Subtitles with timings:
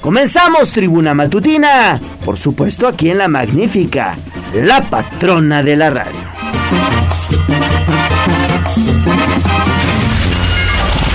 [0.00, 4.16] Comenzamos Tribuna Matutina, por supuesto aquí en la magnífica,
[4.54, 6.18] la patrona de la radio.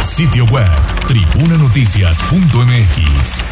[0.03, 0.69] Sitio web,
[1.07, 3.43] tribunanoticias.mx.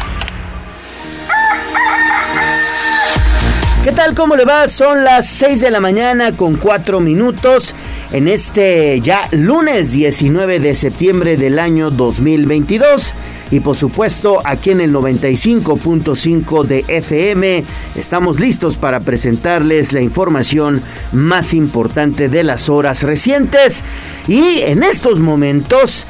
[3.82, 4.14] ¿Qué tal?
[4.14, 4.68] ¿Cómo le va?
[4.68, 7.74] Son las 6 de la mañana con 4 minutos
[8.12, 13.12] en este ya lunes 19 de septiembre del año 2022
[13.54, 17.62] y por supuesto aquí en el 95.5 de FM
[17.94, 23.84] estamos listos para presentarles la información más importante de las horas recientes
[24.26, 26.04] y en estos momentos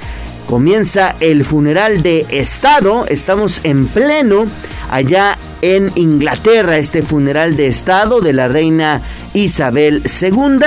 [0.49, 3.05] comienza el funeral de Estado.
[3.09, 4.47] Estamos en pleno
[4.91, 9.01] allá en Inglaterra, este funeral de Estado de la reina
[9.33, 10.59] Isabel II.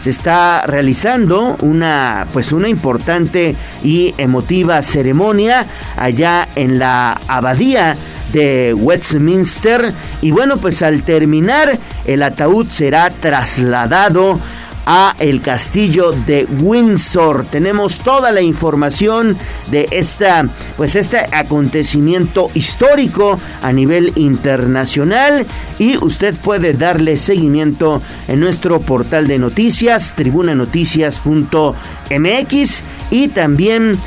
[0.00, 5.66] Se está realizando una, pues una importante y emotiva ceremonia
[5.98, 7.98] allá en la abadía
[8.32, 9.92] de Westminster
[10.22, 14.40] y bueno pues al terminar el ataúd será trasladado
[14.86, 17.44] a el castillo de Windsor.
[17.50, 19.36] Tenemos toda la información
[19.70, 25.44] de esta pues este acontecimiento histórico a nivel internacional
[25.78, 33.98] y usted puede darle seguimiento en nuestro portal de noticias tribunanoticias.mx y también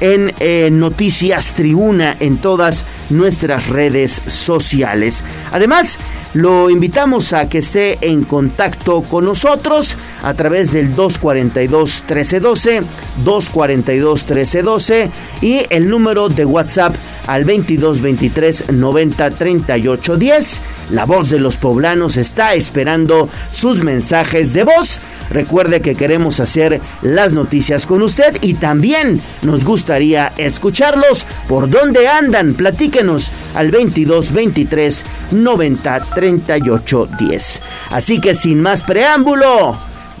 [0.00, 5.22] en eh, Noticias Tribuna en todas nuestras redes sociales.
[5.52, 5.98] Además,
[6.34, 12.82] lo invitamos a que esté en contacto con nosotros a través del 242 1312,
[13.24, 16.94] 242 1312 y el número de WhatsApp
[17.26, 20.60] al 2223 90 38 10.
[20.90, 25.00] La voz de los poblanos está esperando sus mensajes de voz.
[25.30, 31.26] Recuerde que queremos hacer las noticias con usted y también nos gustaría escucharlos.
[31.48, 32.54] ¿Por dónde andan?
[32.54, 37.62] Platíquenos al 22 23 90 38 10.
[37.90, 39.76] Así que sin más preámbulo,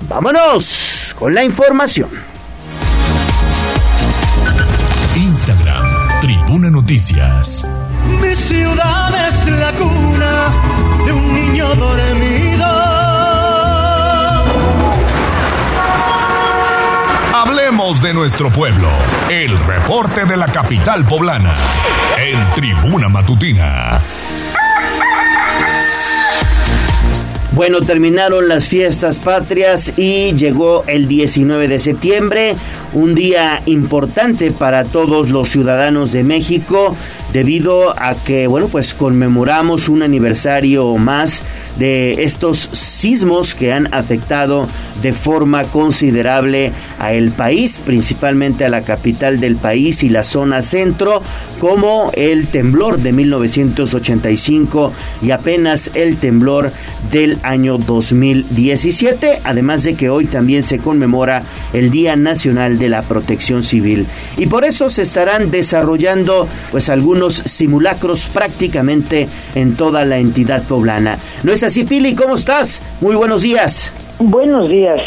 [0.08, 2.08] vámonos con la información.
[5.16, 7.68] Instagram, Tribuna Noticias.
[8.20, 9.72] Mi ciudad es la
[11.04, 12.66] de un niño dormido.
[17.34, 18.88] Hablemos de nuestro pueblo.
[19.30, 21.54] El reporte de la capital poblana.
[22.18, 24.00] En Tribuna Matutina.
[27.56, 32.54] Bueno, terminaron las fiestas patrias y llegó el 19 de septiembre,
[32.92, 36.94] un día importante para todos los ciudadanos de México
[37.36, 41.42] debido a que, bueno, pues conmemoramos un aniversario más
[41.78, 44.66] de estos sismos que han afectado
[45.02, 50.62] de forma considerable a el país, principalmente a la capital del país y la zona
[50.62, 51.20] centro,
[51.60, 56.72] como el temblor de 1985 y apenas el temblor
[57.12, 61.42] del año 2017, además de que hoy también se conmemora
[61.74, 64.06] el Día Nacional de la Protección Civil.
[64.38, 71.18] Y por eso se estarán desarrollando pues algunos simulacros prácticamente en toda la entidad poblana.
[71.42, 72.14] ¿No es así, Pili?
[72.14, 72.80] ¿Cómo estás?
[73.00, 73.92] Muy buenos días.
[74.18, 75.00] Buenos días.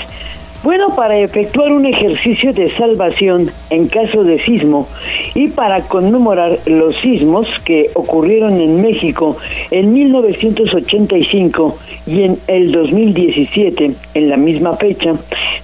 [0.61, 4.89] Bueno, para efectuar un ejercicio de salvación en caso de sismo
[5.33, 9.37] y para conmemorar los sismos que ocurrieron en México
[9.71, 15.13] en 1985 y en el 2017, en la misma fecha,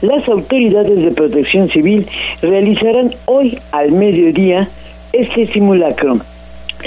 [0.01, 2.07] las autoridades de protección civil
[2.41, 4.69] realizarán hoy al mediodía
[5.11, 6.19] este simulacro.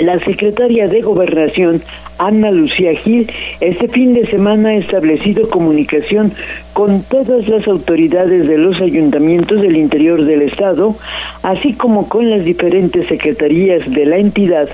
[0.01, 1.83] La secretaria de Gobernación,
[2.19, 3.29] Ana Lucía Gil,
[3.61, 6.33] este fin de semana ha establecido comunicación
[6.73, 10.95] con todas las autoridades de los ayuntamientos del interior del Estado,
[11.43, 14.69] así como con las diferentes secretarías de la entidad,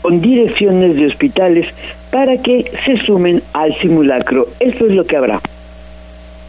[0.00, 1.66] con direcciones de hospitales,
[2.10, 4.46] para que se sumen al simulacro.
[4.60, 5.40] Esto es lo que habrá.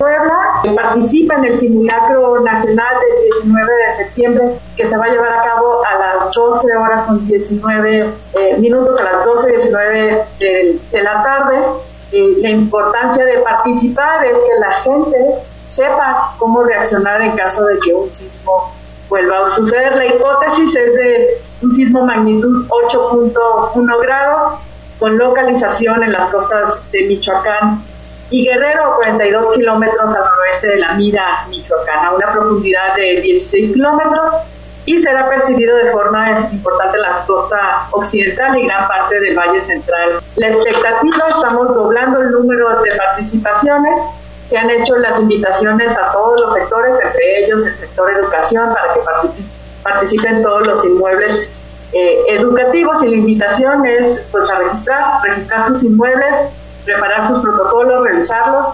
[0.02, 4.46] Puebla participa en el simulacro nacional del 19 de septiembre
[4.76, 8.98] que se va a llevar a cabo a las 12 horas con 19 eh, minutos,
[8.98, 11.62] a las 12 y 19 de, la tarde.
[12.12, 15.36] la importancia de participar es que la gente
[15.68, 18.74] sepa cómo reaccionar en caso de que un sismo
[19.08, 19.98] vuelva a suceder.
[19.98, 21.28] La hipótesis es de
[21.62, 24.54] un sismo magnitud 8.1 grados
[24.98, 27.84] con localización en las costas de Michoacán
[28.32, 33.74] y Guerrero, 42 kilómetros al noroeste de la Mira, Michoacán, a una profundidad de 16
[33.74, 34.32] kilómetros
[34.86, 40.22] y será percibido de forma importante la costa occidental y gran parte del Valle Central.
[40.38, 44.00] La expectativa, estamos doblando el número de participaciones,
[44.48, 48.94] se han hecho las invitaciones a todos los sectores, entre ellos el sector educación, para
[48.94, 49.02] que
[49.84, 51.50] participen todos los inmuebles
[51.94, 56.38] eh, educativos y la invitación es pues a registrar sus inmuebles,
[56.86, 58.70] preparar sus protocolos, revisarlos.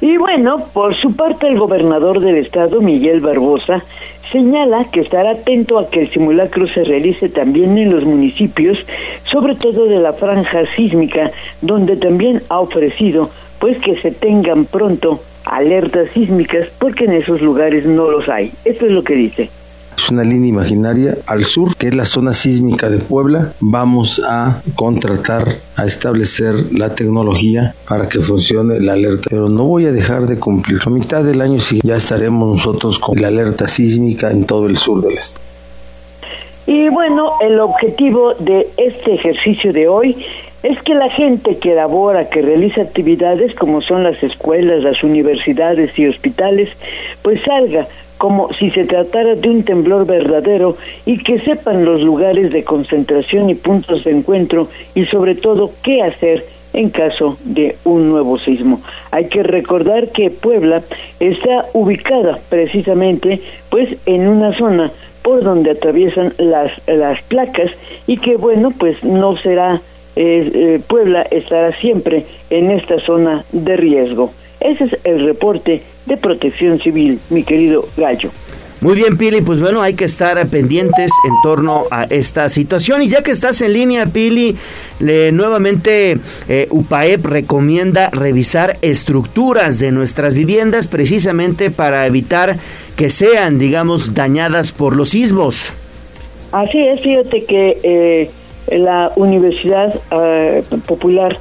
[0.00, 3.82] Y bueno, por su parte el gobernador del estado, Miguel Barbosa,
[4.30, 8.78] señala que estará atento a que el simulacro se realice también en los municipios,
[9.24, 11.30] sobre todo de la franja sísmica,
[11.62, 17.86] donde también ha ofrecido pues que se tengan pronto alertas sísmicas porque en esos lugares
[17.86, 18.52] no los hay.
[18.64, 19.48] Esto es lo que dice.
[19.96, 23.52] Es una línea imaginaria al sur, que es la zona sísmica de Puebla.
[23.60, 29.28] Vamos a contratar, a establecer la tecnología para que funcione la alerta.
[29.30, 30.80] Pero no voy a dejar de cumplir.
[30.84, 35.00] A mitad del año ya estaremos nosotros con la alerta sísmica en todo el sur
[35.02, 35.44] del estado.
[36.66, 40.16] Y bueno, el objetivo de este ejercicio de hoy
[40.62, 45.96] es que la gente que elabora, que realiza actividades como son las escuelas, las universidades
[45.96, 46.68] y hospitales,
[47.22, 47.86] pues salga
[48.18, 53.50] como si se tratara de un temblor verdadero y que sepan los lugares de concentración
[53.50, 58.80] y puntos de encuentro y sobre todo qué hacer en caso de un nuevo sismo.
[59.10, 60.82] Hay que recordar que Puebla
[61.20, 63.40] está ubicada precisamente
[63.70, 64.90] pues en una zona
[65.22, 67.70] por donde atraviesan las, las placas
[68.06, 69.80] y que bueno pues no será
[70.16, 74.30] eh, eh, Puebla estará siempre en esta zona de riesgo.
[74.66, 78.30] Ese es el reporte de protección civil, mi querido Gallo.
[78.80, 83.02] Muy bien, Pili, pues bueno, hay que estar pendientes en torno a esta situación.
[83.02, 84.56] Y ya que estás en línea, Pili,
[84.98, 86.18] le, nuevamente
[86.48, 92.56] eh, UPAEP recomienda revisar estructuras de nuestras viviendas precisamente para evitar
[92.96, 95.72] que sean, digamos, dañadas por los sismos.
[96.50, 98.30] Así es, fíjate que eh,
[98.76, 101.38] la Universidad eh, Popular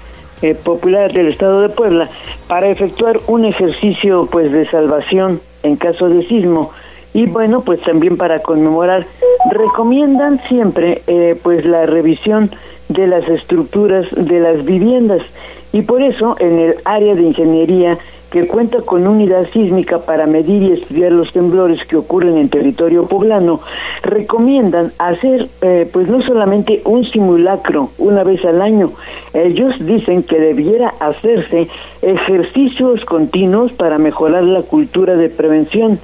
[0.53, 2.09] popular del Estado de Puebla
[2.47, 6.71] para efectuar un ejercicio pues de salvación en caso de sismo.
[7.13, 9.05] Y bueno pues también para conmemorar
[9.49, 12.51] recomiendan siempre eh, pues la revisión
[12.89, 15.23] de las estructuras de las viviendas.
[15.71, 17.97] Y por eso en el área de ingeniería
[18.31, 23.03] que cuenta con unidad sísmica para medir y estudiar los temblores que ocurren en territorio
[23.07, 23.61] poblano,
[24.01, 28.91] recomiendan hacer eh, pues no solamente un simulacro una vez al año,
[29.33, 31.67] ellos dicen que debiera hacerse
[32.01, 35.99] ejercicios continuos para mejorar la cultura de prevención.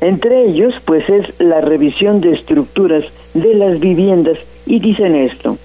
[0.00, 3.04] Entre ellos pues es la revisión de estructuras
[3.34, 5.56] de las viviendas y dicen esto.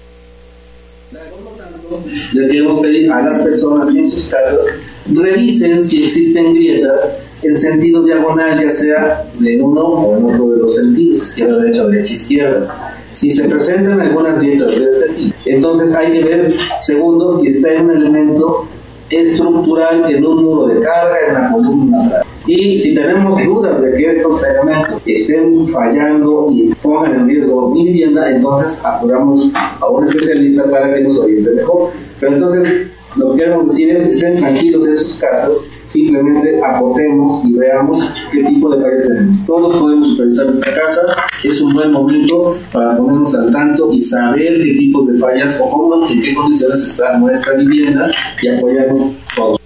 [2.34, 4.64] Le queremos pedir a las personas en sus casas
[5.12, 10.58] revisen si existen grietas en sentido diagonal, ya sea de uno o en otro de
[10.60, 12.96] los sentidos, izquierda, derecha, derecha, izquierda.
[13.12, 17.74] Si se presentan algunas grietas de este tipo, entonces hay que ver, segundo, si está
[17.74, 18.66] en un elemento
[19.10, 22.23] estructural en un muro de carga, en la columna.
[22.46, 27.86] Y si tenemos dudas de que estos elementos estén fallando y pongan en riesgo mi
[27.86, 29.50] vivienda, entonces acudamos
[29.80, 31.90] a un especialista para que nos oriente mejor.
[32.20, 37.52] Pero entonces, lo que queremos decir es, estén tranquilos en sus casas, simplemente aportemos y
[37.54, 39.46] veamos qué tipo de fallas tenemos.
[39.46, 41.00] Todos podemos supervisar nuestra casa,
[41.42, 45.70] es un buen momento para ponernos al tanto y saber qué tipos de fallas o
[45.70, 48.10] cómo, en qué condiciones está nuestra vivienda
[48.42, 49.63] y apoyarnos todos.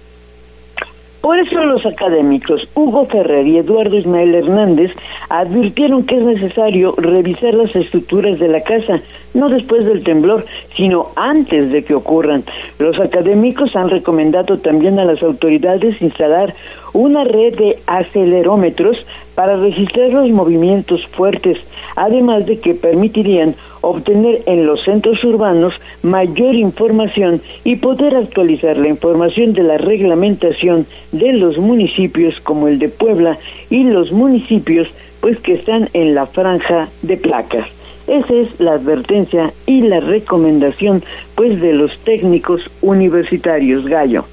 [1.29, 4.95] Por eso los académicos Hugo Ferrer y Eduardo Ismael Hernández
[5.29, 8.99] advirtieron que es necesario revisar las estructuras de la casa,
[9.35, 10.43] no después del temblor,
[10.75, 12.43] sino antes de que ocurran.
[12.79, 16.55] Los académicos han recomendado también a las autoridades instalar
[16.93, 19.05] una red de acelerómetros
[19.35, 21.59] para registrar los movimientos fuertes,
[21.95, 28.89] además de que permitirían obtener en los centros urbanos mayor información y poder actualizar la
[28.89, 33.37] información de la reglamentación de los municipios como el de Puebla
[33.69, 34.89] y los municipios
[35.21, 37.67] pues que están en la franja de placas.
[38.07, 41.03] Esa es la advertencia y la recomendación
[41.35, 44.25] pues de los técnicos universitarios Gallo.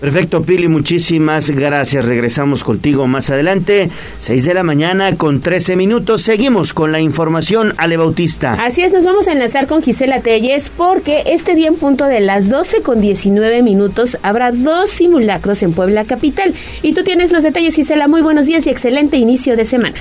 [0.00, 2.04] Perfecto, Pili, muchísimas gracias.
[2.04, 3.90] Regresamos contigo más adelante,
[4.20, 6.22] 6 de la mañana con 13 minutos.
[6.22, 8.52] Seguimos con la información, Ale Bautista.
[8.52, 12.20] Así es, nos vamos a enlazar con Gisela Telles porque este día en punto de
[12.20, 16.54] las 12 con 19 minutos habrá dos simulacros en Puebla Capital.
[16.82, 18.06] Y tú tienes los detalles, Gisela.
[18.06, 19.96] Muy buenos días y excelente inicio de semana.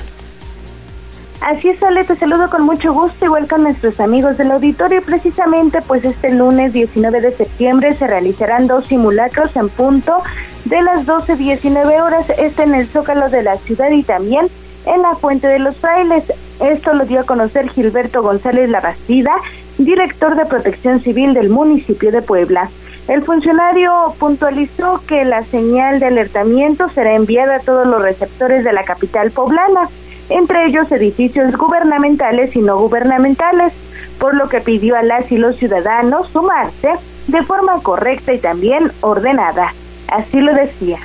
[1.41, 5.01] Así es, Ale, te saludo con mucho gusto, igual con nuestros amigos del auditorio.
[5.03, 10.17] Precisamente, pues este lunes 19 de septiembre se realizarán dos simulacros en punto
[10.65, 14.47] de las 12.19 horas, este en el Zócalo de la ciudad y también
[14.85, 16.25] en la Fuente de los Frailes.
[16.59, 19.31] Esto lo dio a conocer Gilberto González Labastida,
[19.77, 22.67] director de Protección Civil del municipio de Puebla.
[23.07, 28.73] El funcionario puntualizó que la señal de alertamiento será enviada a todos los receptores de
[28.73, 29.87] la capital poblana
[30.29, 33.73] entre ellos edificios gubernamentales y no gubernamentales,
[34.19, 36.89] por lo que pidió a las y los ciudadanos sumarse
[37.27, 39.73] de forma correcta y también ordenada.
[40.11, 40.97] Así lo decía.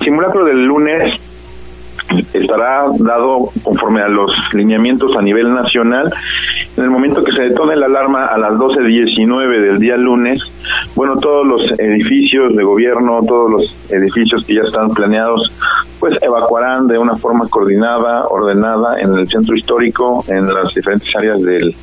[0.00, 1.20] simulacro del lunes
[2.32, 6.12] estará dado conforme a los lineamientos a nivel nacional.
[6.76, 10.40] En el momento que se detone la alarma a las 12.19 del día lunes,
[10.94, 15.52] bueno, todos los edificios de gobierno, todos los edificios que ya están planeados,
[15.98, 21.42] pues evacuarán de una forma coordinada, ordenada en el centro histórico, en las diferentes áreas
[21.42, 21.74] del,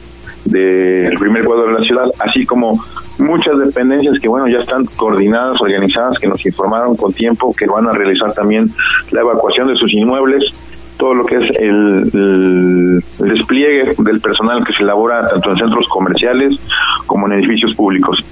[0.46, 2.84] del primer cuadro de la ciudad, así como
[3.18, 7.88] muchas dependencias que bueno ya están coordinadas, organizadas, que nos informaron con tiempo que van
[7.88, 8.70] a realizar también
[9.12, 10.54] la evacuación de sus inmuebles,
[10.98, 15.86] todo lo que es el, el despliegue del personal que se elabora tanto en centros
[15.90, 16.60] comerciales
[17.06, 18.24] como en edificios públicos.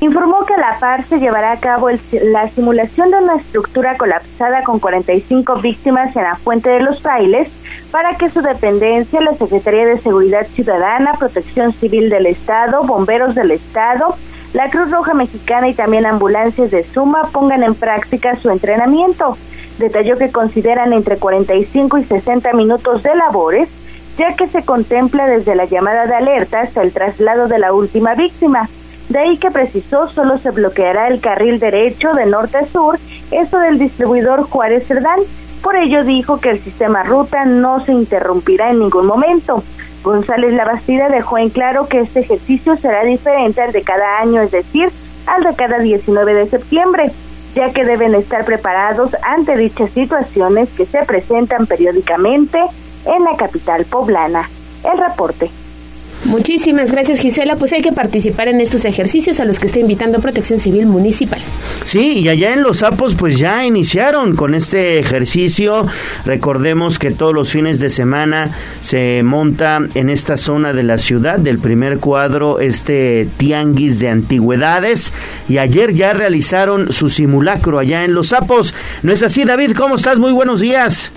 [0.00, 2.00] Informó que la par se llevará a cabo el-
[2.32, 7.50] la simulación de una estructura colapsada con 45 víctimas en la Fuente de los Bailes
[7.90, 13.50] para que su dependencia, la Secretaría de Seguridad Ciudadana, Protección Civil del Estado, Bomberos del
[13.50, 14.14] Estado,
[14.54, 19.36] la Cruz Roja Mexicana y también ambulancias de Suma pongan en práctica su entrenamiento.
[19.78, 23.68] Detalló que consideran entre 45 y 60 minutos de labores,
[24.16, 28.14] ya que se contempla desde la llamada de alerta hasta el traslado de la última
[28.14, 28.68] víctima.
[29.10, 32.96] De ahí que precisó solo se bloqueará el carril derecho de norte a sur,
[33.32, 35.18] esto del distribuidor Juárez Cerdán.
[35.64, 39.64] Por ello dijo que el sistema ruta no se interrumpirá en ningún momento.
[40.04, 44.52] González Labastida dejó en claro que este ejercicio será diferente al de cada año, es
[44.52, 44.90] decir,
[45.26, 47.10] al de cada 19 de septiembre,
[47.56, 52.60] ya que deben estar preparados ante dichas situaciones que se presentan periódicamente
[53.06, 54.48] en la capital poblana.
[54.84, 55.50] El reporte.
[56.24, 60.20] Muchísimas gracias Gisela, pues hay que participar en estos ejercicios a los que está invitando
[60.20, 61.40] Protección Civil Municipal.
[61.86, 65.86] Sí, y allá en Los Sapos pues ya iniciaron con este ejercicio.
[66.26, 68.50] Recordemos que todos los fines de semana
[68.82, 75.12] se monta en esta zona de la ciudad del primer cuadro este tianguis de antigüedades
[75.48, 78.74] y ayer ya realizaron su simulacro allá en Los Sapos.
[79.02, 79.72] ¿No es así, David?
[79.74, 80.18] ¿Cómo estás?
[80.18, 81.12] Muy buenos días.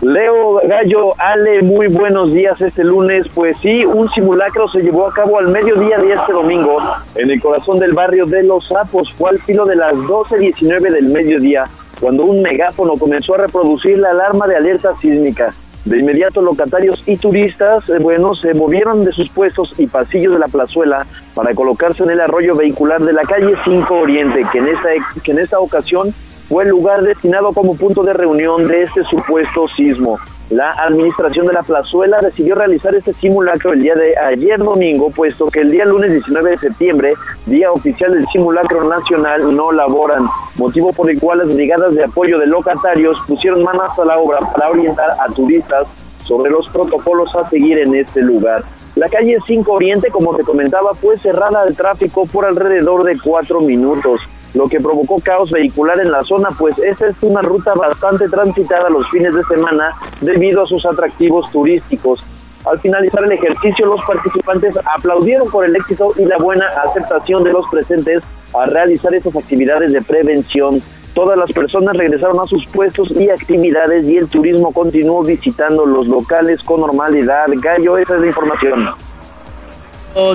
[0.00, 3.26] Leo Gallo, Ale, muy buenos días este lunes.
[3.34, 6.76] Pues sí, un simulacro se llevó a cabo al mediodía de este domingo
[7.16, 9.12] en el corazón del barrio de Los Sapos.
[9.14, 11.66] Fue al filo de las 12.19 del mediodía
[12.00, 15.52] cuando un megáfono comenzó a reproducir la alarma de alerta sísmica.
[15.84, 20.38] De inmediato locatarios y turistas, eh, bueno, se movieron de sus puestos y pasillos de
[20.38, 24.68] la plazuela para colocarse en el arroyo vehicular de la calle 5 Oriente, que en
[24.68, 24.90] esta,
[25.24, 26.14] que en esta ocasión
[26.48, 30.18] fue el lugar destinado como punto de reunión de este supuesto sismo.
[30.48, 35.48] La administración de la plazuela decidió realizar este simulacro el día de ayer domingo, puesto
[35.48, 37.14] que el día lunes 19 de septiembre,
[37.44, 40.26] día oficial del simulacro nacional, no laboran,
[40.56, 44.38] motivo por el cual las brigadas de apoyo de locatarios pusieron manos a la obra
[44.40, 45.86] para orientar a turistas
[46.24, 48.64] sobre los protocolos a seguir en este lugar.
[48.96, 53.60] La calle 5 Oriente, como te comentaba, fue cerrada al tráfico por alrededor de cuatro
[53.60, 54.22] minutos
[54.54, 58.88] lo que provocó caos vehicular en la zona, pues esta es una ruta bastante transitada
[58.88, 59.90] los fines de semana
[60.20, 62.24] debido a sus atractivos turísticos.
[62.64, 67.52] Al finalizar el ejercicio, los participantes aplaudieron por el éxito y la buena aceptación de
[67.52, 68.22] los presentes
[68.54, 70.82] a realizar estas actividades de prevención.
[71.14, 76.06] Todas las personas regresaron a sus puestos y actividades y el turismo continuó visitando los
[76.08, 77.46] locales con normalidad.
[77.60, 79.07] Gallo, esa es la información.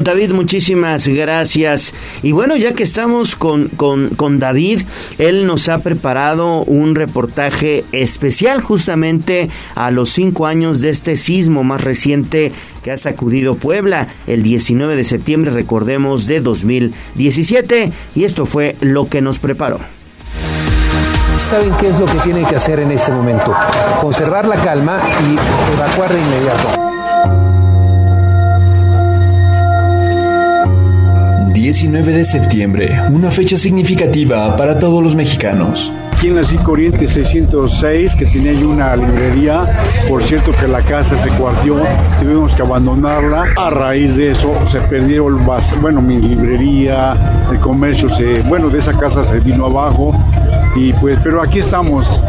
[0.01, 1.93] David, muchísimas gracias.
[2.21, 4.81] Y bueno, ya que estamos con, con, con, David,
[5.17, 11.63] él nos ha preparado un reportaje especial justamente a los cinco años de este sismo
[11.63, 17.91] más reciente que ha sacudido Puebla, el 19 de septiembre, recordemos, de 2017.
[18.15, 19.79] Y esto fue lo que nos preparó.
[21.49, 23.53] ¿Saben qué es lo que tienen que hacer en este momento?
[24.01, 26.82] Conservar la calma y evacuar de inmediato.
[31.63, 35.89] 19 de septiembre, una fecha significativa para todos los mexicanos.
[36.11, 39.63] Aquí en la 5 Oriente 606, que tenía yo una librería,
[40.09, 41.77] por cierto que la casa se cuartió,
[42.19, 43.45] tuvimos que abandonarla.
[43.55, 45.39] A raíz de eso se perdieron,
[45.79, 47.15] bueno, mi librería,
[47.49, 50.13] el comercio, se, bueno, de esa casa se vino abajo,
[50.75, 52.19] y pues, pero aquí estamos.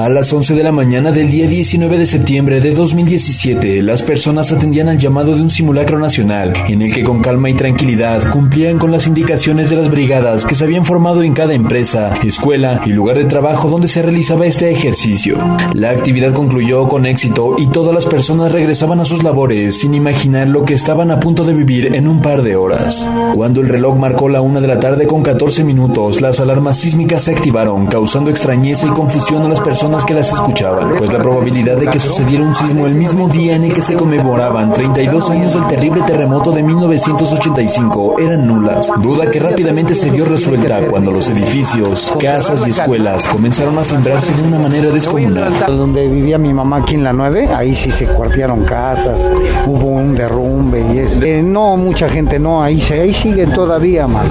[0.00, 4.50] A las 11 de la mañana del día 19 de septiembre de 2017, las personas
[4.50, 8.78] atendían al llamado de un simulacro nacional, en el que con calma y tranquilidad cumplían
[8.78, 12.92] con las indicaciones de las brigadas que se habían formado en cada empresa, escuela y
[12.92, 15.36] lugar de trabajo donde se realizaba este ejercicio.
[15.74, 20.48] La actividad concluyó con éxito y todas las personas regresaban a sus labores sin imaginar
[20.48, 23.06] lo que estaban a punto de vivir en un par de horas.
[23.34, 27.24] Cuando el reloj marcó la una de la tarde con 14 minutos, las alarmas sísmicas
[27.24, 31.18] se activaron, causando extrañeza y confusión a las personas personas que las escuchaban, pues la
[31.18, 35.30] probabilidad de que sucediera un sismo el mismo día en el que se conmemoraban 32
[35.30, 41.10] años del terrible terremoto de 1985 eran nulas, duda que rápidamente se vio resuelta cuando
[41.10, 45.52] los edificios, casas y escuelas comenzaron a sembrarse de una manera descomunal.
[45.66, 49.32] Donde vivía mi mamá aquí en la 9, ahí sí se cuartearon casas,
[49.66, 54.06] hubo un derrumbe y es, eh, no mucha gente no, ahí, se, ahí siguen todavía
[54.06, 54.28] mal.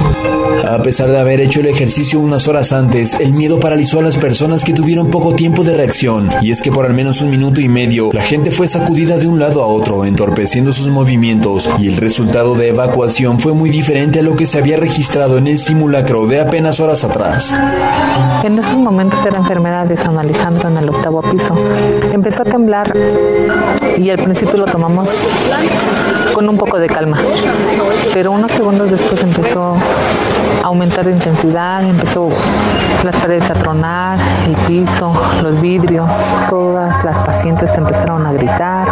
[0.67, 4.17] A pesar de haber hecho el ejercicio unas horas antes, el miedo paralizó a las
[4.17, 7.61] personas que tuvieron poco tiempo de reacción, y es que por al menos un minuto
[7.61, 11.87] y medio la gente fue sacudida de un lado a otro, entorpeciendo sus movimientos, y
[11.87, 15.57] el resultado de evacuación fue muy diferente a lo que se había registrado en el
[15.57, 17.55] simulacro de apenas horas atrás.
[18.43, 21.55] En esos momentos era enfermedad de en el octavo piso.
[22.11, 22.93] Empezó a temblar
[23.97, 25.09] y al principio lo tomamos
[26.33, 27.17] con un poco de calma,
[28.13, 29.75] pero unos segundos después empezó
[30.63, 32.29] a aumentar de intensidad, empezó
[33.03, 36.09] las paredes a tronar, el piso, los vidrios,
[36.49, 38.87] todas las pacientes empezaron a gritar,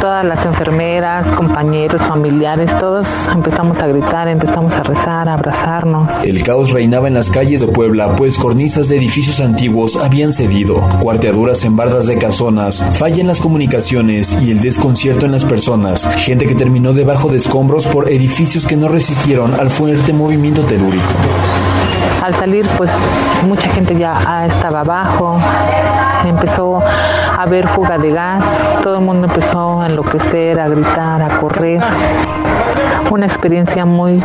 [0.00, 6.24] todas las enfermeras, compañeros, familiares, todos empezamos a gritar, empezamos a rezar, a abrazarnos.
[6.24, 10.76] El caos reinaba en las calles de Puebla, pues cornisas de edificios antiguos habían cedido,
[11.00, 16.08] cuarteaduras en bardas de casonas, falla en las comunicaciones y el desconcierto en las personas,
[16.16, 21.12] gente que terminó debajo de escombros por edificios que no resistieron al fuerte movimiento telúrico.
[22.22, 22.90] Al salir, pues
[23.48, 25.38] mucha gente ya estaba abajo,
[26.24, 28.44] empezó a haber fuga de gas,
[28.82, 31.82] todo el mundo empezó a enloquecer, a gritar, a correr.
[33.10, 34.22] Una experiencia muy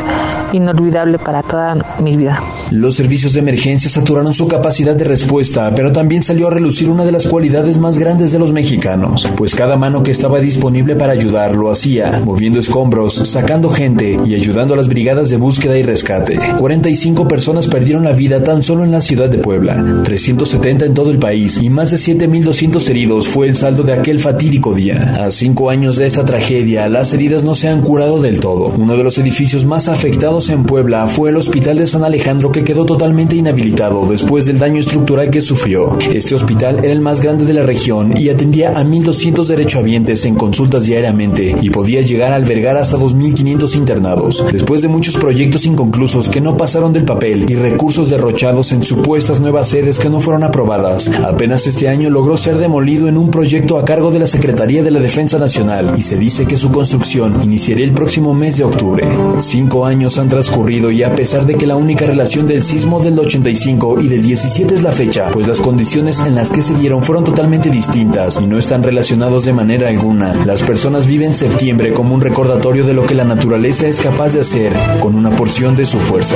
[0.53, 2.39] inolvidable para toda mi vida.
[2.71, 7.05] Los servicios de emergencia saturaron su capacidad de respuesta, pero también salió a relucir una
[7.05, 11.13] de las cualidades más grandes de los mexicanos, pues cada mano que estaba disponible para
[11.13, 15.83] ayudar lo hacía, moviendo escombros, sacando gente y ayudando a las brigadas de búsqueda y
[15.83, 16.37] rescate.
[16.57, 21.11] 45 personas perdieron la vida tan solo en la ciudad de Puebla, 370 en todo
[21.11, 25.25] el país y más de 7.200 heridos fue el saldo de aquel fatídico día.
[25.25, 28.73] A cinco años de esta tragedia, las heridas no se han curado del todo.
[28.77, 32.63] Uno de los edificios más afectados en Puebla fue el Hospital de San Alejandro que
[32.63, 35.97] quedó totalmente inhabilitado después del daño estructural que sufrió.
[36.13, 40.35] Este hospital era el más grande de la región y atendía a 1.200 derechohabientes en
[40.35, 44.45] consultas diariamente y podía llegar a albergar hasta 2.500 internados.
[44.51, 49.39] Después de muchos proyectos inconclusos que no pasaron del papel y recursos derrochados en supuestas
[49.39, 53.79] nuevas sedes que no fueron aprobadas, apenas este año logró ser demolido en un proyecto
[53.79, 57.41] a cargo de la Secretaría de la Defensa Nacional y se dice que su construcción
[57.41, 59.07] iniciaría el próximo mes de octubre.
[59.39, 63.99] Cinco años transcurrido y a pesar de que la única relación del sismo del 85
[64.01, 67.23] y del 17 es la fecha, pues las condiciones en las que se dieron fueron
[67.23, 72.21] totalmente distintas y no están relacionados de manera alguna, las personas viven septiembre como un
[72.21, 75.99] recordatorio de lo que la naturaleza es capaz de hacer con una porción de su
[75.99, 76.35] fuerza.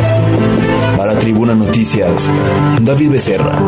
[0.98, 2.30] Para Tribuna Noticias,
[2.82, 3.60] David Becerra.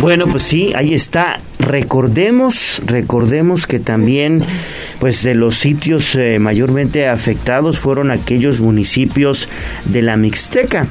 [0.00, 1.38] Bueno, pues sí, ahí está.
[1.70, 4.42] Recordemos, recordemos que también,
[4.98, 9.48] pues de los sitios eh, mayormente afectados fueron aquellos municipios
[9.84, 10.88] de la Mixteca.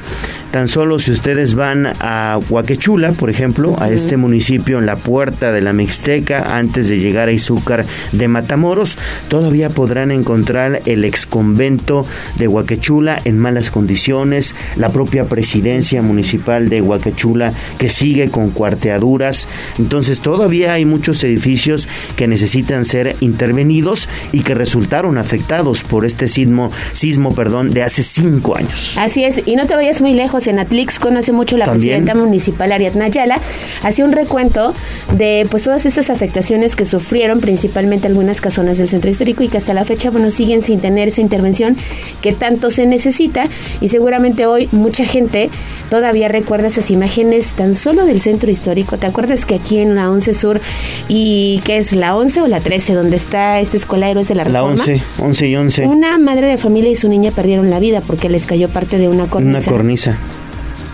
[0.51, 5.51] Tan solo si ustedes van a Huaquechula, por ejemplo, a este municipio en la puerta
[5.51, 11.27] de la Mixteca, antes de llegar a Izúcar de Matamoros, todavía podrán encontrar el ex
[11.27, 12.03] convento
[12.39, 19.47] de Huaquechula en malas condiciones, la propia presidencia municipal de Huaquechula que sigue con cuarteaduras.
[19.77, 26.27] Entonces todavía hay muchos edificios que necesitan ser intervenidos y que resultaron afectados por este
[26.27, 28.95] sismo, sismo perdón, de hace cinco años.
[28.97, 32.03] Así es, y no te vayas muy lejos en Atlix conoce mucho la También.
[32.03, 33.39] presidenta municipal Ariadna Ayala,
[33.83, 34.73] hacía un recuento
[35.17, 39.57] de pues todas estas afectaciones que sufrieron principalmente algunas casonas del centro histórico y que
[39.57, 41.75] hasta la fecha bueno siguen sin tener esa intervención
[42.21, 43.47] que tanto se necesita
[43.81, 45.49] y seguramente hoy mucha gente
[45.89, 48.97] todavía recuerda esas imágenes tan solo del centro histórico.
[48.97, 50.61] ¿Te acuerdas que aquí en la 11 Sur
[51.07, 54.35] y que es la 11 o la 13 donde está esta escuela de héroes de
[54.35, 54.83] la La Reforma?
[54.83, 55.85] 11, 11 y 11.
[55.85, 59.07] Una madre de familia y su niña perdieron la vida porque les cayó parte de
[59.07, 59.59] una cornisa.
[59.69, 60.17] Una cornisa.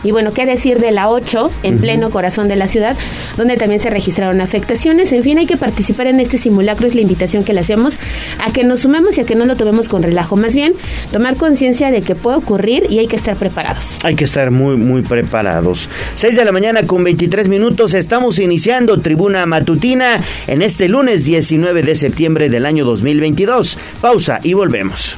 [0.06, 2.96] Y bueno, qué decir de la 8, en pleno corazón de la ciudad,
[3.38, 5.12] donde también se registraron afectaciones.
[5.12, 7.98] En fin, hay que participar en este simulacro, es la invitación que le hacemos
[8.46, 10.36] a que nos sumemos y a que no lo tomemos con relajo.
[10.36, 10.74] Más bien,
[11.12, 13.98] tomar conciencia de que puede ocurrir y hay que estar preparados.
[14.04, 15.90] Hay que estar muy, muy preparados.
[16.14, 17.96] 6 de la mañana con 23 minutos.
[17.96, 23.80] Estamos iniciando Tribuna Matutina en este lunes 19 de septiembre del año 2022.
[24.02, 25.18] Pausa y volvemos.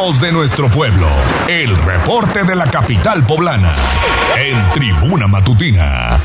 [0.00, 1.06] De nuestro pueblo.
[1.46, 3.76] El reporte de la capital poblana.
[4.38, 6.18] En tribuna matutina.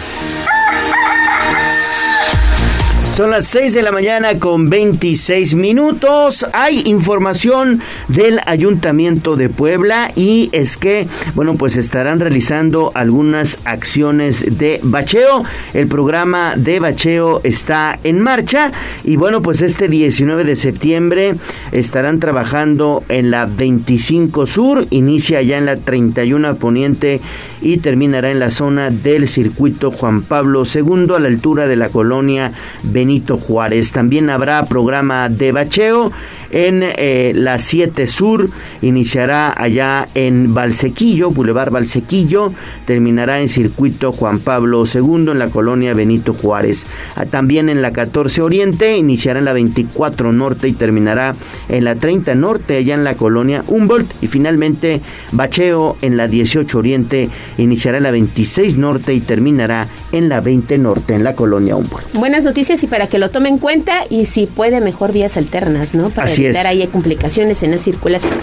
[3.15, 6.45] Son las 6 de la mañana con 26 minutos.
[6.51, 14.58] Hay información del Ayuntamiento de Puebla y es que, bueno, pues estarán realizando algunas acciones
[14.58, 15.45] de bacheo.
[15.73, 18.73] El programa de bacheo está en marcha
[19.06, 21.36] y bueno, pues este 19 de septiembre
[21.71, 27.21] estarán trabajando en la 25 Sur, inicia ya en la 31 Poniente
[27.65, 31.89] y terminará en la zona del circuito Juan Pablo II a la altura de la
[31.89, 32.51] colonia
[32.84, 33.91] Benito Juárez.
[33.91, 36.12] También habrá programa de bacheo
[36.55, 38.49] en eh, la 7 Sur,
[38.81, 42.53] iniciará allá en Valsequillo, Boulevard Valsequillo,
[42.85, 46.85] terminará en circuito Juan Pablo II en la colonia Benito Juárez.
[47.17, 51.35] Ah, También en la 14 Oriente, iniciará en la 24 Norte y terminará
[51.67, 54.23] en la 30 Norte, allá en la colonia Humboldt.
[54.23, 55.01] Y finalmente,
[55.33, 60.77] bacheo en la 18 Oriente, iniciará en la 26 Norte y terminará en la 20
[60.77, 62.13] Norte, en la colonia Humboldt.
[62.13, 65.93] Buenas noticias y para que lo tomen en cuenta y si puede mejor vías alternas,
[65.93, 66.09] ¿no?
[66.09, 66.55] Para Así es.
[66.55, 68.34] ahí complicaciones en la circulación.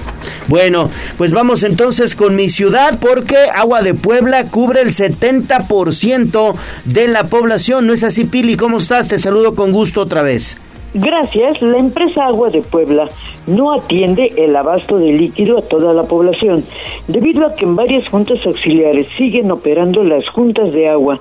[0.49, 7.09] Bueno, pues vamos entonces con mi ciudad porque Agua de Puebla cubre el 70% de
[7.09, 7.87] la población.
[7.87, 8.57] ¿No es así, Pili?
[8.57, 9.09] ¿Cómo estás?
[9.09, 10.57] Te saludo con gusto otra vez.
[10.95, 13.09] Gracias, la empresa Agua de Puebla
[13.47, 16.63] no atiende el abasto de líquido a toda la población,
[17.09, 21.19] debido a que en varias juntas auxiliares siguen operando las juntas de agua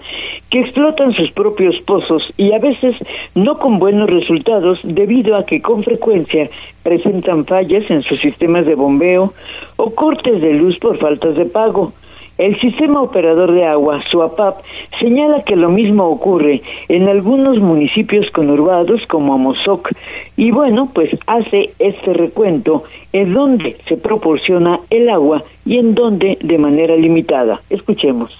[0.49, 2.97] que explotan sus propios pozos y a veces
[3.33, 6.49] no con buenos resultados debido a que con frecuencia
[6.83, 9.33] presentan fallas en sus sistemas de bombeo
[9.77, 11.93] o cortes de luz por faltas de pago.
[12.41, 14.63] El sistema operador de agua, SUAPAP,
[14.99, 19.89] señala que lo mismo ocurre en algunos municipios conurbados como Amozoc
[20.37, 22.81] y bueno, pues hace este recuento
[23.13, 27.61] en donde se proporciona el agua y en donde de manera limitada.
[27.69, 28.35] Escuchemos.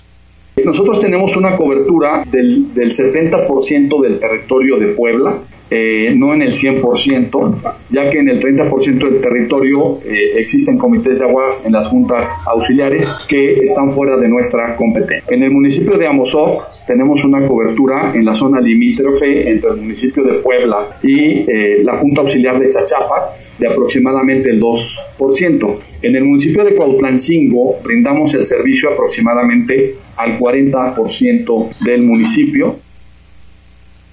[0.66, 5.38] Nosotros tenemos una cobertura del, del 70% del territorio de Puebla,
[5.74, 11.20] eh, no en el 100%, ya que en el 30% del territorio eh, existen comités
[11.20, 15.34] de aguas en las juntas auxiliares que están fuera de nuestra competencia.
[15.34, 20.24] En el municipio de Amozoc tenemos una cobertura en la zona limítrofe entre el municipio
[20.24, 25.78] de Puebla y eh, la junta auxiliar de Chachapa de aproximadamente el 2%.
[26.02, 32.76] En el municipio de Cuautlancingo brindamos el servicio aproximadamente al 40% del municipio.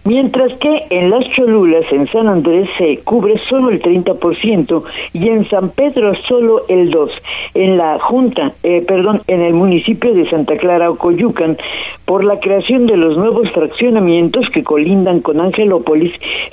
[0.08, 5.44] Mientras que en las Cholulas, en San Andrés, se cubre solo el 30% y en
[5.44, 7.10] San Pedro solo el 2%.
[7.52, 11.58] En la Junta, eh, perdón, en el municipio de Santa Clara, Ocoyucan,
[12.06, 16.12] por la creación de los nuevos fraccionamientos que colindan con Angelópolis,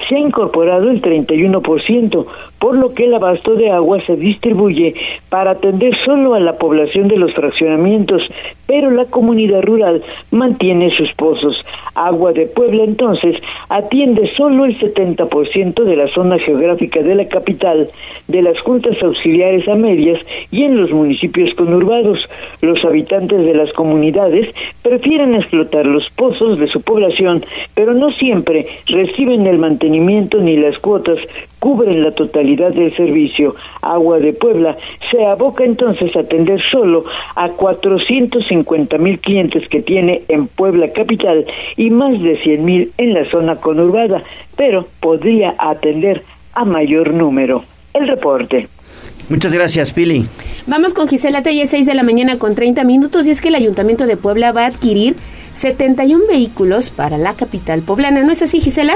[0.10, 2.26] se ha incorporado el 31%,
[2.60, 4.94] por lo que el abasto de agua se distribuye
[5.30, 8.22] para atender solo a la población de los fraccionamientos,
[8.68, 11.56] pero la comunidad rural mantiene sus pozos.
[11.96, 13.38] Agua de Puebla entonces
[13.70, 17.90] atiende solo el 70% de la zona geográfica de la capital,
[18.28, 20.20] de las juntas auxiliares a medias
[20.52, 22.20] y en los municipios conurbados.
[22.62, 28.66] Los habitantes de las comunidades prefieren explotar los pozos de su población, pero no siempre
[28.88, 31.20] reciben el mantenimiento ni las cuotas
[31.66, 33.56] cubren la totalidad del servicio.
[33.82, 34.78] Agua de Puebla
[35.10, 37.04] se aboca entonces a atender solo
[37.36, 41.44] a 450 mil clientes que tiene en Puebla capital
[41.76, 44.24] y más de 100 mil en la zona conurbada,
[44.56, 47.66] pero podría atender a mayor número.
[47.94, 48.70] El reporte.
[49.28, 50.26] Muchas gracias, Pili.
[50.68, 53.56] Vamos con Gisela Telle, 6 de la mañana con 30 minutos y es que el
[53.56, 55.16] Ayuntamiento de Puebla va a adquirir
[55.56, 58.24] 71 vehículos para la capital poblana.
[58.24, 58.96] ¿No es así, Gisela?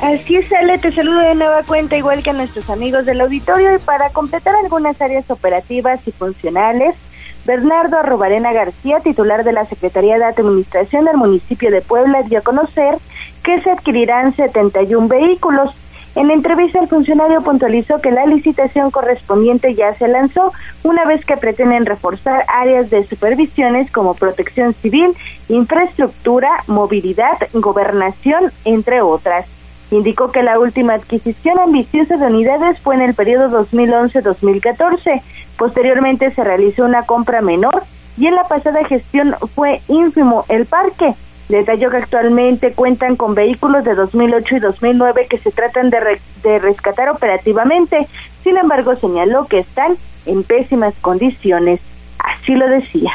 [0.00, 3.76] Así es, Ale, te saludo de nueva cuenta, igual que a nuestros amigos del auditorio,
[3.76, 6.96] y para completar algunas áreas operativas y funcionales,
[7.44, 12.42] Bernardo Arrobarena García, titular de la Secretaría de Administración del municipio de Puebla, dio a
[12.42, 12.98] conocer
[13.42, 15.74] que se adquirirán 71 vehículos.
[16.14, 20.52] En la entrevista, el funcionario puntualizó que la licitación correspondiente ya se lanzó,
[20.84, 25.16] una vez que pretenden reforzar áreas de supervisiones como protección civil,
[25.48, 29.61] infraestructura, movilidad, gobernación, entre otras.
[29.92, 35.20] Indicó que la última adquisición ambiciosa de unidades fue en el periodo 2011-2014.
[35.58, 37.82] Posteriormente se realizó una compra menor
[38.16, 41.14] y en la pasada gestión fue ínfimo el parque.
[41.50, 45.98] Detalló que actualmente cuentan con vehículos de 2008 y 2009 que se tratan de,
[46.42, 48.06] de rescatar operativamente.
[48.42, 51.80] Sin embargo, señaló que están en pésimas condiciones.
[52.18, 53.12] Así lo decía.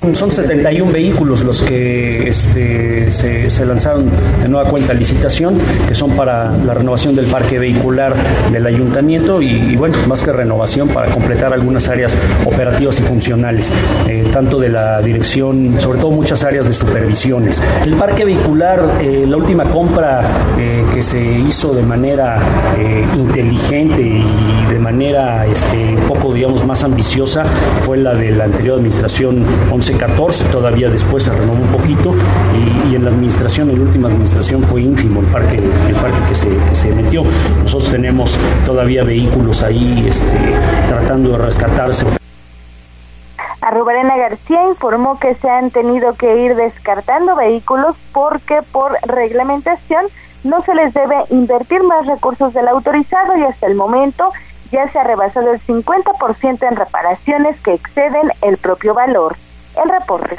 [0.00, 4.08] Son 71 vehículos los que este, se, lanzaron
[4.40, 5.58] de nueva cuenta licitación,
[5.88, 8.14] que son para la renovación del parque vehicular
[8.52, 13.72] del ayuntamiento y, bueno, más que renovación, para completar algunas áreas operativas y funcionales,
[14.08, 17.60] eh, tanto de la dirección, sobre todo muchas áreas de supervisiones.
[17.84, 20.22] El parque vehicular, eh, la última compra
[20.58, 22.38] eh, que se hizo de manera
[23.16, 27.44] inteligente y de manera este, un digamos, más ambiciosa
[27.82, 32.14] fue la de la anterior administración 11 14, todavía después se renovó un poquito
[32.88, 36.34] y, en la administración, en la última administración fue ínfimo el parque, el parque que,
[36.34, 37.24] se, que se metió.
[37.62, 38.36] Nosotros tenemos
[38.66, 40.38] todavía vehículos ahí este,
[40.88, 42.06] tratando de rescatarse.
[43.60, 50.06] Arrubarena García informó que se han tenido que ir descartando vehículos porque por reglamentación
[50.44, 54.28] no se les debe invertir más recursos del autorizado y hasta el momento
[54.70, 59.36] ya se ha rebasado el 50% en reparaciones que exceden el propio valor
[59.82, 60.36] el reporte.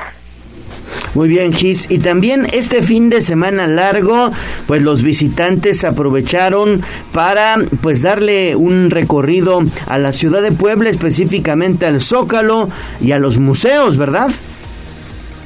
[1.14, 1.90] Muy bien, Gis.
[1.90, 4.32] Y también este fin de semana largo,
[4.68, 11.86] pues los visitantes aprovecharon para pues darle un recorrido a la ciudad de Puebla, específicamente
[11.86, 12.70] al Zócalo
[13.02, 14.30] y a los museos, ¿verdad?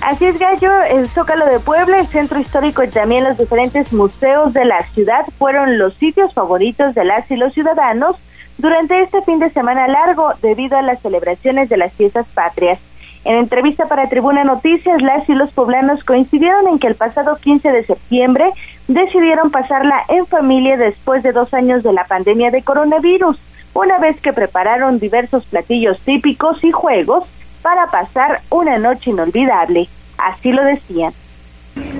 [0.01, 4.51] Así es, Gallo, el Zócalo de Puebla, el centro histórico y también los diferentes museos
[4.51, 8.17] de la ciudad fueron los sitios favoritos de las y los ciudadanos
[8.57, 12.79] durante este fin de semana largo debido a las celebraciones de las fiestas patrias.
[13.25, 17.71] En entrevista para Tribuna Noticias, las y los poblanos coincidieron en que el pasado 15
[17.71, 18.49] de septiembre
[18.87, 23.39] decidieron pasarla en familia después de dos años de la pandemia de coronavirus,
[23.73, 27.25] una vez que prepararon diversos platillos típicos y juegos
[27.61, 29.87] para pasar una noche inolvidable.
[30.17, 31.13] Así lo decían.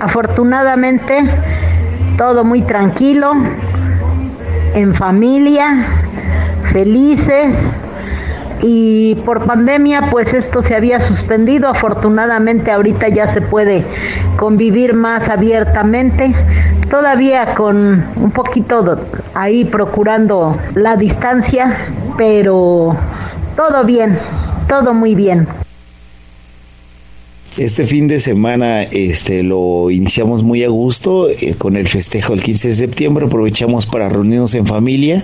[0.00, 1.24] Afortunadamente,
[2.18, 3.32] todo muy tranquilo,
[4.74, 5.86] en familia,
[6.74, 7.54] felices
[8.60, 11.68] y por pandemia pues esto se había suspendido.
[11.68, 13.84] Afortunadamente ahorita ya se puede
[14.36, 16.34] convivir más abiertamente,
[16.90, 18.98] todavía con un poquito
[19.34, 21.76] ahí procurando la distancia,
[22.16, 22.96] pero
[23.54, 24.18] todo bien,
[24.66, 25.46] todo muy bien.
[27.56, 32.42] Este fin de semana este, lo iniciamos muy a gusto eh, con el festejo del
[32.42, 33.26] 15 de septiembre.
[33.26, 35.22] Aprovechamos para reunirnos en familia.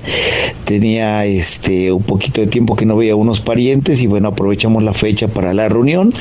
[0.65, 4.95] Tenía este, un poquito de tiempo que no veía unos parientes y bueno, aprovechamos la
[4.95, 6.15] fecha para la reunión.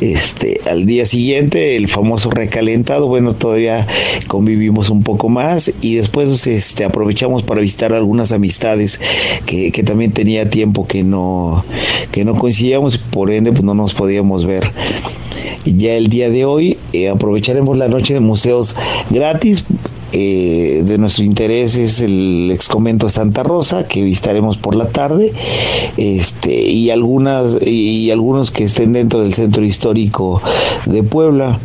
[0.00, 3.88] Este, al día siguiente, el famoso recalentado, bueno, todavía
[4.28, 9.00] convivimos un poco más y después este, aprovechamos para visitar algunas amistades
[9.46, 11.64] que, que también tenía tiempo que no,
[12.12, 14.70] que no coincidíamos, por ende pues no nos podíamos ver
[15.64, 18.76] ya el día de hoy eh, aprovecharemos la noche de museos
[19.10, 19.66] gratis.
[20.12, 25.32] Eh, de nuestro interés es el ex convento Santa Rosa que visitaremos por la tarde
[25.96, 30.42] este y algunas y algunos que estén dentro del centro histórico
[30.86, 31.60] de Puebla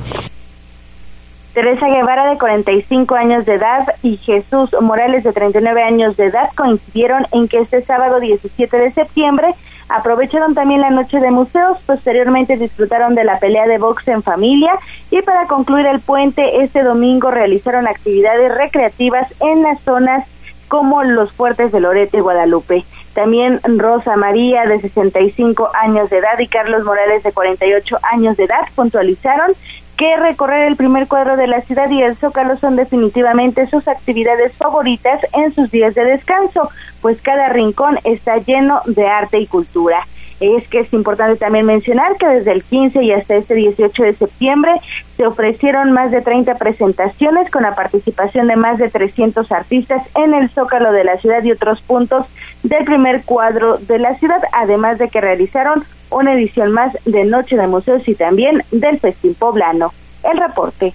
[1.55, 6.49] Teresa Guevara de 45 años de edad y Jesús Morales de 39 años de edad
[6.53, 9.55] coincidieron en que este sábado 17 de septiembre
[9.89, 14.71] Aprovecharon también la noche de museos, posteriormente disfrutaron de la pelea de box en familia
[15.11, 20.27] y para concluir el puente este domingo realizaron actividades recreativas en las zonas
[20.67, 22.83] como los fuertes de Loreto y Guadalupe.
[23.13, 28.43] También Rosa María de 65 años de edad y Carlos Morales de 48 años de
[28.45, 29.53] edad puntualizaron
[29.97, 34.53] que recorrer el primer cuadro de la ciudad y el zócalo son definitivamente sus actividades
[34.53, 36.69] favoritas en sus días de descanso,
[37.01, 40.05] pues cada rincón está lleno de arte y cultura.
[40.41, 44.13] Es que es importante también mencionar que desde el 15 y hasta este 18 de
[44.13, 44.73] septiembre
[45.15, 50.33] se ofrecieron más de 30 presentaciones con la participación de más de 300 artistas en
[50.33, 52.25] el Zócalo de la ciudad y otros puntos
[52.63, 57.57] del primer cuadro de la ciudad, además de que realizaron una edición más de Noche
[57.57, 59.93] de Museos y también del Festín Poblano.
[60.23, 60.93] El reporte.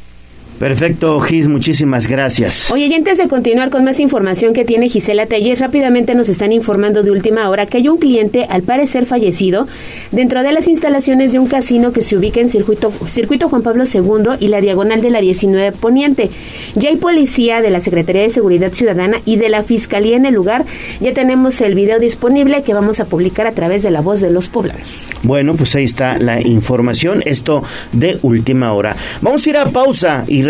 [0.61, 2.71] Perfecto, Gis, muchísimas gracias.
[2.71, 6.53] Oye, y antes de continuar con más información que tiene Gisela Telles, rápidamente nos están
[6.53, 9.67] informando de última hora que hay un cliente, al parecer fallecido,
[10.13, 13.85] dentro de las instalaciones de un casino que se ubica en Circuito, Circuito Juan Pablo
[13.91, 16.29] II y la diagonal de la 19 Poniente.
[16.75, 20.35] Ya hay policía de la Secretaría de Seguridad Ciudadana y de la Fiscalía en el
[20.35, 20.67] lugar.
[21.01, 24.31] Ya tenemos el video disponible que vamos a publicar a través de la voz de
[24.31, 25.09] los poblanos.
[25.23, 28.95] Bueno, pues ahí está la información, esto de última hora.
[29.23, 30.50] Vamos a ir a pausa y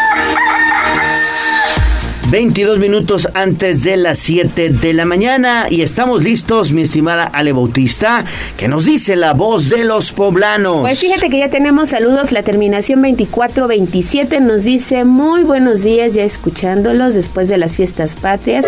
[2.31, 7.51] 22 minutos antes de las 7 de la mañana y estamos listos, mi estimada Ale
[7.51, 8.23] Bautista,
[8.55, 10.79] que nos dice la voz de los poblanos.
[10.79, 16.23] Pues fíjate que ya tenemos saludos, la terminación 2427 nos dice muy buenos días ya
[16.23, 18.65] escuchándolos después de las fiestas patrias.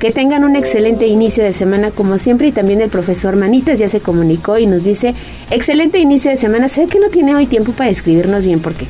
[0.00, 3.88] Que tengan un excelente inicio de semana como siempre y también el profesor Manitas ya
[3.88, 5.14] se comunicó y nos dice
[5.52, 6.68] excelente inicio de semana.
[6.68, 8.88] Sé que no tiene hoy tiempo para escribirnos bien porque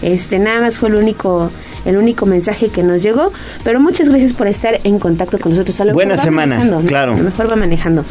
[0.00, 1.50] este nada más fue el único
[1.84, 3.32] el único mensaje que nos llegó,
[3.64, 5.92] pero muchas gracias por estar en contacto con nosotros.
[5.92, 7.14] Buena semana, claro.
[7.14, 8.04] A lo mejor va manejando.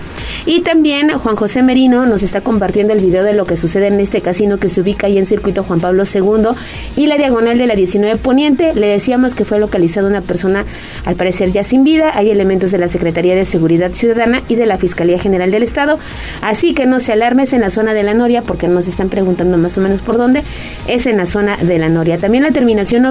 [0.46, 4.00] Y también Juan José Merino nos está compartiendo el video de lo que sucede en
[4.00, 6.50] este casino que se ubica ahí en Circuito Juan Pablo II
[6.96, 8.74] y la diagonal de la 19 Poniente.
[8.74, 10.66] Le decíamos que fue localizada una persona
[11.06, 12.12] al parecer ya sin vida.
[12.14, 16.00] Hay elementos de la Secretaría de Seguridad Ciudadana y de la Fiscalía General del Estado.
[16.42, 19.58] Así que no se alarmes en la zona de la Noria porque nos están preguntando
[19.58, 20.44] más o menos por dónde.
[20.88, 22.18] Es en la zona de la Noria.
[22.18, 23.04] También la terminación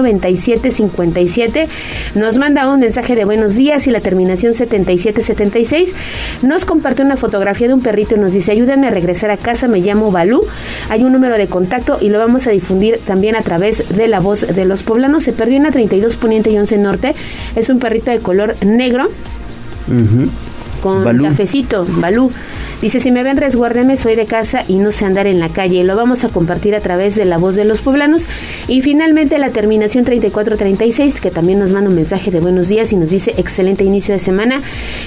[0.47, 1.67] 9757
[2.15, 5.93] nos manda un mensaje de buenos días y la terminación 7776
[6.41, 9.67] nos comparte una fotografía de un perrito y nos dice ayúdenme a regresar a casa,
[9.67, 10.45] me llamo Balú.
[10.89, 14.19] Hay un número de contacto y lo vamos a difundir también a través de la
[14.19, 15.23] voz de los poblanos.
[15.23, 17.15] Se perdió en la 32 Poniente y 11 Norte.
[17.55, 19.07] Es un perrito de color negro.
[21.03, 22.31] Con cafecito, Balú.
[22.81, 25.83] Dice, si me ven, resguárdeme, soy de casa y no sé andar en la calle.
[25.83, 28.25] Lo vamos a compartir a través de la voz de los poblanos.
[28.67, 32.95] Y finalmente la terminación 3436, que también nos manda un mensaje de buenos días y
[32.95, 34.61] nos dice, excelente inicio de semana,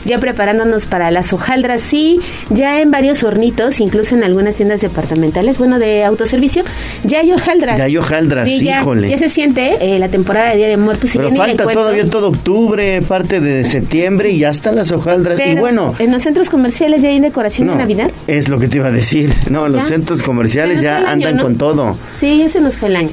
[0.05, 1.81] ya preparándonos para las hojaldras.
[1.81, 6.65] Sí, ya en varios hornitos, incluso en algunas tiendas departamentales, bueno, de autoservicio,
[7.05, 7.79] ya hay hojaldras.
[7.79, 9.11] Ya hay hojaldras, Sí, ya, híjole.
[9.11, 11.15] ya se siente eh, la temporada de Día de Muertos.
[11.15, 14.91] y Pero ya le falta todavía todo octubre, parte de septiembre y ya están las
[14.91, 15.39] hojaldras.
[15.39, 18.11] y Pero bueno, en los centros comerciales ya hay decoración de Navidad.
[18.27, 19.33] es lo que te iba a decir.
[19.51, 21.43] No, los centros comerciales ya año, andan ¿no?
[21.45, 21.97] con todo.
[22.19, 23.11] Sí, ya se nos fue el año.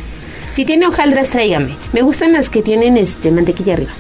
[0.52, 1.70] Si tiene hojaldras, tráigame.
[1.94, 3.92] Me gustan las que tienen este mantequilla arriba.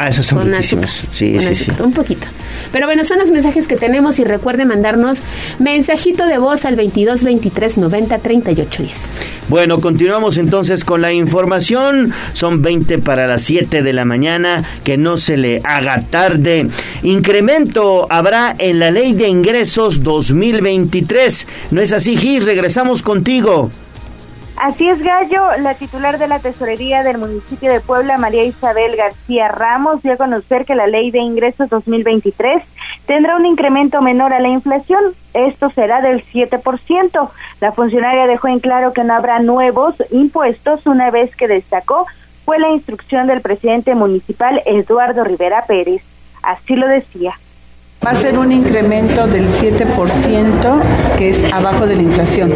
[0.00, 0.84] Ah, esas son Con riquísimas.
[1.00, 1.14] azúcar.
[1.14, 1.82] Sí, Con sí, azúcar, sí.
[1.82, 2.26] Un poquito.
[2.70, 5.22] Pero bueno, son los mensajes que tenemos y recuerde mandarnos
[5.58, 8.98] mensajito de voz al 22 23 90 38 10.
[9.48, 12.12] Bueno, continuamos entonces con la información.
[12.32, 14.62] Son 20 para las 7 de la mañana.
[14.84, 16.68] Que no se le haga tarde.
[17.02, 21.46] Incremento habrá en la ley de ingresos 2023.
[21.72, 22.44] ¿No es así, Gis?
[22.44, 23.72] Regresamos contigo.
[24.60, 25.56] Así es, Gallo.
[25.60, 30.16] La titular de la tesorería del municipio de Puebla, María Isabel García Ramos, dio a
[30.16, 32.64] conocer que la ley de ingresos 2023
[33.06, 35.14] tendrá un incremento menor a la inflación.
[35.32, 37.30] Esto será del 7%.
[37.60, 42.06] La funcionaria dejó en claro que no habrá nuevos impuestos una vez que destacó
[42.44, 46.02] fue la instrucción del presidente municipal Eduardo Rivera Pérez.
[46.42, 47.34] Así lo decía.
[48.06, 49.84] Va a ser un incremento del 7%,
[51.18, 52.52] que es abajo de la inflación.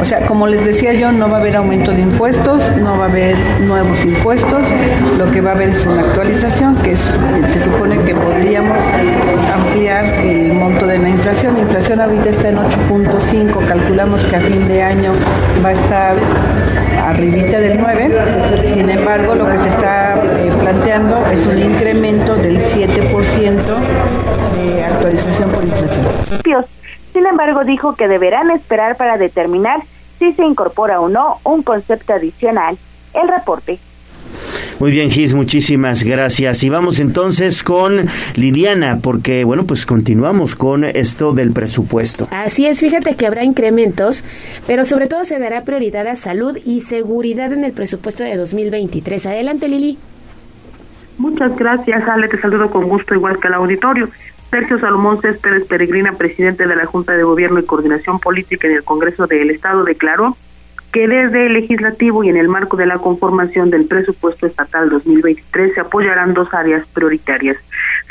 [0.00, 3.06] O sea, como les decía yo, no va a haber aumento de impuestos, no va
[3.06, 4.66] a haber nuevos impuestos.
[5.16, 7.00] Lo que va a haber es una actualización, que es,
[7.48, 8.78] se supone que podríamos
[9.54, 11.54] ampliar el monto de la inflación.
[11.54, 15.14] La inflación ahorita está en 8.5, calculamos que a fin de año
[15.64, 16.14] va a estar
[17.02, 18.10] arribita del 9.
[18.72, 20.21] Sin embargo, lo que se está
[20.72, 23.62] planteando es un incremento del 7%
[24.56, 26.06] de actualización por inflación.
[27.12, 29.80] Sin embargo, dijo que deberán esperar para determinar
[30.18, 32.78] si se incorpora o no un concepto adicional.
[33.12, 33.78] El reporte.
[34.80, 36.62] Muy bien, Gis, muchísimas gracias.
[36.62, 42.28] Y vamos entonces con Liliana, porque, bueno, pues continuamos con esto del presupuesto.
[42.30, 44.24] Así es, fíjate que habrá incrementos,
[44.66, 49.26] pero sobre todo se dará prioridad a salud y seguridad en el presupuesto de 2023.
[49.26, 49.98] Adelante, Lili.
[51.22, 52.26] Muchas gracias, Ale.
[52.26, 54.08] Te saludo con gusto, igual que al auditorio.
[54.50, 58.82] Sergio Salomón Céspedes Peregrina, presidente de la Junta de Gobierno y Coordinación Política en el
[58.82, 60.36] Congreso del Estado, declaró
[60.92, 65.74] que desde el legislativo y en el marco de la conformación del presupuesto estatal 2023
[65.74, 67.56] se apoyarán dos áreas prioritarias,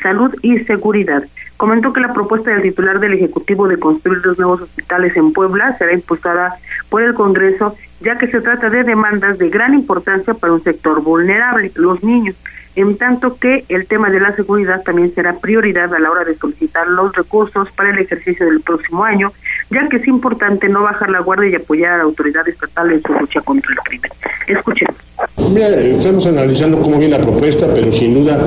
[0.02, 1.22] salud y seguridad.
[1.58, 5.78] Comentó que la propuesta del titular del Ejecutivo de construir dos nuevos hospitales en Puebla
[5.78, 6.56] será impulsada
[6.88, 11.04] por el Congreso, ya que se trata de demandas de gran importancia para un sector
[11.04, 12.38] vulnerable, los niños
[12.76, 16.38] en tanto que el tema de la seguridad también será prioridad a la hora de
[16.38, 19.32] solicitar los recursos para el ejercicio del próximo año,
[19.70, 23.02] ya que es importante no bajar la guardia y apoyar a la autoridad estatal en
[23.02, 24.12] su lucha contra el crimen.
[24.48, 25.11] Escuchemos.
[25.22, 28.40] Estamos analizando cómo viene la propuesta, pero sin duda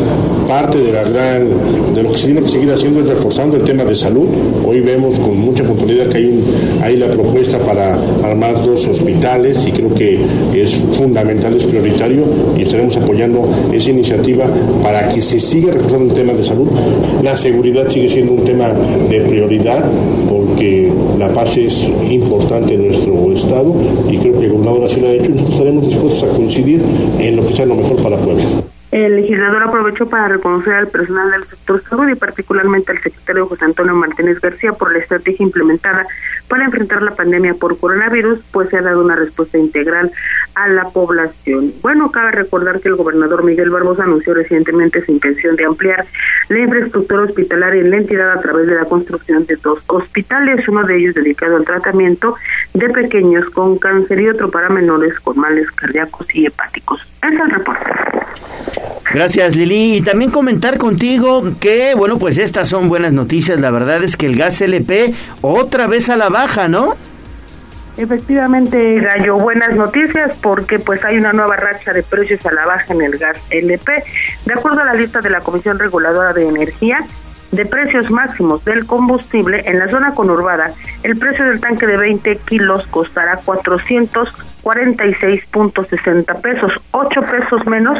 [0.48, 1.48] parte de la gran
[1.94, 4.26] de lo que se tiene que seguir haciendo es reforzando el tema de salud.
[4.66, 6.42] Hoy vemos con mucha puntualidad que hay, un,
[6.82, 10.18] hay la propuesta para armar dos hospitales y creo que
[10.54, 12.24] es fundamental, es prioritario
[12.56, 14.46] y estaremos apoyando esa iniciativa
[14.82, 16.68] para que se siga reforzando el tema de salud.
[17.22, 18.70] La seguridad sigue siendo un tema
[19.08, 19.84] de prioridad
[20.28, 23.74] porque la paz es importante en nuestro estado
[24.10, 26.63] y creo que el gobernador así lo ha hecho y nosotros estaremos dispuestos a coincidir
[26.66, 28.44] en lo que sea lo mejor para Puebla.
[28.90, 33.64] El legislador aprovechó para reconocer al personal del sector salud y particularmente al secretario José
[33.64, 36.06] Antonio Martínez García por la estrategia implementada
[36.48, 40.10] para enfrentar la pandemia por coronavirus, pues se ha dado una respuesta integral
[40.54, 41.72] a la población.
[41.82, 46.04] Bueno, cabe recordar que el gobernador Miguel Barbosa anunció recientemente su intención de ampliar
[46.48, 50.84] la infraestructura hospitalaria en la entidad a través de la construcción de dos hospitales, uno
[50.84, 52.34] de ellos dedicado al tratamiento
[52.72, 57.00] de pequeños con cáncer y otro para menores con males cardíacos y hepáticos.
[57.22, 57.90] Es el reporte.
[59.12, 59.96] Gracias Lili.
[59.96, 63.60] Y también comentar contigo que, bueno, pues estas son buenas noticias.
[63.60, 66.94] La verdad es que el gas LP otra vez a la baja, ¿no?
[67.96, 72.92] Efectivamente, Gallo, buenas noticias porque pues hay una nueva racha de precios a la baja
[72.92, 74.02] en el gas LP.
[74.44, 76.98] De acuerdo a la lista de la Comisión Reguladora de Energía,
[77.52, 80.72] de precios máximos del combustible en la zona conurbada,
[81.04, 87.96] el precio del tanque de 20 kilos costará 446.60 pesos, 8 pesos menos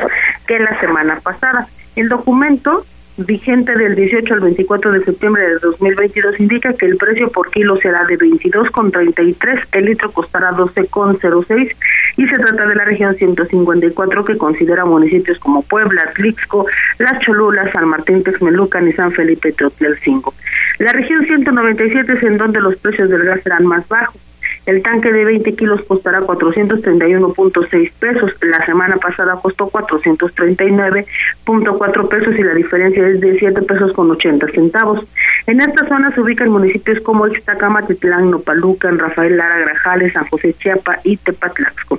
[0.48, 1.68] que la semana pasada.
[1.94, 2.84] El documento
[3.16, 7.76] vigente del 18 al 24 de septiembre de 2022 indica que el precio por kilo
[7.76, 11.74] será de 22,33, el litro costará 12,06
[12.16, 16.66] y se trata de la región 154 que considera municipios como Puebla, Tlixco,
[16.98, 20.34] Las Cholulas, San Martín, Texmelucan y San Felipe Teotlelcingo.
[20.78, 24.20] La región 197 es en donde los precios del gas serán más bajos.
[24.66, 28.32] El tanque de 20 kilos costará 431.6 pesos.
[28.42, 34.48] La semana pasada costó 439.4 pesos y la diferencia es de 7 pesos con 80
[34.48, 35.06] centavos.
[35.46, 40.54] En esta zona se ubican municipios como Ixtacama, Titlán, Nopalucan, Rafael Lara, Grajales, San José
[40.54, 41.98] Chiapa y Tepatlaxco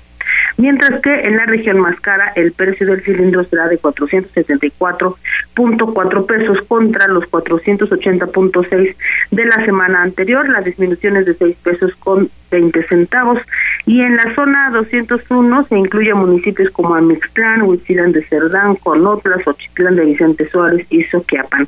[0.57, 6.61] mientras que en la región más cara el precio del cilindro será de 474.4 pesos
[6.67, 8.95] contra los 480.6
[9.31, 13.39] de la semana anterior, la disminución es de 6 pesos con 20 centavos
[13.85, 19.95] y en la zona 201 se incluye municipios como Amixtlán, Huitzilán de Cerdán, Conotla, Xochitlán
[19.95, 21.67] de Vicente Suárez y Soquiapan.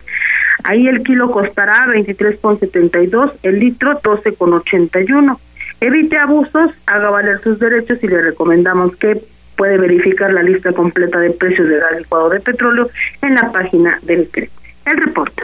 [0.64, 5.38] Ahí el kilo costará 23,72, el litro 12,81.
[5.80, 9.22] Evite abusos, haga valer sus derechos y le recomendamos que
[9.56, 12.90] puede verificar la lista completa de precios de gas licuado de petróleo
[13.22, 14.50] en la página del CRE.
[14.86, 15.44] El reporte.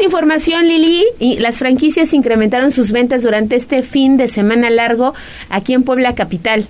[0.00, 1.04] información, Lili.
[1.18, 5.14] Y las franquicias incrementaron sus ventas durante este fin de semana largo
[5.50, 6.66] aquí en Puebla Capital.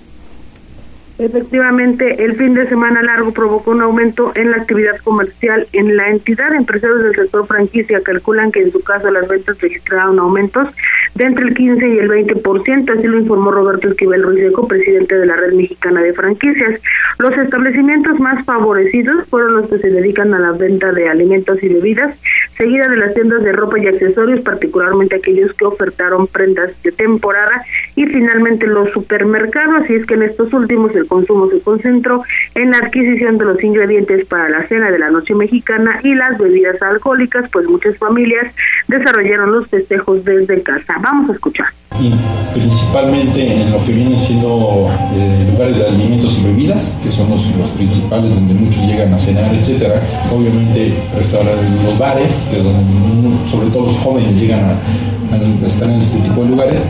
[1.19, 6.09] Efectivamente, el fin de semana largo provocó un aumento en la actividad comercial en la
[6.09, 6.53] entidad.
[6.55, 10.69] Empresarios del sector franquicia calculan que en su caso las ventas registraron aumentos
[11.13, 15.27] de entre el 15 y el 20%, así lo informó Roberto Esquivel Ruiseco, presidente de
[15.27, 16.81] la Red Mexicana de Franquicias.
[17.19, 21.69] Los establecimientos más favorecidos fueron los que se dedican a la venta de alimentos y
[21.69, 22.19] bebidas,
[22.57, 27.63] seguida de las tiendas de ropa y accesorios, particularmente aquellos que ofertaron prendas de temporada,
[27.95, 32.23] y finalmente los supermercados, y es que en estos últimos el consumo se concentró
[32.55, 36.37] en la adquisición de los ingredientes para la cena de la noche mexicana y las
[36.37, 38.53] bebidas alcohólicas, pues muchas familias
[38.87, 40.95] desarrollaron los festejos desde casa.
[41.01, 41.67] Vamos a escuchar.
[41.99, 42.11] Y
[42.53, 47.43] principalmente en lo que vienen siendo eh, lugares de alimentos y bebidas, que son los,
[47.77, 50.01] principales donde muchos llegan a cenar, etcétera.
[50.31, 55.97] Obviamente restaurantes, los bares, que donde sobre todo los jóvenes llegan a, a estar en
[55.97, 56.87] este tipo de lugares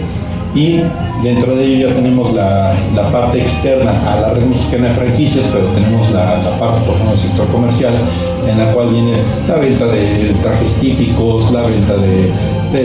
[0.55, 0.81] y
[1.23, 5.47] dentro de ello ya tenemos la, la, parte externa a la red mexicana de franquicias,
[5.51, 7.93] pero tenemos la, la, parte, por ejemplo, del sector comercial,
[8.47, 12.31] en la cual viene la venta de trajes típicos, la venta de,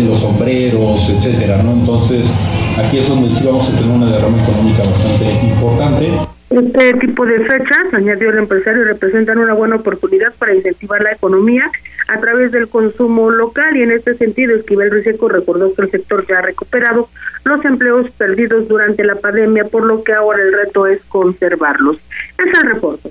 [0.03, 1.73] los sombreros, etcétera, ¿no?
[1.73, 2.31] Entonces,
[2.77, 6.38] aquí es donde sí vamos a tener una derrama económica bastante importante.
[6.51, 11.71] Este tipo de fechas, añadió el empresario, representan una buena oportunidad para incentivar la economía
[12.09, 16.27] a través del consumo local y en este sentido Esquivel Riseco recordó que el sector
[16.27, 17.11] ya ha recuperado
[17.45, 21.99] los empleos perdidos durante la pandemia, por lo que ahora el reto es conservarlos.
[22.39, 23.11] Es el reporte.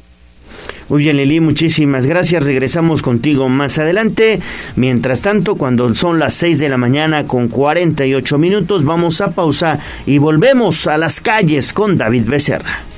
[0.90, 2.44] Muy bien, Lili, muchísimas gracias.
[2.44, 4.40] Regresamos contigo más adelante.
[4.78, 9.80] Mientras tanto, cuando son las 6 de la mañana con 48 minutos, vamos a pausa
[10.06, 12.80] y volvemos a las calles con David Becerra.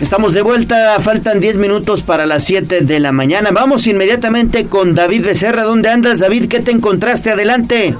[0.00, 3.50] Estamos de vuelta, faltan 10 minutos para las 7 de la mañana.
[3.52, 5.62] Vamos inmediatamente con David Becerra.
[5.62, 6.48] ¿Dónde andas, David?
[6.50, 7.30] ¿Qué te encontraste?
[7.30, 7.94] Adelante.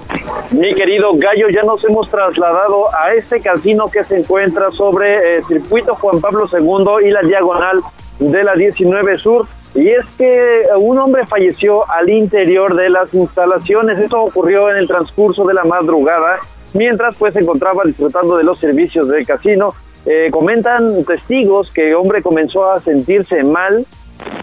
[0.51, 5.41] Mi querido Gallo, ya nos hemos trasladado a este casino que se encuentra sobre el
[5.41, 7.81] eh, circuito Juan Pablo II y la diagonal
[8.19, 9.47] de la 19 Sur.
[9.75, 13.99] Y es que un hombre falleció al interior de las instalaciones.
[13.99, 16.41] Esto ocurrió en el transcurso de la madrugada,
[16.75, 19.75] mientras pues se encontraba disfrutando de los servicios del casino.
[20.05, 23.87] Eh, comentan testigos que el hombre comenzó a sentirse mal,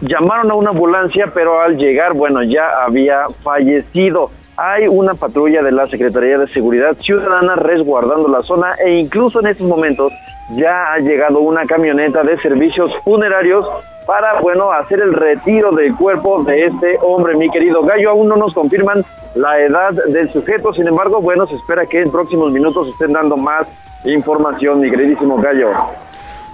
[0.01, 4.31] llamaron a una ambulancia, pero al llegar, bueno, ya había fallecido.
[4.61, 9.47] Hay una patrulla de la Secretaría de Seguridad Ciudadana resguardando la zona e incluso en
[9.47, 10.11] estos momentos
[10.49, 13.65] ya ha llegado una camioneta de servicios funerarios
[14.05, 18.09] para, bueno, hacer el retiro del cuerpo de este hombre, mi querido Gallo.
[18.09, 19.05] Aún no nos confirman
[19.35, 23.37] la edad del sujeto, sin embargo, bueno, se espera que en próximos minutos estén dando
[23.37, 23.65] más
[24.03, 25.71] información, mi queridísimo Gallo.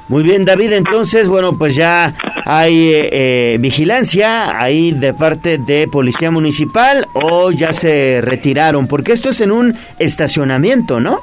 [0.08, 0.74] Muy bien, David.
[0.74, 2.14] Entonces, bueno, pues ya
[2.46, 9.14] hay eh, eh, vigilancia ahí de parte de Policía Municipal o ya se retiraron, porque
[9.14, 11.20] esto es en un estacionamiento, ¿no?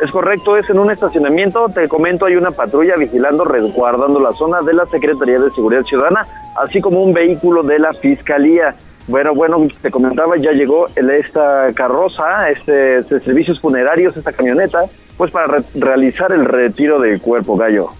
[0.00, 1.66] Es correcto, es en un estacionamiento.
[1.68, 6.22] Te comento, hay una patrulla vigilando, resguardando la zona de la Secretaría de Seguridad Ciudadana,
[6.62, 8.74] así como un vehículo de la Fiscalía.
[9.08, 14.84] Bueno, bueno, te comentaba, ya llegó esta carroza, este, este, servicios funerarios, esta camioneta,
[15.16, 17.90] pues para realizar el retiro del cuerpo, Gallo.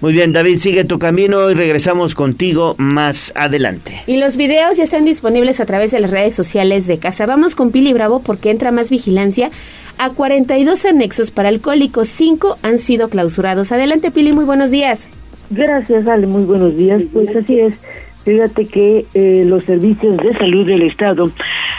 [0.00, 4.00] Muy bien, David, sigue tu camino y regresamos contigo más adelante.
[4.06, 7.26] Y los videos ya están disponibles a través de las redes sociales de Casa.
[7.26, 9.50] Vamos con Pili Bravo porque entra más vigilancia
[9.98, 12.06] a 42 anexos para alcohólicos.
[12.06, 13.72] Cinco han sido clausurados.
[13.72, 15.00] Adelante, Pili, muy buenos días.
[15.50, 17.02] Gracias, Ale, muy buenos días.
[17.12, 17.74] Pues así es.
[18.28, 21.30] Fíjate que eh, los servicios de salud del Estado,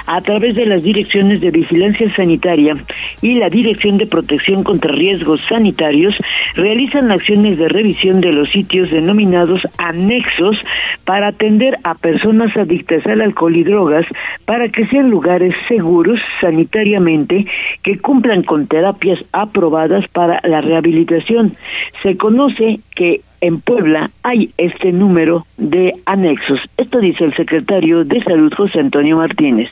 [0.07, 2.73] a través de las direcciones de vigilancia sanitaria
[3.21, 6.15] y la Dirección de Protección contra Riesgos Sanitarios,
[6.55, 10.57] realizan acciones de revisión de los sitios denominados anexos
[11.05, 14.07] para atender a personas adictas al alcohol y drogas
[14.45, 17.45] para que sean lugares seguros sanitariamente
[17.83, 21.53] que cumplan con terapias aprobadas para la rehabilitación.
[22.01, 26.59] Se conoce que en Puebla hay este número de anexos.
[26.77, 29.69] Esto dice el secretario de Salud, José Antonio Martínez.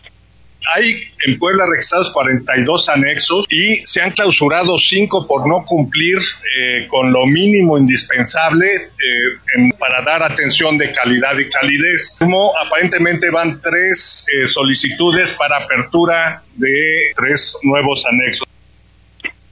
[0.75, 0.95] Hay
[1.25, 6.17] en Puebla registrados 42 anexos y se han clausurado 5 por no cumplir
[6.59, 12.17] eh, con lo mínimo indispensable eh, para dar atención de calidad y calidez.
[12.19, 18.47] Como aparentemente van tres eh, solicitudes para apertura de tres nuevos anexos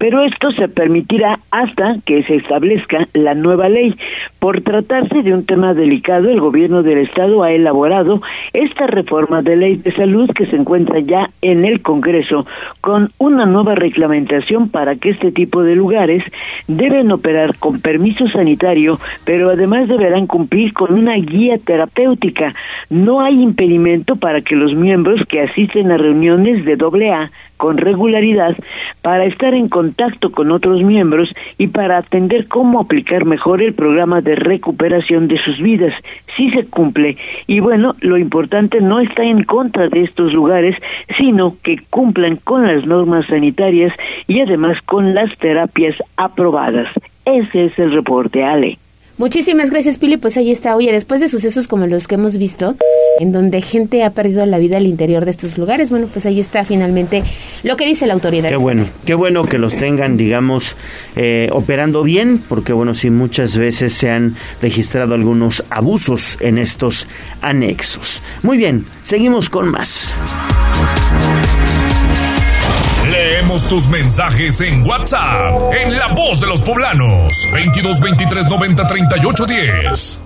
[0.06, 3.96] pero esto se permitirá hasta que se establezca la nueva ley.
[4.38, 8.22] Por tratarse de un tema delicado, el gobierno del estado ha elaborado
[8.54, 12.46] esta reforma de ley de salud que se encuentra ya en el Congreso
[12.82, 16.24] con una nueva reglamentación para que este tipo de lugares
[16.68, 22.54] deben operar con permiso sanitario, pero además deberán cumplir con una guía terapéutica.
[22.92, 28.56] No hay impedimento para que los miembros que asisten a reuniones de AA con regularidad
[29.02, 34.22] para estar en contacto con otros miembros y para atender cómo aplicar mejor el programa
[34.22, 35.94] de recuperación de sus vidas,
[36.36, 37.18] si se cumple.
[37.48, 40.76] Y bueno, lo importante no está en contra de estos lugares,
[41.18, 43.94] sino que cumplan con las normas sanitarias
[44.28, 46.88] y además con las terapias aprobadas.
[47.26, 48.78] Ese es el reporte, Ale.
[49.18, 50.18] Muchísimas gracias, Pili.
[50.18, 50.76] Pues ahí está.
[50.76, 52.76] Oye, después de sucesos como los que hemos visto,
[53.20, 56.40] en donde gente ha perdido la vida al interior de estos lugares, bueno, pues ahí
[56.40, 57.24] está finalmente
[57.64, 58.50] lo que dice la autoridad.
[58.50, 60.76] Qué bueno, qué bueno que los tengan, digamos,
[61.16, 67.08] eh, operando bien, porque bueno, sí, muchas veces se han registrado algunos abusos en estos
[67.42, 68.22] anexos.
[68.44, 70.14] Muy bien, seguimos con más.
[73.12, 79.46] Leemos tus mensajes en WhatsApp, en La Voz de los Poblanos, 22 23 90 38
[79.46, 80.22] 10.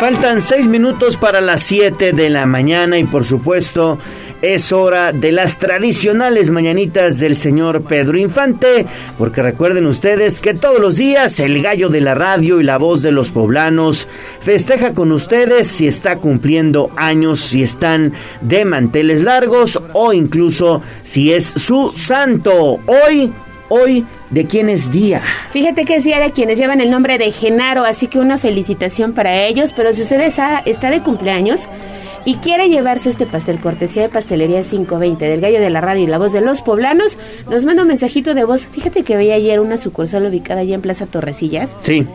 [0.00, 3.98] Faltan seis minutos para las 7 de la mañana y por supuesto
[4.40, 8.86] es hora de las tradicionales mañanitas del señor Pedro Infante,
[9.18, 13.02] porque recuerden ustedes que todos los días el gallo de la radio y la voz
[13.02, 14.08] de los poblanos
[14.40, 21.34] festeja con ustedes si está cumpliendo años, si están de manteles largos o incluso si
[21.34, 22.78] es su santo.
[22.86, 23.34] Hoy
[23.68, 25.22] hoy de quién es día.
[25.50, 29.12] Fíjate que es día de quienes llevan el nombre de Genaro, así que una felicitación
[29.12, 31.68] para ellos, pero si usted está de cumpleaños,
[32.24, 36.06] y quiere llevarse este pastel cortesía de Pastelería 520 del Gallo de la Radio y
[36.06, 37.18] la Voz de los Poblanos,
[37.48, 38.66] nos manda un mensajito de voz.
[38.66, 41.76] Fíjate que veía ayer una sucursal ubicada allá en Plaza Torrecillas.
[41.80, 42.06] Sí.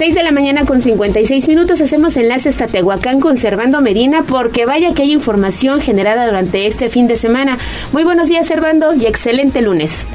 [0.00, 4.64] 6 de la mañana con 56 minutos hacemos enlace hasta Tehuacán con Servando Medina porque
[4.64, 7.58] vaya que hay información generada durante este fin de semana.
[7.92, 10.08] Muy buenos días Servando y excelente lunes.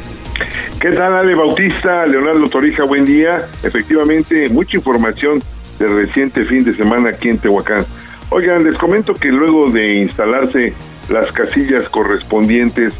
[0.81, 2.83] ¿Qué tal Ale Bautista, Leonardo Torija?
[2.85, 3.45] Buen día.
[3.61, 5.43] Efectivamente, mucha información
[5.77, 7.85] del reciente fin de semana aquí en Tehuacán.
[8.31, 10.73] Oigan, les comento que luego de instalarse
[11.09, 12.91] las casillas correspondientes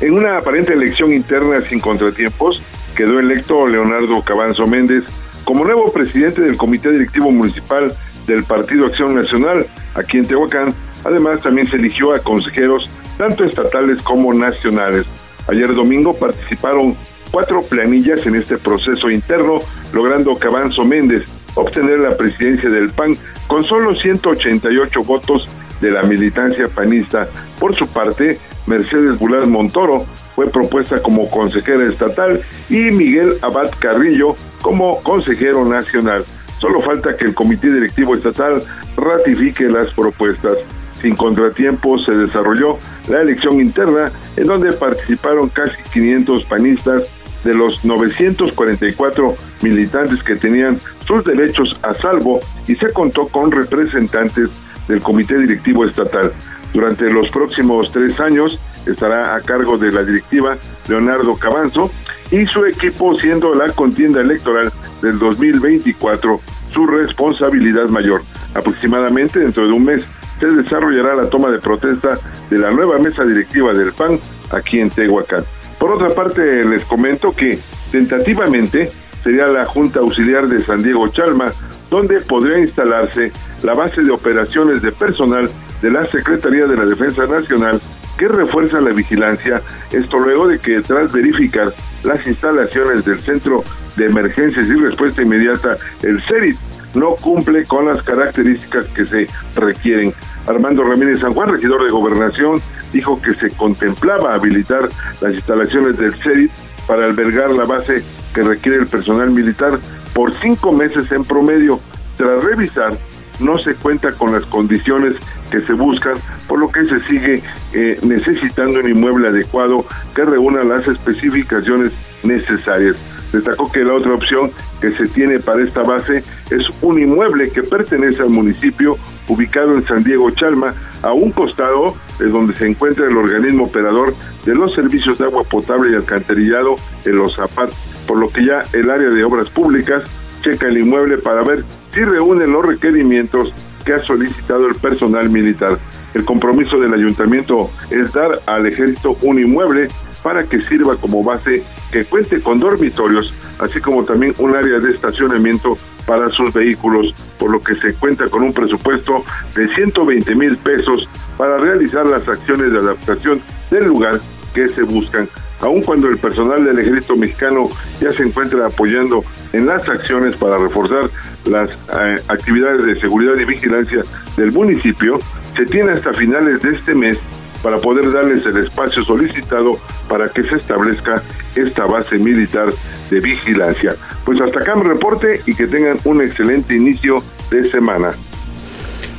[0.00, 2.62] en una aparente elección interna sin contratiempos,
[2.96, 5.04] quedó electo Leonardo Cabanzo Méndez
[5.50, 7.92] como nuevo presidente del Comité Directivo Municipal
[8.24, 10.72] del Partido Acción Nacional aquí en Tehuacán.
[11.02, 12.88] Además, también se eligió a consejeros
[13.18, 15.06] tanto estatales como nacionales.
[15.48, 16.94] Ayer domingo participaron
[17.32, 19.58] cuatro planillas en este proceso interno,
[19.92, 23.16] logrando Cabanzo Méndez obtener la presidencia del PAN
[23.48, 25.48] con solo 188 votos
[25.80, 27.26] de la militancia panista.
[27.58, 28.38] Por su parte,
[28.68, 30.04] Mercedes Bular Montoro
[30.40, 36.24] fue propuesta como consejera estatal y Miguel Abad Carrillo como consejero nacional.
[36.58, 38.62] Solo falta que el comité directivo estatal
[38.96, 40.56] ratifique las propuestas.
[41.02, 42.78] Sin contratiempo se desarrolló
[43.10, 47.02] la elección interna en donde participaron casi 500 panistas
[47.44, 54.48] de los 944 militantes que tenían sus derechos a salvo y se contó con representantes
[54.88, 56.32] del comité directivo estatal.
[56.72, 60.56] Durante los próximos tres años estará a cargo de la directiva
[60.88, 61.90] Leonardo Cabanzo
[62.30, 64.72] y su equipo siendo la contienda electoral
[65.02, 66.40] del 2024
[66.72, 68.22] su responsabilidad mayor.
[68.54, 70.04] Aproximadamente dentro de un mes
[70.38, 72.18] se desarrollará la toma de protesta
[72.48, 74.18] de la nueva mesa directiva del PAN
[74.50, 75.44] aquí en Tehuacán.
[75.78, 77.58] Por otra parte, les comento que
[77.90, 78.90] tentativamente
[79.22, 81.52] sería la Junta Auxiliar de San Diego Chalma,
[81.90, 85.50] donde podría instalarse la base de operaciones de personal
[85.82, 87.80] de la Secretaría de la Defensa Nacional
[88.18, 91.72] que refuerza la vigilancia, esto luego de que tras verificar
[92.04, 93.64] las instalaciones del Centro
[93.96, 96.56] de Emergencias y Respuesta Inmediata, el CERIT,
[96.94, 100.12] no cumple con las características que se requieren.
[100.46, 102.60] Armando Ramírez San Juan, regidor de Gobernación,
[102.92, 104.88] dijo que se contemplaba habilitar
[105.20, 106.50] las instalaciones del CERIT
[106.86, 108.02] para albergar la base
[108.34, 109.78] que requiere el personal militar
[110.12, 111.80] por cinco meses en promedio.
[112.16, 112.96] Tras revisar,
[113.40, 115.16] no se cuenta con las condiciones
[115.50, 116.14] que se buscan,
[116.46, 119.84] por lo que se sigue eh, necesitando un inmueble adecuado
[120.14, 122.96] que reúna las especificaciones necesarias.
[123.32, 127.62] Destacó que la otra opción que se tiene para esta base es un inmueble que
[127.62, 128.96] pertenece al municipio
[129.28, 134.14] ubicado en San Diego Chalma, a un costado de donde se encuentra el organismo operador
[134.44, 137.76] de los servicios de agua potable y alcantarillado en los zapatos,
[138.06, 140.02] por lo que ya el área de obras públicas
[140.42, 143.52] checa el inmueble para ver si reúne los requerimientos
[143.84, 145.78] que ha solicitado el personal militar.
[146.14, 149.88] El compromiso del ayuntamiento es dar al ejército un inmueble
[150.22, 154.90] para que sirva como base que cuente con dormitorios, así como también un área de
[154.90, 159.24] estacionamiento para sus vehículos, por lo que se cuenta con un presupuesto
[159.54, 164.20] de 120 mil pesos para realizar las acciones de adaptación del lugar
[164.54, 165.28] que se buscan.
[165.60, 167.68] Aun cuando el personal del ejército mexicano
[168.00, 171.10] ya se encuentra apoyando en las acciones para reforzar
[171.44, 174.02] las eh, actividades de seguridad y vigilancia
[174.36, 175.18] del municipio,
[175.56, 177.18] se tiene hasta finales de este mes
[177.62, 181.22] para poder darles el espacio solicitado para que se establezca
[181.54, 182.72] esta base militar
[183.10, 183.94] de vigilancia.
[184.24, 188.12] Pues hasta acá mi reporte y que tengan un excelente inicio de semana.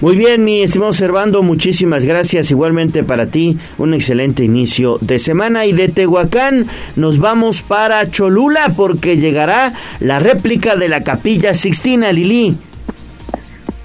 [0.02, 2.50] Muy bien, mi estimado Servando, muchísimas gracias.
[2.50, 5.68] Igualmente para ti, un excelente inicio de semana.
[5.68, 12.12] Y de Tehuacán nos vamos para Cholula porque llegará la réplica de la Capilla Sixtina,
[12.12, 12.58] Lili.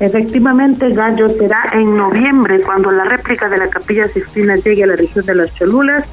[0.00, 4.96] Efectivamente, Gallo será en noviembre cuando la réplica de la Capilla Sixtina llegue a la
[4.96, 6.06] región de las Cholulas.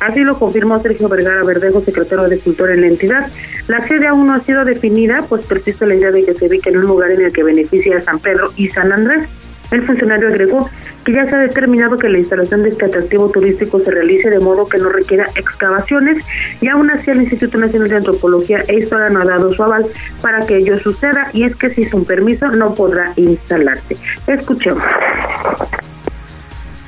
[0.00, 3.26] Así lo confirmó Sergio Vergara Verdejo, secretario de Cultura en la entidad.
[3.66, 6.70] La sede aún no ha sido definida, pues persiste la idea de que se ubique
[6.70, 9.28] en un lugar en el que beneficia a San Pedro y San Andrés.
[9.70, 10.68] El funcionario agregó
[11.04, 14.40] que ya se ha determinado que la instalación de este atractivo turístico se realice de
[14.40, 16.24] modo que no requiera excavaciones
[16.60, 19.86] y aún así el Instituto Nacional de Antropología e Historia no ha dado su aval
[20.22, 23.96] para que ello suceda y es que si un permiso no podrá instalarse.
[24.26, 24.82] Escuchemos.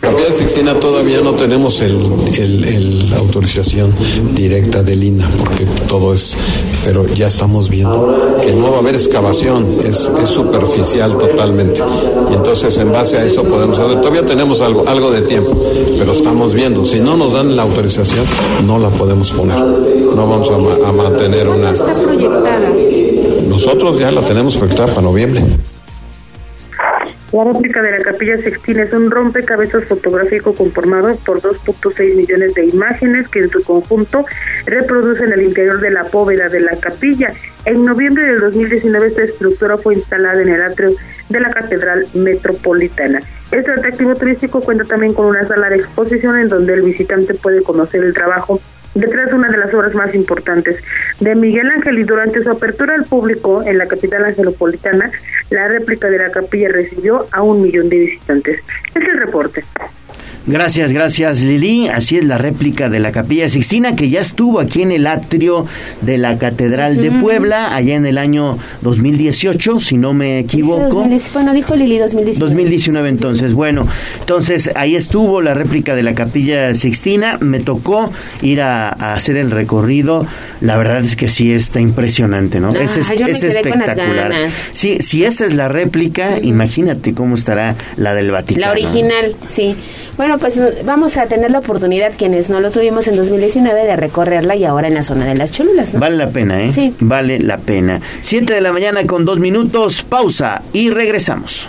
[0.01, 1.95] Capilla Sixtina todavía no tenemos el,
[2.39, 3.95] el, autorización
[4.35, 6.37] directa del INA porque todo es,
[6.85, 11.83] pero ya estamos viendo que no va a haber excavación, es, es superficial totalmente.
[12.31, 15.53] Y entonces en base a eso podemos hacer, todavía tenemos algo, algo de tiempo,
[15.99, 18.25] pero estamos viendo, si no nos dan la autorización,
[18.67, 21.71] no la podemos poner, no vamos a, a mantener una...
[21.71, 22.73] Está proyectada.
[23.49, 25.45] Nosotros ya la tenemos proyectada para noviembre.
[27.33, 32.67] La réplica de la Capilla Sixtina es un rompecabezas fotográfico conformado por 2.6 millones de
[32.67, 34.25] imágenes que en su conjunto
[34.67, 37.33] reproducen el interior de la bóveda de la capilla.
[37.67, 40.91] En noviembre del 2019 esta estructura fue instalada en el atrio
[41.29, 43.21] de la Catedral Metropolitana.
[43.53, 47.63] Este atractivo turístico cuenta también con una sala de exposición en donde el visitante puede
[47.63, 48.61] conocer el trabajo
[48.95, 50.83] detrás de una de las obras más importantes
[51.21, 55.11] de Miguel Ángel y durante su apertura al público en la capital angelopolitana,
[55.51, 58.61] la réplica de la capilla recibió a un millón de visitantes.
[58.95, 59.65] Es el reporte.
[60.47, 61.89] Gracias, gracias Lili.
[61.89, 65.67] Así es la réplica de la Capilla Sixtina que ya estuvo aquí en el atrio
[66.01, 71.07] de la Catedral de Puebla allá en el año 2018, si no me equivoco.
[71.33, 72.39] Bueno, dijo Lili 2019.
[72.39, 73.87] 2019 entonces, bueno,
[74.21, 78.11] entonces ahí estuvo la réplica de la Capilla Sixtina, me tocó
[78.43, 80.27] ir a, a hacer el recorrido,
[80.61, 82.69] la verdad es que sí está impresionante, ¿no?
[82.69, 84.33] Ah, es, espectacular.
[84.73, 88.67] Sí, si esa es la réplica, imagínate cómo estará la del Vaticano.
[88.67, 89.75] La original, sí.
[90.21, 93.97] Bueno, pues no- vamos a tener la oportunidad, quienes no lo tuvimos en 2019, de
[93.97, 96.01] recorrerla y ahora en la zona de las Cholulas, ¿no?
[96.01, 96.73] Vale la pena, ¿eh?
[96.73, 96.95] Sí.
[97.01, 98.03] Vale la pena.
[98.21, 101.67] Siete de la mañana con dos minutos, pausa y regresamos.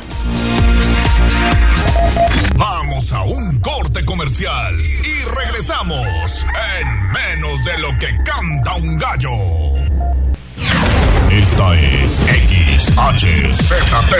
[2.57, 6.45] Vamos a un corte comercial y regresamos
[6.77, 9.80] en menos de lo que canta un gallo.
[11.51, 12.23] Esta es
[12.79, 14.15] XHZT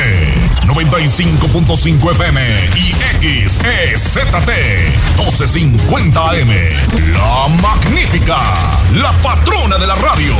[0.68, 2.42] 95.5 FM
[2.76, 2.92] y
[3.48, 6.52] XEZT 1250 AM.
[7.14, 8.38] La magnífica,
[8.94, 10.36] la patrona de la radio.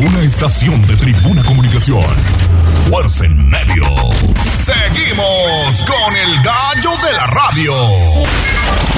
[0.00, 2.04] Una estación de Tribuna Comunicación.
[2.88, 3.82] Fuerza en medio.
[4.36, 7.74] Seguimos con el gallo de la radio.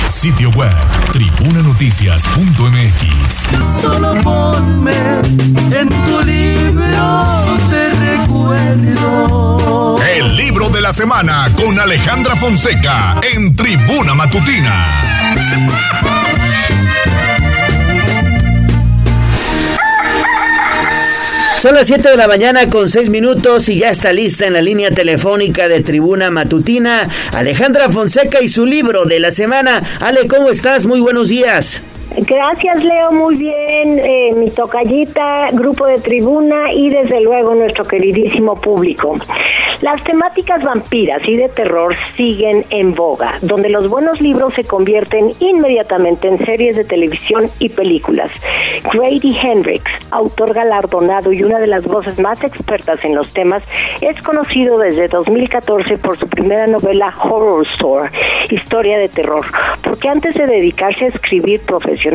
[0.07, 0.76] Sitio web
[1.11, 3.80] tribunanoticias.mx.
[3.80, 9.98] Solo ponme en tu libro de recuerdo.
[10.03, 15.01] El libro de la semana con Alejandra Fonseca en Tribuna Matutina.
[21.61, 24.62] Son las 7 de la mañana con 6 minutos y ya está lista en la
[24.62, 29.82] línea telefónica de Tribuna Matutina Alejandra Fonseca y su libro de la semana.
[30.00, 30.86] Ale, ¿cómo estás?
[30.86, 31.82] Muy buenos días.
[32.16, 33.12] Gracias, Leo.
[33.12, 33.98] Muy bien.
[33.98, 39.16] Eh, mi tocallita, grupo de tribuna y desde luego nuestro queridísimo público.
[39.80, 45.30] Las temáticas vampiras y de terror siguen en boga, donde los buenos libros se convierten
[45.40, 48.30] inmediatamente en series de televisión y películas.
[48.92, 53.62] Grady Hendrix, autor galardonado y una de las voces más expertas en los temas,
[54.02, 58.11] es conocido desde 2014 por su primera novela Horror Store,
[58.50, 59.46] historia de terror,
[59.82, 62.09] porque antes de dedicarse a escribir profesionalmente,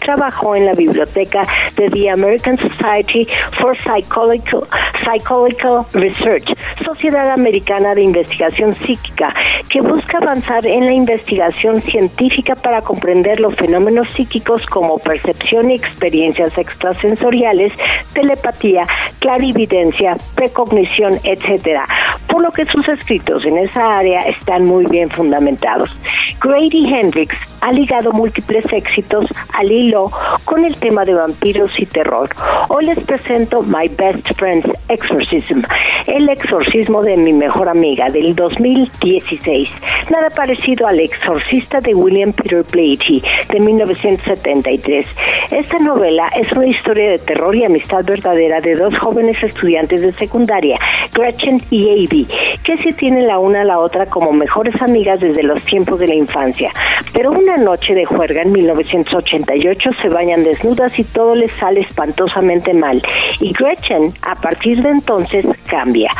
[0.00, 1.42] trabajó en la biblioteca
[1.76, 3.26] de The American Society
[3.58, 6.52] for Psychological, Research,
[6.84, 9.34] Sociedad Americana de Investigación Psíquica,
[9.68, 15.74] que busca avanzar en la investigación científica para comprender los fenómenos psíquicos como percepción y
[15.74, 17.72] experiencias extrasensoriales,
[18.12, 18.84] telepatía,
[19.18, 21.84] clarividencia, precognición, etcétera.
[22.28, 25.96] Por lo que sus escritos en esa área están muy bien fundamentados.
[26.40, 27.36] Grady Hendrix
[27.66, 30.12] ha ligado múltiples éxitos al hilo
[30.44, 32.28] con el tema de vampiros y terror.
[32.68, 35.62] Hoy les presento My Best Friend's Exorcism,
[36.06, 39.68] el exorcismo de mi mejor amiga del 2016.
[40.10, 43.20] Nada parecido al exorcista de William Peter Blatty
[43.52, 45.04] de 1973.
[45.50, 50.12] Esta novela es una historia de terror y amistad verdadera de dos jóvenes estudiantes de
[50.12, 50.78] secundaria,
[51.12, 52.28] Gretchen y Abby,
[52.62, 56.06] que se tienen la una a la otra como mejores amigas desde los tiempos de
[56.06, 56.70] la infancia.
[57.12, 62.72] Pero una noche de juerga en 1988 se bañan desnudas y todo les sale espantosamente
[62.74, 63.02] mal.
[63.40, 66.10] Y Gretchen, a partir de entonces, cambia.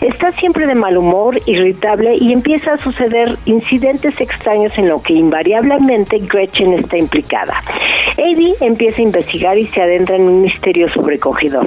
[0.00, 5.14] Está siempre de mal humor, irritable y empieza a suceder incidentes extraños en lo que
[5.14, 7.62] invariablemente Gretchen está implicada.
[8.18, 11.66] Abby empieza a investigar y se adentra en un misterio sobrecogedor.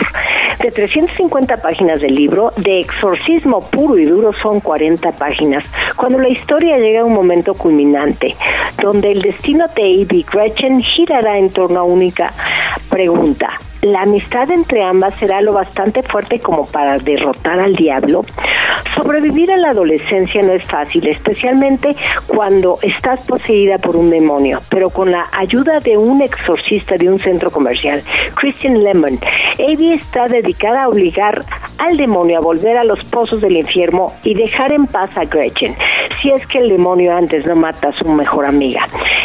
[0.61, 5.63] De 350 páginas del libro, de exorcismo puro y duro son 40 páginas,
[5.95, 8.35] cuando la historia llega a un momento culminante,
[8.81, 12.33] donde el destino de Abby y Gretchen girará en torno a única
[12.89, 13.59] pregunta.
[13.81, 18.25] ¿La amistad entre ambas será lo bastante fuerte como para derrotar al diablo?
[18.95, 24.89] Sobrevivir a la adolescencia no es fácil, especialmente cuando estás poseída por un demonio, pero
[24.89, 28.01] con la ayuda de un exorcista de un centro comercial,
[28.33, 29.19] Christian Lemon,
[29.59, 31.43] Abby está dedicada a obligar
[31.77, 35.75] al demonio a volver a los pozos del infierno y dejar en paz a Gretchen,
[36.19, 38.81] si es que el demonio antes no mata a su mejor amiga.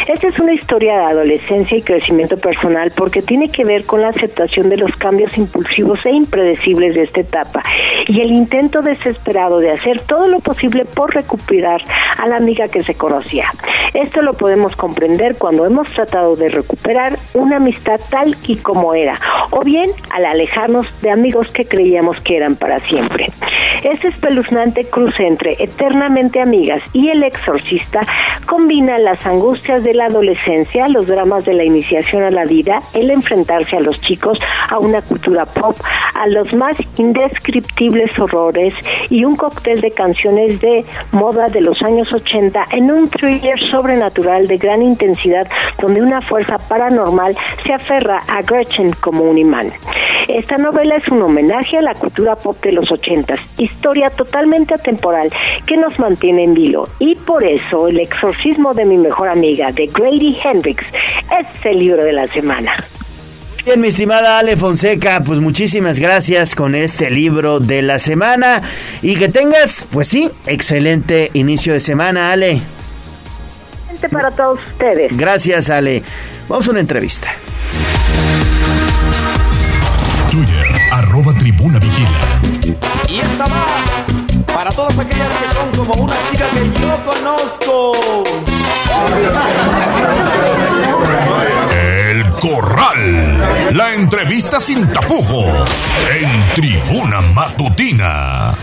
[0.07, 4.09] Esta es una historia de adolescencia y crecimiento personal porque tiene que ver con la
[4.09, 7.63] aceptación de los cambios impulsivos e impredecibles de esta etapa
[8.07, 11.81] y el intento desesperado de hacer todo lo posible por recuperar
[12.17, 13.49] a la amiga que se conocía.
[13.93, 19.17] Esto lo podemos comprender cuando hemos tratado de recuperar una amistad tal y como era,
[19.51, 23.27] o bien al alejarnos de amigos que creíamos que eran para siempre.
[23.83, 28.01] Este espeluznante cruce entre eternamente amigas y el exorcista
[28.47, 33.09] combina las angustias de la adolescencia, los dramas de la iniciación a la vida, el
[33.09, 34.32] enfrentarse a los chicos,
[34.69, 35.75] a una cultura pop,
[36.15, 38.73] a los más indescriptibles horrores
[39.09, 44.47] y un cóctel de canciones de moda de los años 80 en un thriller sobrenatural
[44.47, 45.47] de gran intensidad
[45.81, 49.71] donde una fuerza paranormal se aferra a Gretchen como un imán.
[50.27, 55.29] Esta novela es un homenaje a la cultura pop de los 80, historia totalmente atemporal
[55.65, 59.85] que nos mantiene en vilo y por eso El exorcismo de mi mejor amiga de
[59.87, 60.85] Grady Hendrix
[61.39, 62.73] es el libro de la semana.
[63.65, 68.61] Bien, mi estimada Ale Fonseca, pues muchísimas gracias con este libro de la semana
[69.01, 72.61] y que tengas, pues sí, excelente inicio de semana, Ale.
[74.11, 75.15] Para todos ustedes.
[75.15, 76.03] Gracias, Ale.
[76.49, 77.29] Vamos a una entrevista.
[80.29, 82.09] Twitter, arroba tribuna vigila.
[83.07, 83.65] Y esta va
[84.53, 87.93] para todas aquellas que son como una chica que yo conozco.
[92.43, 93.73] Corral.
[93.73, 95.47] La entrevista sin tapujos.
[96.21, 98.53] En tribuna matutina.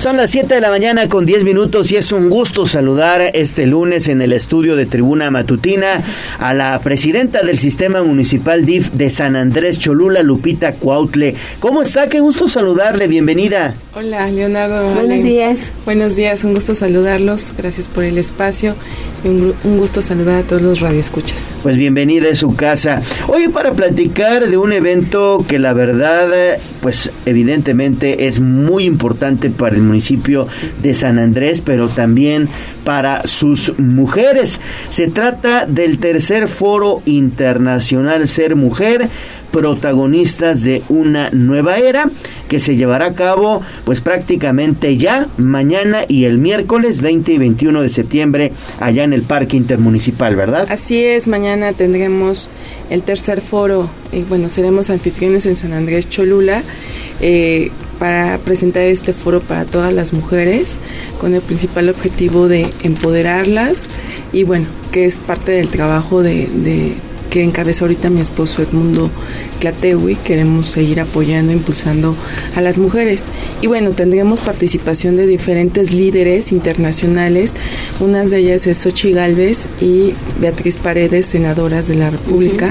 [0.00, 3.66] Son las 7 de la mañana con 10 minutos y es un gusto saludar este
[3.66, 6.02] lunes en el estudio de Tribuna Matutina
[6.38, 11.34] a la presidenta del Sistema Municipal DIF de San Andrés Cholula, Lupita Cuautle.
[11.58, 12.08] ¿Cómo está?
[12.08, 13.74] Qué gusto saludarle, bienvenida.
[13.94, 14.88] Hola, Leonardo.
[14.94, 15.70] Buenos días.
[15.84, 17.52] Buenos días, un gusto saludarlos.
[17.58, 18.76] Gracias por el espacio
[19.22, 21.46] y un, un gusto saludar a todos los radioescuchas.
[21.62, 23.02] Pues bienvenida a su casa.
[23.26, 26.30] Hoy para platicar de un evento que la verdad,
[26.80, 30.46] pues evidentemente es muy importante para el municipio
[30.82, 32.48] de San Andrés, pero también
[32.84, 34.60] para sus mujeres.
[34.88, 39.08] Se trata del tercer foro internacional Ser Mujer,
[39.50, 42.08] protagonistas de una nueva era
[42.48, 47.82] que se llevará a cabo pues prácticamente ya mañana y el miércoles 20 y 21
[47.82, 50.66] de septiembre allá en el Parque Intermunicipal, ¿verdad?
[50.70, 52.48] Así es, mañana tendremos
[52.90, 56.62] el tercer foro y bueno, seremos anfitriones en San Andrés Cholula.
[57.20, 57.70] Eh,
[58.00, 60.74] para presentar este foro para todas las mujeres
[61.20, 63.84] con el principal objetivo de empoderarlas
[64.32, 66.94] y bueno, que es parte del trabajo de,
[67.28, 69.10] que encabeza ahorita mi esposo Edmundo
[69.60, 72.16] Clatewi, queremos seguir apoyando, impulsando
[72.56, 73.26] a las mujeres.
[73.62, 77.54] Y bueno, tendremos participación de diferentes líderes internacionales,
[78.00, 82.70] unas de ellas es Xochi Galvez y Beatriz Paredes, senadoras de la República.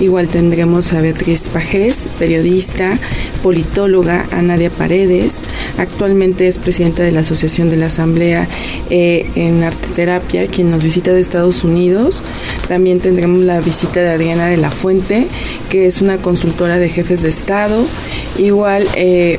[0.00, 2.98] Igual tendremos a Beatriz Pajés, periodista,
[3.42, 5.42] politóloga, a Nadia Paredes,
[5.78, 8.48] actualmente es presidenta de la Asociación de la Asamblea
[8.90, 12.22] eh, en Arteterapia, quien nos visita de Estados Unidos.
[12.68, 15.26] También tendremos la visita de Adriana de la Fuente,
[15.70, 17.84] que es una consultora de jefes de Estado.
[18.38, 19.38] Igual, eh,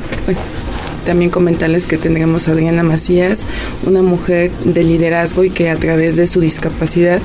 [1.04, 3.46] también comentarles que tendremos a Adriana Macías,
[3.86, 7.20] una mujer de liderazgo y que a través de su discapacidad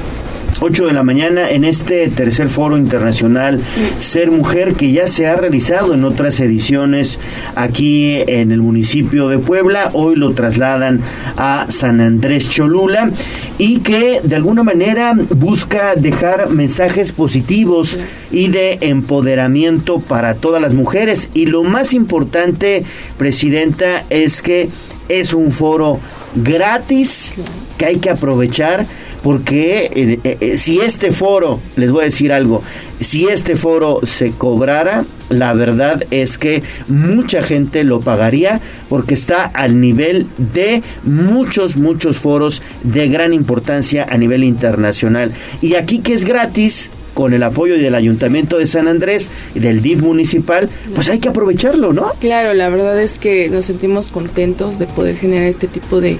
[0.59, 3.59] 8 de la mañana en este tercer foro internacional
[3.99, 7.19] Ser Mujer que ya se ha realizado en otras ediciones
[7.55, 9.89] aquí en el municipio de Puebla.
[9.93, 11.01] Hoy lo trasladan
[11.37, 13.11] a San Andrés Cholula
[13.57, 17.97] y que de alguna manera busca dejar mensajes positivos
[18.31, 21.29] y de empoderamiento para todas las mujeres.
[21.33, 22.83] Y lo más importante,
[23.17, 24.69] Presidenta, es que
[25.09, 25.99] es un foro
[26.35, 27.35] gratis
[27.77, 28.85] que hay que aprovechar
[29.23, 32.61] porque eh, eh, si este foro, les voy a decir algo,
[32.99, 39.43] si este foro se cobrara, la verdad es que mucha gente lo pagaría porque está
[39.45, 45.31] al nivel de muchos, muchos foros de gran importancia a nivel internacional.
[45.61, 49.81] Y aquí que es gratis, con el apoyo del Ayuntamiento de San Andrés y del
[49.81, 52.11] DIF municipal, pues hay que aprovecharlo, ¿no?
[52.19, 56.17] Claro, la verdad es que nos sentimos contentos de poder generar este tipo de,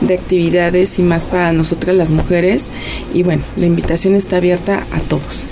[0.00, 2.66] de actividades y más para nosotras las mujeres.
[3.14, 5.48] Y bueno, la invitación está abierta a todos.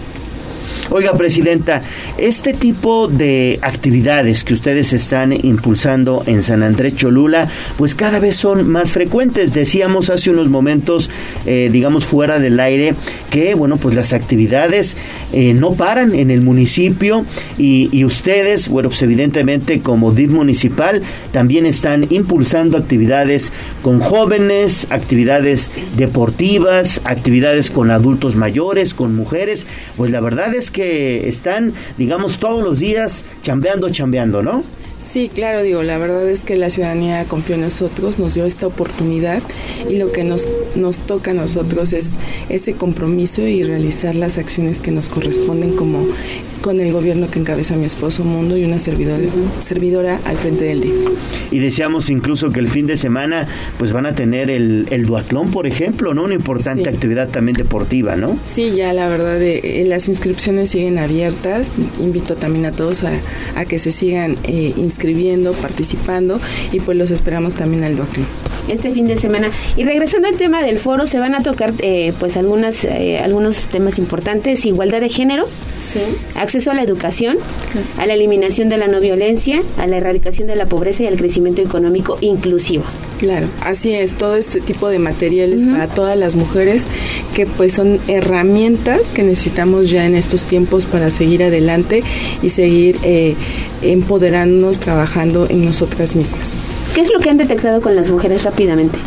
[0.92, 1.82] Oiga, Presidenta,
[2.18, 7.46] este tipo de actividades que ustedes están impulsando en San Andrés Cholula,
[7.78, 9.54] pues cada vez son más frecuentes.
[9.54, 11.08] Decíamos hace unos momentos,
[11.46, 12.96] eh, digamos fuera del aire,
[13.30, 14.96] que bueno, pues las actividades
[15.32, 17.24] eh, no paran en el municipio
[17.56, 25.70] y, ustedes, bueno, pues evidentemente como DIF municipal, también están impulsando actividades con jóvenes, actividades
[25.96, 29.68] deportivas, actividades con adultos mayores, con mujeres.
[29.96, 34.62] Pues la verdad es que están, digamos, todos los días chambeando, chambeando, ¿no?
[35.00, 38.66] Sí, claro, digo, la verdad es que la ciudadanía confió en nosotros, nos dio esta
[38.66, 39.42] oportunidad
[39.88, 42.18] y lo que nos, nos toca a nosotros es
[42.50, 46.06] ese compromiso y realizar las acciones que nos corresponden como
[46.60, 49.18] con el gobierno que encabeza mi esposo Mundo y una servidora,
[49.60, 50.94] servidora al frente del DIF.
[51.50, 53.46] Y deseamos incluso que el fin de semana
[53.78, 56.24] pues van a tener el, el duatlón, por ejemplo, ¿no?
[56.24, 56.88] Una importante sí.
[56.88, 58.36] actividad también deportiva, ¿no?
[58.44, 61.70] Sí, ya la verdad, eh, las inscripciones siguen abiertas.
[62.00, 63.12] Invito también a todos a,
[63.56, 66.40] a que se sigan eh, inscribiendo, participando
[66.72, 69.50] y pues los esperamos también al duatlón este fin de semana.
[69.76, 73.66] Y regresando al tema del foro, se van a tocar eh, pues algunas eh, algunos
[73.66, 75.46] temas importantes, igualdad de género,
[75.78, 76.00] sí.
[76.34, 77.38] acceso a la educación,
[77.96, 81.16] a la eliminación de la no violencia, a la erradicación de la pobreza y al
[81.16, 82.84] crecimiento económico inclusivo.
[83.18, 85.72] Claro, así es, todo este tipo de materiales uh -huh.
[85.72, 86.86] para todas las mujeres
[87.34, 92.02] que pues son herramientas que necesitamos ya en estos tiempos para seguir adelante
[92.42, 93.34] y seguir eh,
[93.82, 96.56] empoderándonos, trabajando en nosotras mismas.
[96.94, 98.98] ¿Qué es lo que han detectado con las mujeres rápidamente?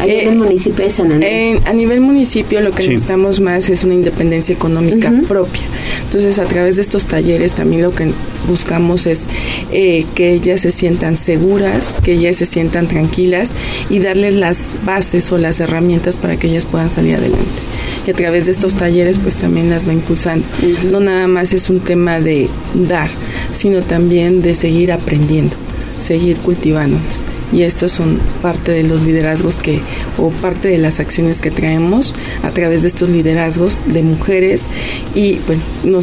[0.00, 1.30] Allá eh, en el municipio de San Andrés.
[1.32, 2.88] Eh, a nivel municipio lo que sí.
[2.90, 5.26] necesitamos más es una independencia económica uh -huh.
[5.26, 5.62] propia.
[6.04, 8.10] Entonces a través de estos talleres también lo que
[8.48, 9.26] buscamos es
[9.72, 13.52] eh, que ellas se sientan seguras, que ellas se sientan tranquilas
[13.88, 17.60] y darles las bases o las herramientas para que ellas puedan salir adelante.
[18.06, 20.46] Y a través de estos talleres pues también las va impulsando.
[20.62, 20.90] Uh -huh.
[20.90, 23.10] No nada más es un tema de dar,
[23.52, 25.54] sino también de seguir aprendiendo
[26.00, 27.22] seguir cultivándonos.
[27.52, 29.80] y estos son parte de los liderazgos que
[30.18, 34.68] o parte de las acciones que traemos a través de estos liderazgos de mujeres
[35.14, 35.62] y bueno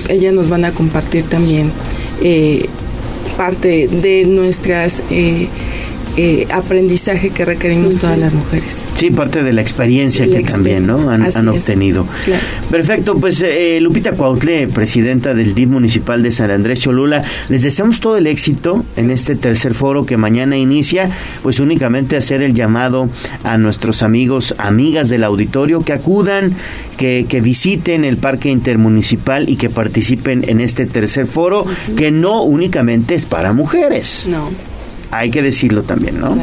[0.09, 1.71] ellas nos van a compartir también
[2.21, 2.67] eh,
[3.37, 5.47] parte de nuestras eh,
[6.17, 8.79] eh, aprendizaje que requerimos todas las mujeres.
[8.95, 11.11] Sí, parte de la experiencia que también ¿no?
[11.11, 12.07] han, obtenido.
[12.71, 17.99] Perfecto, pues eh, Lupita Cuautle, presidenta del DIF municipal de San Andrés Cholula, les deseamos
[17.99, 21.07] todo el éxito en este tercer foro que mañana inicia,
[21.43, 23.09] pues únicamente hacer el llamado
[23.43, 26.55] a nuestros amigos, amigas del auditorio que acudan,
[26.97, 31.65] que, que visiten el parque intermunicipal y que participen en este tercer foro,
[31.95, 34.27] que no únicamente es para mujeres.
[34.27, 34.76] No
[35.11, 36.37] hay que decirlo también, ¿no?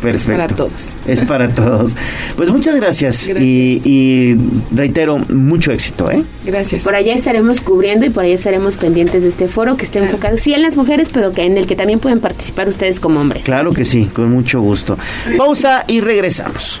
[0.00, 0.32] Perfecto.
[0.32, 0.96] Es para todos.
[1.06, 1.96] Es para todos.
[2.36, 4.36] Pues muchas gracias, Y,
[4.70, 6.22] reitero, mucho éxito, ¿eh?
[6.44, 6.84] Gracias.
[6.84, 10.36] Por allá estaremos cubriendo y por allá estaremos pendientes de este foro que esté enfocado
[10.36, 13.44] sí en las mujeres, pero que en el que también pueden participar ustedes como hombres.
[13.44, 14.98] Claro que sí, con mucho gusto.
[15.36, 16.80] Pausa y regresamos.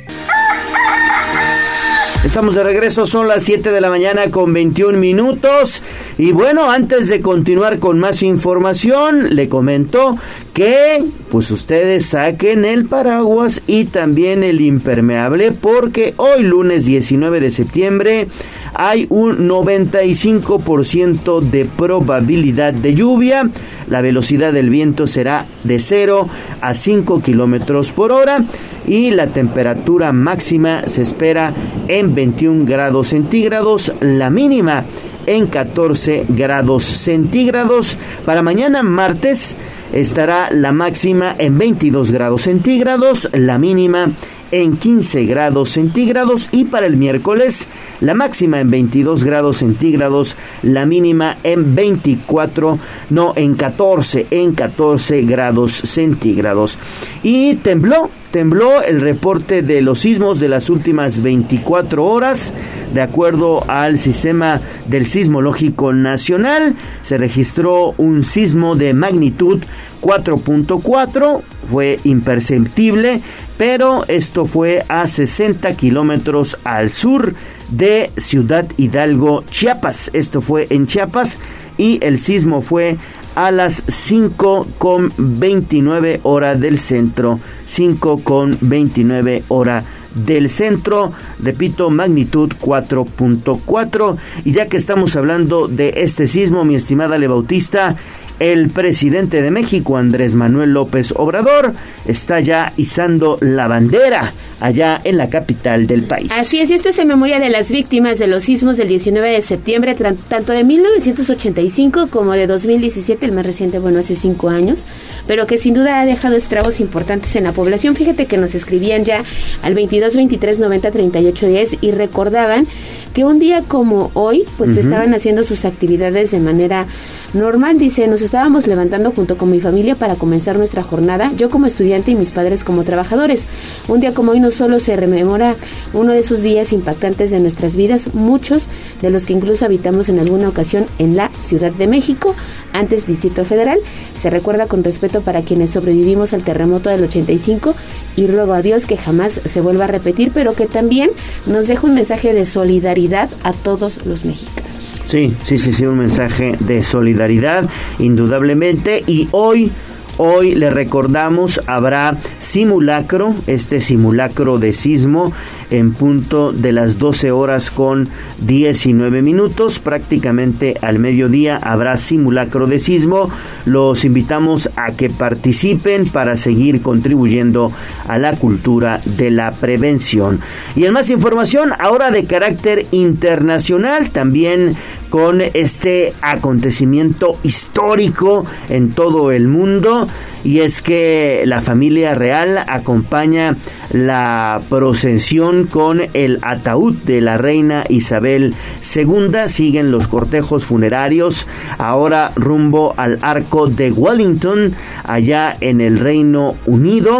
[2.23, 5.81] Estamos de regreso, son las 7 de la mañana con 21 minutos.
[6.19, 10.17] Y bueno, antes de continuar con más información, le comento
[10.53, 17.49] que pues ustedes saquen el paraguas y también el impermeable porque hoy lunes 19 de
[17.51, 18.27] septiembre
[18.73, 23.49] hay un 95% de probabilidad de lluvia.
[23.89, 26.27] La velocidad del viento será de 0
[26.61, 28.43] a 5 kilómetros por hora
[28.87, 31.53] y la temperatura máxima se espera
[31.87, 33.93] en 21 grados centígrados.
[33.99, 34.85] La mínima
[35.25, 37.97] en 14 grados centígrados.
[38.25, 39.55] Para mañana martes
[39.93, 44.11] estará la máxima en 22 grados centígrados, la mínima
[44.51, 47.67] 15 grados centígrados y para el miércoles
[48.01, 52.79] la máxima en 22 grados centígrados, la mínima en 24,
[53.09, 56.77] no en 14, en 14 grados centígrados.
[57.23, 62.53] Y tembló tembló el reporte de los sismos de las últimas 24 horas.
[62.93, 69.61] De acuerdo al sistema del sismológico nacional, se registró un sismo de magnitud
[70.01, 71.41] 4.4,
[71.71, 73.21] fue imperceptible,
[73.57, 77.33] pero esto fue a 60 kilómetros al sur
[77.69, 80.11] de Ciudad Hidalgo, Chiapas.
[80.13, 81.37] Esto fue en Chiapas
[81.77, 82.97] y el sismo fue
[83.35, 87.39] a las 5 con 29 hora del centro.
[87.65, 89.83] 5 con 29 hora
[90.15, 94.17] del centro, repito, magnitud 4.4.
[94.43, 97.95] Y ya que estamos hablando de este sismo, mi estimada Le Bautista,
[98.41, 101.73] el presidente de México, Andrés Manuel López Obrador,
[102.07, 106.31] está ya izando la bandera allá en la capital del país.
[106.31, 109.29] Así es, y esto es en memoria de las víctimas de los sismos del 19
[109.29, 114.85] de septiembre, tanto de 1985 como de 2017, el más reciente, bueno, hace cinco años,
[115.27, 117.95] pero que sin duda ha dejado estragos importantes en la población.
[117.95, 119.23] Fíjate que nos escribían ya
[119.61, 122.65] al 22 23 90 38 10 y recordaban
[123.13, 126.87] que un día como hoy, pues estaban haciendo sus actividades de manera
[127.33, 127.77] normal.
[127.77, 132.11] Dice, nos estábamos levantando junto con mi familia para comenzar nuestra jornada, yo como estudiante
[132.11, 133.47] y mis padres como trabajadores.
[133.87, 135.55] Un día como hoy no solo se rememora
[135.93, 138.67] uno de esos días impactantes de nuestras vidas, muchos
[139.01, 142.35] de los que incluso habitamos en alguna ocasión en la Ciudad de México,
[142.73, 143.79] antes Distrito Federal,
[144.19, 147.75] se recuerda con respeto para quienes sobrevivimos al terremoto del 85
[148.15, 151.09] y ruego a Dios que jamás se vuelva a repetir, pero que también
[151.45, 154.70] nos deje un mensaje de solidaridad a todos los mexicanos.
[155.11, 159.03] Sí, sí, sí, sí, un mensaje de solidaridad, indudablemente.
[159.05, 159.69] Y hoy
[160.17, 165.33] Hoy le recordamos, habrá simulacro, este simulacro de sismo
[165.71, 168.09] en punto de las 12 horas con
[168.45, 173.31] 19 minutos, prácticamente al mediodía habrá simulacro de sismo.
[173.65, 177.71] Los invitamos a que participen para seguir contribuyendo
[178.07, 180.41] a la cultura de la prevención.
[180.75, 184.75] Y en más información, ahora de carácter internacional, también
[185.11, 190.07] con este acontecimiento histórico en todo el mundo
[190.43, 193.55] y es que la familia real acompaña
[193.91, 198.55] la procesión con el ataúd de la reina Isabel
[198.95, 199.47] II.
[199.47, 201.45] Siguen los cortejos funerarios
[201.77, 204.73] ahora rumbo al arco de Wellington,
[205.03, 207.19] allá en el Reino Unido.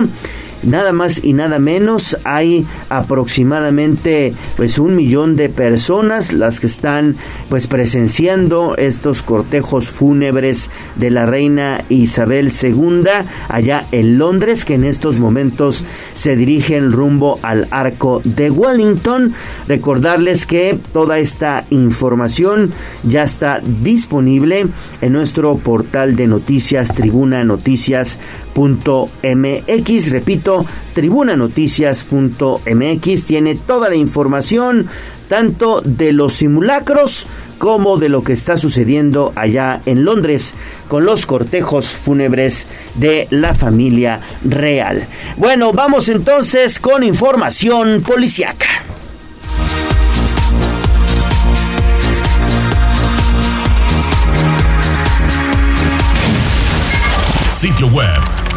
[0.64, 7.16] Nada más y nada menos hay aproximadamente pues un millón de personas las que están
[7.50, 13.06] pues presenciando estos cortejos fúnebres de la reina Isabel II
[13.50, 15.84] allá en Londres que en estos momentos
[16.14, 19.34] se dirigen rumbo al arco de Wellington.
[19.68, 22.72] Recordarles que toda esta información
[23.04, 24.68] ya está disponible
[25.02, 28.18] en nuestro portal de noticias tribuna noticias
[28.54, 34.88] MX, repito, tribunanoticias.mx tiene toda la información
[35.28, 37.26] tanto de los simulacros
[37.58, 40.56] como de lo que está sucediendo allá en Londres
[40.88, 42.66] con los cortejos fúnebres
[42.96, 45.06] de la familia real.
[45.38, 48.66] Bueno, vamos entonces con información policiaca.
[57.52, 58.41] Sitio web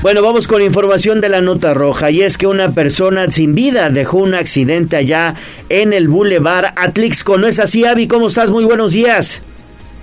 [0.00, 3.90] Bueno, vamos con información de la nota roja y es que una persona sin vida
[3.90, 5.34] dejó un accidente allá
[5.70, 7.36] en el Boulevard Atlixco.
[7.36, 8.06] ¿No es así, Avi?
[8.06, 8.52] ¿Cómo estás?
[8.52, 9.42] Muy buenos días.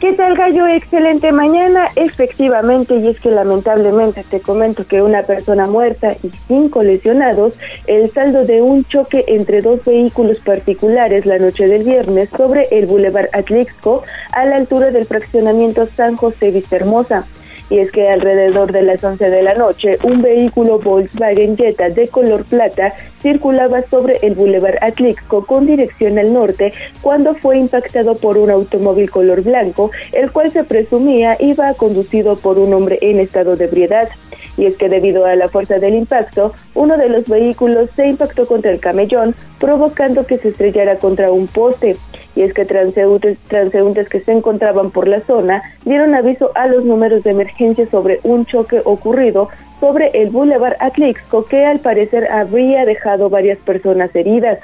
[0.01, 0.67] ¿Qué tal, Gallo?
[0.67, 1.87] Excelente mañana.
[1.95, 7.53] Efectivamente, y es que lamentablemente te comento que una persona muerta y cinco lesionados,
[7.87, 12.85] el saldo de un choque entre dos vehículos particulares la noche del viernes sobre el
[12.85, 14.03] Boulevard Atlixco
[14.33, 17.25] a la altura del fraccionamiento San José Vistahermosa
[17.69, 22.07] y es que alrededor de las 11 de la noche un vehículo Volkswagen Jetta de
[22.07, 22.93] color plata
[23.25, 29.09] circulaba sobre el Boulevard Atlixco con dirección al norte cuando fue impactado por un automóvil
[29.09, 34.09] color blanco, el cual se presumía iba conducido por un hombre en estado de ebriedad.
[34.57, 38.45] Y es que debido a la fuerza del impacto, uno de los vehículos se impactó
[38.45, 41.97] contra el camellón, provocando que se estrellara contra un poste.
[42.35, 46.85] Y es que transeúntes, transeúntes que se encontraban por la zona dieron aviso a los
[46.85, 49.49] números de emergencia sobre un choque ocurrido
[49.79, 54.59] sobre el Boulevard Atlixco que al parecer habría dejado varias personas heridas.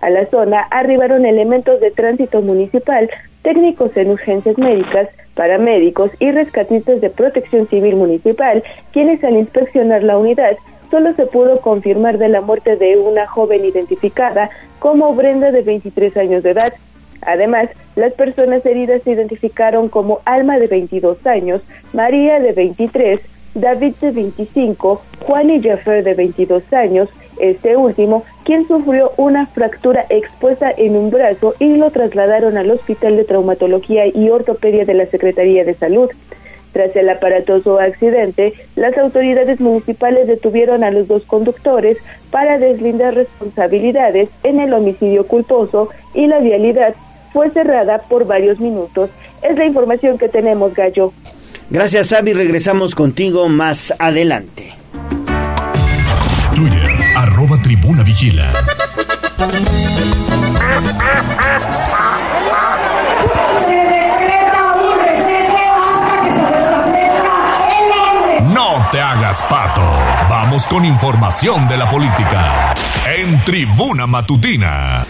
[0.00, 3.10] A la zona arribaron elementos de tránsito municipal,
[3.42, 8.62] técnicos en urgencias médicas, paramédicos y rescatistas de protección civil municipal,
[8.92, 10.56] quienes al inspeccionar la unidad
[10.90, 16.16] solo se pudo confirmar de la muerte de una joven identificada como Brenda de 23
[16.16, 16.72] años de edad.
[17.22, 21.62] Además, las personas heridas se identificaron como Alma de 22 años,
[21.92, 23.20] María de 23,
[23.54, 27.08] David de 25, Juan y Jaffer de 22 años,
[27.38, 33.16] este último, quien sufrió una fractura expuesta en un brazo y lo trasladaron al Hospital
[33.16, 36.10] de Traumatología y Ortopedia de la Secretaría de Salud.
[36.72, 41.98] Tras el aparatoso accidente, las autoridades municipales detuvieron a los dos conductores
[42.32, 46.94] para deslindar responsabilidades en el homicidio culposo y la vialidad
[47.32, 49.10] fue cerrada por varios minutos.
[49.42, 51.12] Es la información que tenemos, Gallo.
[51.70, 52.32] Gracias, Avi.
[52.32, 54.74] Regresamos contigo más adelante.
[56.54, 58.52] Twitter, arroba tribuna vigila.
[63.58, 65.58] Se decreta un receso
[65.90, 67.32] hasta que se restablezca
[67.78, 67.86] el
[68.38, 68.54] orden.
[68.54, 69.82] No te hagas pato.
[70.28, 72.74] Vamos con información de la política.
[73.16, 75.06] En tribuna matutina.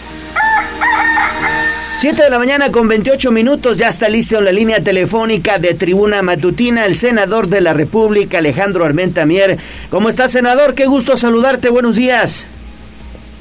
[1.97, 5.73] 7 de la mañana con 28 minutos, ya está listo en la línea telefónica de
[5.75, 9.57] Tribuna Matutina el senador de la República, Alejandro Armenta Mier.
[9.89, 10.75] ¿Cómo está, senador?
[10.75, 12.45] Qué gusto saludarte, buenos días.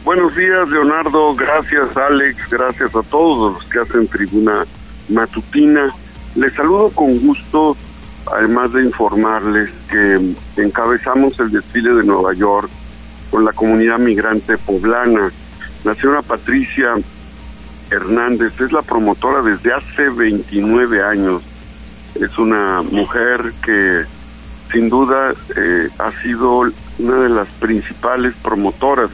[0.04, 1.34] Buenos días, Leonardo.
[1.34, 2.48] Gracias, Alex.
[2.48, 4.64] Gracias a todos los que hacen Tribuna
[5.08, 5.92] Matutina.
[6.36, 7.76] Les saludo con gusto,
[8.32, 12.70] además de informarles que encabezamos el desfile de Nueva York
[13.32, 15.32] con la comunidad migrante poblana.
[15.82, 16.94] La señora Patricia
[17.90, 21.42] Hernández es la promotora desde hace 29 años.
[22.14, 24.04] Es una mujer que
[24.72, 29.10] sin duda eh, ha sido una de las principales promotoras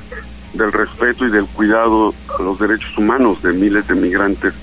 [0.55, 4.55] del respeto y del cuidado a los derechos humanos de miles de migrantes.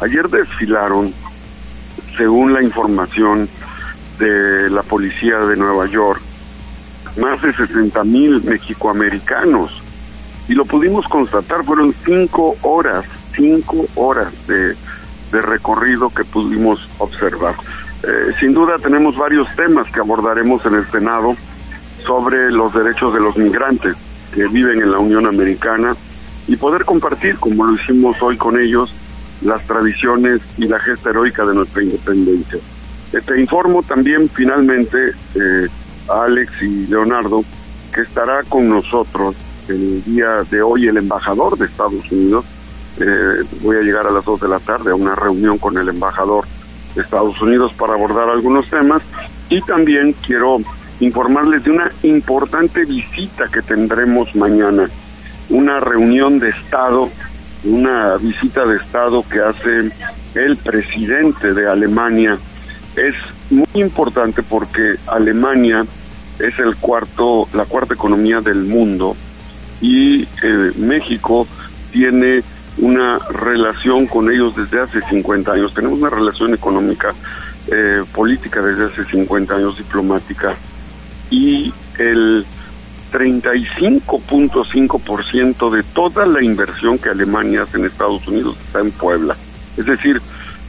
[0.00, 1.12] Ayer desfilaron,
[2.16, 3.48] según la información
[4.18, 6.20] de la policía de Nueva York,
[7.20, 9.82] más de 60 mil mexicoamericanos.
[10.48, 13.04] Y lo pudimos constatar, fueron cinco horas
[13.34, 14.74] cinco horas de,
[15.32, 17.54] recorrido que pudimos observar.
[18.02, 21.36] Eh, sin duda tenemos varios temas que abordaremos en el Senado
[22.04, 23.94] sobre los derechos de los migrantes
[24.34, 25.94] que viven en la Unión Americana
[26.48, 28.92] y poder compartir, como lo hicimos hoy con ellos,
[29.42, 32.58] las tradiciones y la gesta heroica de nuestra independencia.
[33.12, 35.66] Eh, te informo también finalmente, eh,
[36.08, 37.44] a Alex y Leonardo,
[37.92, 39.36] que estará con nosotros
[39.68, 42.44] el día de hoy el embajador de Estados Unidos.
[42.98, 45.88] Eh, voy a llegar a las 2 de la tarde a una reunión con el
[45.88, 46.44] embajador
[46.94, 49.02] de Estados Unidos para abordar algunos temas
[49.48, 50.58] y también quiero
[51.00, 54.90] informarles de una importante visita que tendremos mañana,
[55.48, 57.08] una reunión de Estado,
[57.64, 59.90] una visita de Estado que hace
[60.34, 62.38] el presidente de Alemania.
[62.96, 63.14] Es
[63.50, 65.86] muy importante porque Alemania
[66.38, 69.16] es el cuarto, la cuarta economía del mundo
[69.80, 71.46] y eh, México
[71.92, 72.42] tiene
[72.80, 75.74] una relación con ellos desde hace 50 años.
[75.74, 77.12] Tenemos una relación económica,
[77.68, 80.56] eh, política desde hace 50 años, diplomática,
[81.30, 82.44] y el
[83.12, 89.36] 35.5% de toda la inversión que Alemania hace en Estados Unidos está en Puebla.
[89.76, 90.22] Es decir,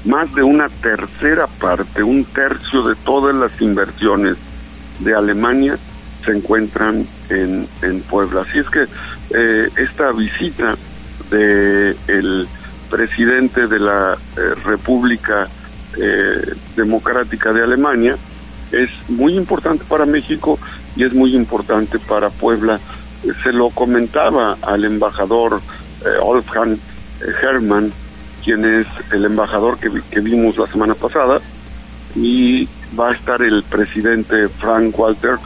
[0.05, 4.37] más de una tercera parte, un tercio de todas las inversiones
[4.99, 5.77] de Alemania
[6.25, 8.41] se encuentran en, en Puebla.
[8.41, 8.85] Así es que
[9.33, 10.75] eh, esta visita
[11.31, 12.47] de el
[12.89, 15.47] presidente de la eh, República
[15.97, 18.15] eh, Democrática de Alemania
[18.71, 20.59] es muy importante para México
[20.95, 22.79] y es muy importante para Puebla.
[23.43, 25.61] Se lo comentaba al embajador
[26.21, 26.77] Wolfgang
[27.41, 27.91] Hermann,
[28.43, 31.39] quien es el embajador que, que vimos la semana pasada,
[32.15, 32.67] y
[32.99, 35.37] va a estar el presidente Frank Walter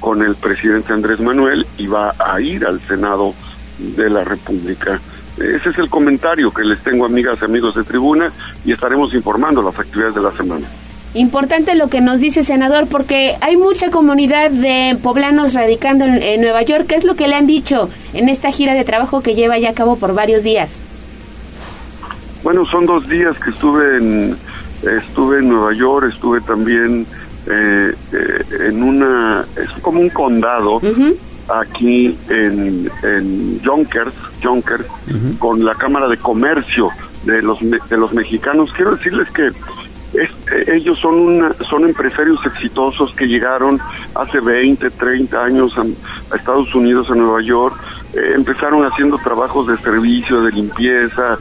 [0.00, 3.34] con el presidente Andrés Manuel y va a ir al Senado
[3.78, 5.00] de la República.
[5.36, 8.32] Ese es el comentario que les tengo, amigas y amigos de tribuna,
[8.64, 10.66] y estaremos informando las actividades de la semana.
[11.14, 16.62] Importante lo que nos dice, senador, porque hay mucha comunidad de poblanos radicando en, Nueva
[16.62, 16.86] York.
[16.86, 19.70] ¿Qué es lo que le han dicho en esta gira de trabajo que lleva ya
[19.70, 20.80] a cabo por varios días?
[22.42, 24.36] Bueno, son dos días que estuve en,
[24.82, 27.06] estuve en Nueva York, estuve también
[27.46, 30.80] eh, eh, en una, es como un condado
[31.48, 34.84] aquí en, en Yonkers, Yonkers
[35.38, 36.90] con la Cámara de Comercio
[37.24, 38.72] de los, de los mexicanos.
[38.74, 39.48] Quiero decirles que
[40.14, 40.28] eh,
[40.68, 43.78] ellos son una, son empresarios exitosos que llegaron
[44.14, 47.76] hace 20, 30 años a, Estados Unidos, a Nueva York,
[48.14, 51.38] empezaron haciendo trabajos de servicio, de limpieza,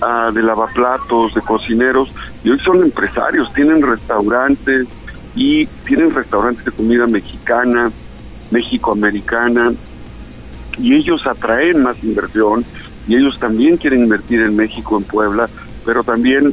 [0.00, 2.10] ah, de lavaplatos, de cocineros,
[2.42, 4.86] y hoy son empresarios, tienen restaurantes,
[5.36, 7.92] y tienen restaurantes de comida mexicana,
[8.50, 9.72] mexicoamericana,
[10.78, 12.64] y ellos atraen más inversión,
[13.08, 15.48] y ellos también quieren invertir en México, en Puebla,
[15.84, 16.52] pero también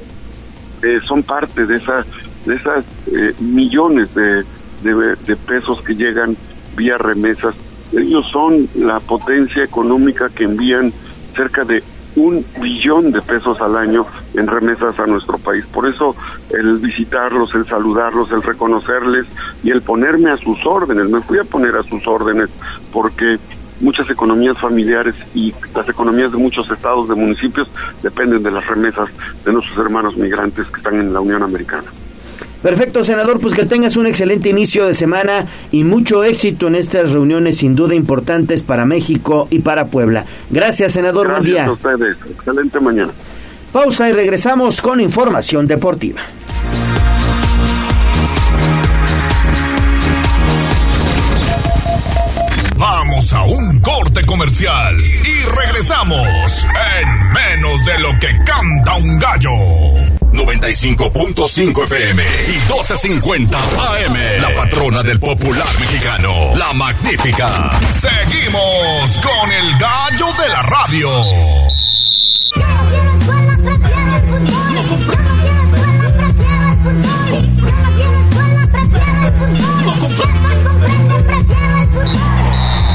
[0.82, 2.06] eh, son parte de, esa,
[2.46, 4.44] de esas eh, millones de,
[4.84, 6.36] de pesos que llegan
[6.76, 7.56] vía remesas.
[7.92, 10.92] Ellos son la potencia económica que envían
[11.36, 11.84] cerca de
[12.16, 15.66] un billón de pesos al año en remesas a nuestro país.
[15.66, 16.16] Por eso
[16.50, 19.26] el visitarlos, el saludarlos, el reconocerles
[19.64, 22.50] y el ponerme a sus órdenes, me fui a poner a sus órdenes
[22.92, 23.38] porque
[23.82, 27.70] muchas economías familiares y las economías de muchos estados, de municipios,
[28.02, 29.10] dependen de las remesas
[29.44, 31.92] de nuestros hermanos migrantes que están en la Unión Americana.
[32.64, 37.12] Perfecto, senador, pues que tengas un excelente inicio de semana y mucho éxito en estas
[37.12, 40.26] reuniones sin duda importantes para México y para Puebla.
[40.50, 41.66] Gracias, senador, buen día.
[41.66, 43.12] A ustedes, excelente mañana.
[43.74, 46.22] Pausa y regresamos con información deportiva.
[52.78, 56.66] Vamos a un corte comercial y regresamos
[57.00, 60.13] en menos de lo que canta un gallo.
[60.34, 64.42] 95.5 FM y 12.50 AM.
[64.42, 67.72] La patrona del popular mexicano, la magnífica.
[67.92, 71.10] Seguimos con el gallo de la radio.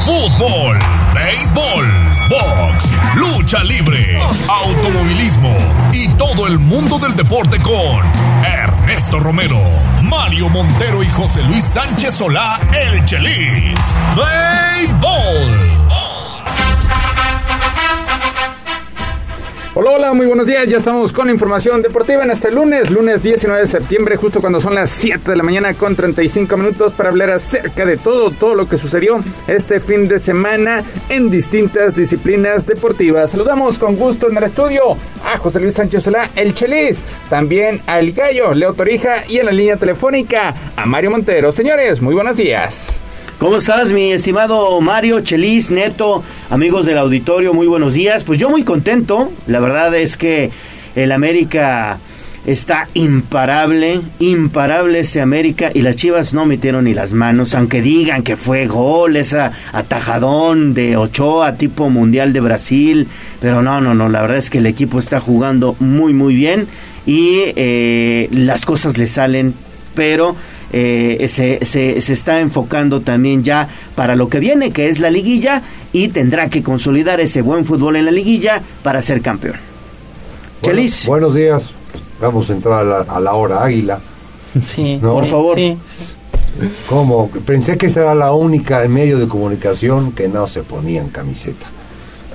[0.01, 0.79] Fútbol,
[1.13, 1.85] béisbol,
[2.29, 2.85] box,
[3.15, 5.88] lucha libre, automovilismo
[6.19, 8.05] todo el mundo del deporte con
[8.43, 9.57] Ernesto Romero,
[10.03, 13.79] Mario Montero y José Luis Sánchez Solá, el Chelis.
[14.13, 15.78] Play Ball.
[19.75, 20.67] Hola, hola, muy buenos días.
[20.67, 24.73] Ya estamos con información deportiva en este lunes, lunes 19 de septiembre, justo cuando son
[24.73, 28.67] las 7 de la mañana con 35 minutos para hablar acerca de todo, todo lo
[28.67, 33.29] que sucedió este fin de semana en distintas disciplinas deportivas.
[33.29, 38.11] Saludamos con gusto en el estudio a José Luis Sánchez Solá, el Chelis, también al
[38.11, 41.51] Gallo, Leo Torija y en la línea telefónica a Mario Montero.
[41.51, 42.98] Señores, muy buenos días.
[43.39, 47.53] ¿Cómo estás, mi estimado Mario, Chelis, Neto, amigos del auditorio?
[47.53, 48.25] Muy buenos días.
[48.25, 49.31] Pues yo muy contento.
[49.47, 50.51] La verdad es que
[50.93, 51.99] el América
[52.45, 58.23] está imparable, imparable ese América y las Chivas no metieron ni las manos, aunque digan
[58.23, 63.07] que fue gol, esa atajadón de Ochoa tipo Mundial de Brasil,
[63.39, 66.67] pero no, no, no, la verdad es que el equipo está jugando muy, muy bien
[67.05, 69.53] y eh, las cosas le salen,
[69.95, 70.35] pero
[70.71, 75.09] eh, se, se, se, está enfocando también ya para lo que viene, que es la
[75.09, 79.55] liguilla, y tendrá que consolidar ese buen fútbol en la liguilla para ser campeón.
[80.61, 81.63] Bueno, buenos días.
[82.19, 83.99] Vamos a entrar a la, a la hora águila.
[84.65, 84.99] Sí.
[85.01, 85.13] ¿No?
[85.13, 85.57] Por favor.
[85.57, 85.77] Sí.
[86.87, 87.29] ¿Cómo?
[87.45, 91.65] Pensé que esta era la única medio de comunicación que no se ponía en camiseta.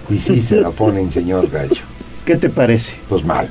[0.09, 1.83] Y sí se la ponen, señor Gallo.
[2.25, 2.95] ¿Qué te parece?
[3.09, 3.49] Pues mal.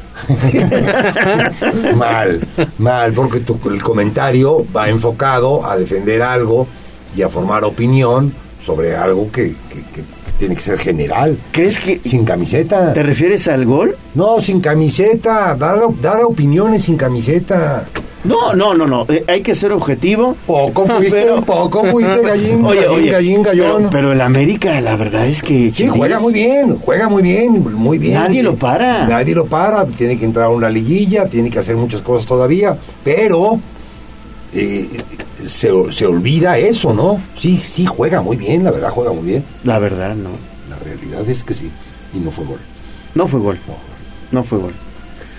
[1.95, 2.39] mal,
[2.79, 6.67] mal, porque tu, el comentario va enfocado a defender algo
[7.15, 8.33] y a formar opinión
[8.65, 10.03] sobre algo que, que, que
[10.39, 11.37] tiene que ser general.
[11.51, 12.93] ¿Crees que sin camiseta?
[12.93, 13.95] ¿Te refieres al gol?
[14.15, 17.85] No, sin camiseta, dar, dar opiniones sin camiseta.
[18.23, 19.05] No, no, no, no.
[19.09, 20.35] Eh, hay que ser objetivo.
[20.47, 23.77] Poco fuiste, poco fuiste gallín, Oye, gallín, oye, gallón, gallón.
[23.77, 25.71] Pero, pero el América, la verdad es que.
[25.75, 28.13] Sí, juega muy bien, juega muy bien, muy bien.
[28.13, 29.07] Nadie lo para.
[29.07, 32.77] Nadie lo para, tiene que entrar a una liguilla, tiene que hacer muchas cosas todavía,
[33.03, 33.59] pero
[34.53, 34.87] eh,
[35.45, 37.21] se, se olvida eso, ¿no?
[37.37, 39.43] Sí, sí, juega muy bien, la verdad, juega muy bien.
[39.63, 40.29] La verdad, no.
[40.69, 41.69] La realidad es que sí,
[42.13, 42.59] y no fue gol.
[43.15, 43.59] No fue gol.
[44.31, 44.73] No fue gol.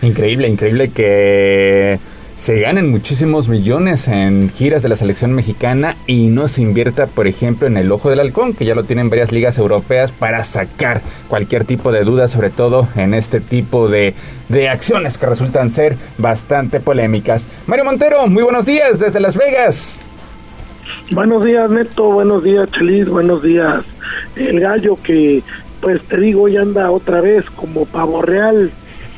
[0.02, 1.98] Increíble, increíble que
[2.38, 7.26] se ganen muchísimos millones en giras de la selección mexicana y no se invierta, por
[7.26, 11.00] ejemplo, en el ojo del halcón, que ya lo tienen varias ligas europeas para sacar
[11.28, 14.14] cualquier tipo de duda, sobre todo en este tipo de,
[14.50, 17.46] de acciones que resultan ser bastante polémicas.
[17.66, 20.00] Mario Montero, muy buenos días desde Las Vegas.
[21.12, 22.12] Buenos días, Neto.
[22.12, 23.08] Buenos días, Chelis.
[23.08, 23.84] Buenos días,
[24.36, 25.42] el gallo que,
[25.80, 28.70] pues te digo, hoy anda otra vez como pavo real.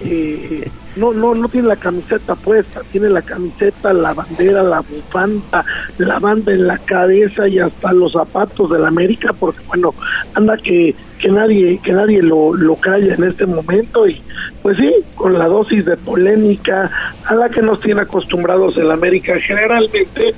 [0.05, 5.65] Eh, no, no, no tiene la camiseta puesta, tiene la camiseta, la bandera, la bufanda,
[5.99, 9.95] la banda en la cabeza y hasta los zapatos de la América, porque bueno,
[10.35, 14.21] anda que, que nadie, que nadie lo, lo calla en este momento y
[14.63, 16.91] pues sí, con la dosis de polémica
[17.25, 20.35] a la que nos tiene acostumbrados el América generalmente,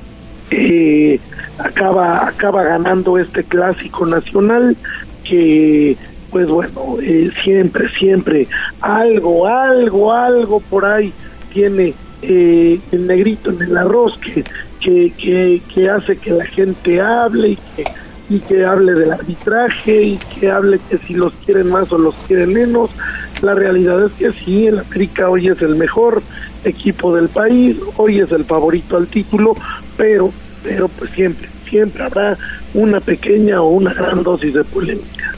[0.51, 1.21] eh,
[1.59, 4.77] acaba, acaba ganando este clásico nacional
[5.25, 5.97] que
[6.31, 8.47] pues bueno, eh, siempre, siempre
[8.81, 11.13] algo, algo, algo por ahí
[11.53, 14.45] tiene eh, el negrito en el arroz que,
[14.81, 17.85] que, que, hace que la gente hable y que,
[18.31, 22.15] y que hable del arbitraje y que hable que si los quieren más o los
[22.27, 22.91] quieren menos.
[23.43, 26.23] La realidad es que sí, el América hoy es el mejor
[26.65, 29.55] equipo del país, hoy es el favorito al título,
[29.97, 30.33] pero,
[30.65, 32.37] pero pues siempre, siempre habrá
[32.75, 35.38] una pequeña o una gran dosis de polémica.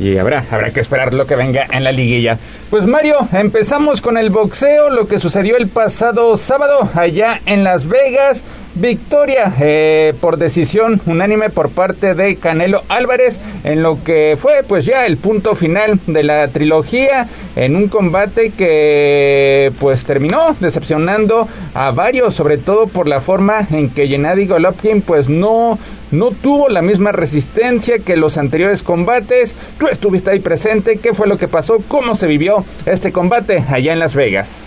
[0.00, 2.38] Y habrá, habrá que esperar lo que venga en la liguilla.
[2.70, 7.86] Pues Mario, empezamos con el boxeo, lo que sucedió el pasado sábado allá en Las
[7.86, 8.42] Vegas.
[8.76, 14.84] Victoria eh, por decisión unánime por parte de Canelo Álvarez en lo que fue pues
[14.84, 17.26] ya el punto final de la trilogía
[17.56, 23.88] en un combate que pues terminó decepcionando a varios sobre todo por la forma en
[23.88, 25.78] que Gennady Golovkin pues no
[26.10, 29.56] no tuvo la misma resistencia que los anteriores combates.
[29.76, 31.78] Tú estuviste ahí presente, ¿qué fue lo que pasó?
[31.88, 34.65] ¿Cómo se vivió este combate allá en Las Vegas?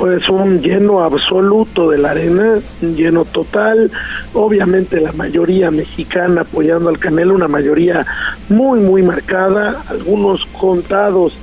[0.00, 3.90] Pues un lleno absoluto de la arena, un lleno total,
[4.32, 8.06] obviamente la mayoría mexicana apoyando al Canelo, una mayoría
[8.48, 11.36] muy muy marcada, algunos contados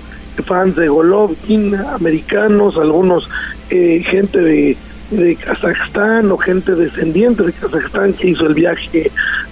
[0.43, 3.29] fans de Golovkin, americanos, algunos
[3.69, 4.75] eh, gente de,
[5.11, 9.11] de Kazajstán o gente descendiente de Kazajstán que hizo el viaje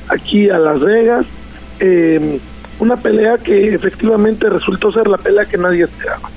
[0.10, 1.28] aquí a Las Vegas,
[1.80, 2.40] eh,
[2.80, 6.28] una pelea que efectivamente resultó ser la pelea que nadie esperaba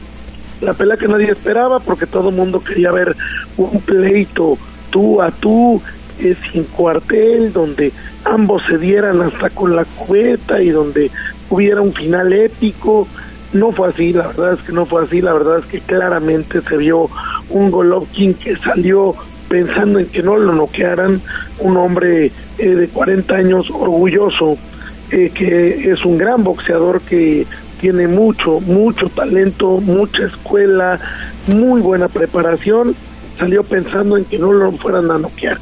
[0.61, 3.15] la pelea que nadie esperaba porque todo el mundo quería ver
[3.57, 4.59] un pleito
[4.91, 5.81] tú a tú
[6.21, 7.93] eh, sin cuartel donde
[8.25, 11.11] ambos se dieran hasta con la cubeta y donde
[11.51, 13.07] hubiera un final épico.
[13.53, 16.61] No fue así la verdad es que no fue así la verdad es que claramente
[16.61, 17.09] se vio
[17.51, 19.15] un Golovkin que salió
[19.49, 21.21] pensando en que no lo noquearan
[21.61, 24.59] un hombre eh, de 40 años orgulloso
[25.11, 27.47] eh, que es un gran boxeador que
[27.81, 30.99] tiene mucho, mucho talento, mucha escuela,
[31.47, 32.95] muy buena preparación,
[33.39, 35.59] salió pensando en que no lo fueran a noquear.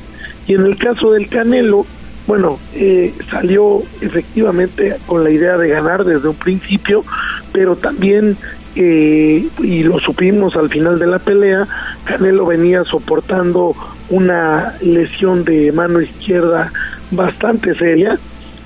[0.47, 1.87] Y en el caso del Canelo,
[2.27, 7.05] bueno, eh, salió efectivamente con la idea de ganar desde un principio,
[7.53, 8.37] pero también,
[8.75, 11.67] eh, y lo supimos al final de la pelea,
[12.05, 13.75] Canelo venía soportando
[14.09, 16.73] una lesión de mano izquierda
[17.11, 18.19] bastante seria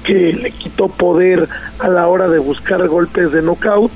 [0.04, 1.48] que le quitó poder
[1.78, 3.92] a la hora de buscar golpes de knockout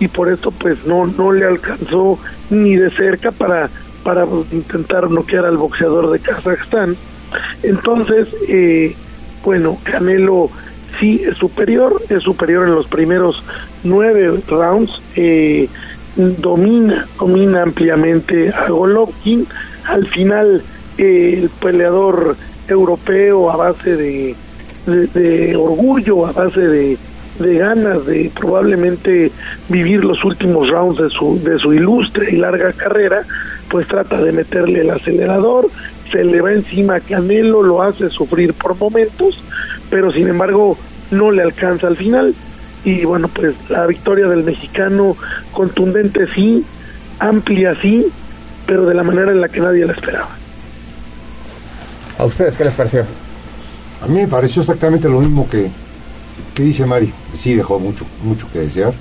[0.00, 2.18] y por esto pues no no le alcanzó
[2.50, 3.70] ni de cerca para
[4.02, 6.96] para intentar noquear al boxeador de Kazajstán.
[7.62, 8.94] Entonces eh,
[9.44, 10.50] bueno Canelo
[10.98, 13.42] sí es superior es superior en los primeros
[13.82, 15.68] nueve rounds eh,
[16.16, 19.46] domina domina ampliamente a Golovkin.
[19.86, 20.62] Al final
[20.98, 22.36] eh, el peleador
[22.68, 24.34] europeo a base de,
[24.86, 26.98] de, de orgullo a base de
[27.38, 29.32] de ganas de probablemente
[29.68, 33.22] vivir los últimos rounds de su, de su ilustre y larga carrera,
[33.68, 35.68] pues trata de meterle el acelerador,
[36.10, 39.42] se le va encima Canelo, lo hace sufrir por momentos,
[39.90, 40.78] pero sin embargo
[41.10, 42.34] no le alcanza al final.
[42.84, 45.16] Y bueno, pues la victoria del mexicano
[45.52, 46.64] contundente sí,
[47.18, 48.06] amplia sí,
[48.66, 50.28] pero de la manera en la que nadie la esperaba.
[52.18, 53.04] ¿A ustedes qué les pareció?
[54.04, 55.68] A mí me pareció exactamente lo mismo que,
[56.54, 57.10] ¿Qué dice Mari?
[57.36, 58.92] Sí, dejó mucho, mucho que desear.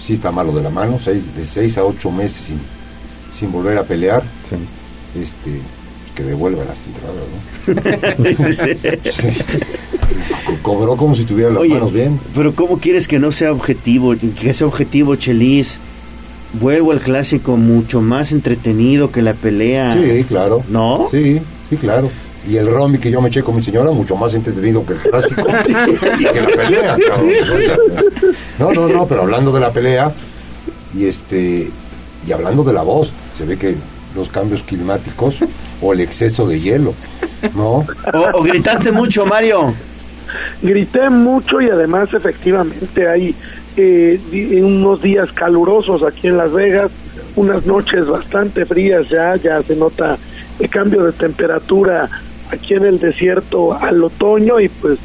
[0.00, 2.58] Sí está malo de la mano, seis, de seis a ocho meses sin,
[3.38, 4.22] sin volver a pelear.
[5.20, 5.60] Este,
[6.14, 8.52] que devuelva las entradas, ¿no?
[9.12, 9.28] Sí.
[10.44, 12.18] Co- Cobró como si tuviera las Oye, manos bien.
[12.34, 14.14] pero ¿cómo quieres que no sea objetivo?
[14.40, 15.78] Que sea objetivo, Chelis.
[16.54, 19.94] Vuelvo al clásico mucho más entretenido que la pelea.
[19.94, 20.62] Sí, claro.
[20.70, 21.08] ¿No?
[21.10, 22.10] Sí, sí, claro.
[22.48, 24.98] Y el rombi que yo me eché con mi señora, mucho más entretenido que el
[25.00, 25.42] clásico
[26.18, 27.28] y que la pelea, cabrón.
[28.58, 30.10] No, no, no, pero hablando de la pelea
[30.96, 31.68] y este
[32.26, 33.74] y hablando de la voz, se ve que
[34.16, 35.36] los cambios climáticos
[35.82, 36.94] o el exceso de hielo,
[37.54, 37.84] ¿no?
[38.14, 39.74] O, o gritaste mucho, Mario.
[40.62, 43.34] Grité mucho y además efectivamente hay
[43.76, 46.90] eh, di- unos días calurosos aquí en Las Vegas,
[47.36, 50.16] unas noches bastante frías ya, ya se nota
[50.58, 52.08] el cambio de temperatura
[52.50, 54.98] aquí en el desierto al otoño y pues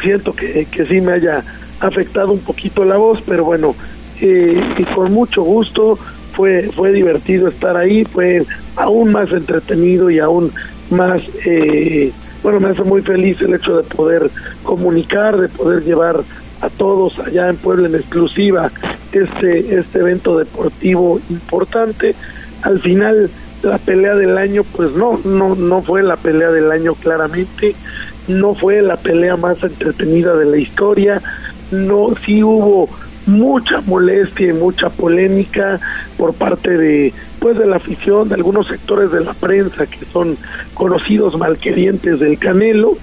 [0.00, 1.42] siento que, que sí me haya
[1.80, 3.74] afectado un poquito la voz, pero bueno,
[4.20, 5.98] eh, y con mucho gusto
[6.32, 8.44] fue fue divertido estar ahí, fue
[8.76, 10.52] aún más entretenido y aún
[10.90, 12.12] más eh,
[12.42, 14.30] bueno, me hace muy feliz el hecho de poder
[14.62, 16.20] comunicar, de poder llevar
[16.60, 18.70] a todos allá en Puebla en exclusiva
[19.12, 22.14] este este evento deportivo importante.
[22.62, 23.28] Al final
[23.62, 27.74] la pelea del año pues no no no fue la pelea del año claramente,
[28.28, 31.20] no fue la pelea más entretenida de la historia,
[31.70, 32.88] no sí hubo
[33.24, 35.78] mucha molestia y mucha polémica
[36.18, 40.36] por parte de pues de la afición de algunos sectores de la prensa que son
[40.74, 42.96] conocidos malquerientes del Canelo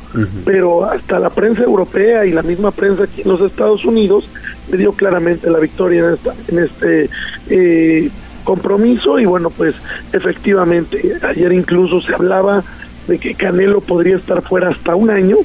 [0.44, 4.28] pero hasta la prensa europea y la misma prensa aquí en los Estados Unidos
[4.70, 7.10] le dio claramente la victoria en, esta- en este
[7.50, 8.10] eh,
[8.44, 9.76] compromiso y bueno pues
[10.14, 12.64] efectivamente ayer incluso se hablaba
[13.08, 15.38] de que Canelo podría estar fuera hasta un año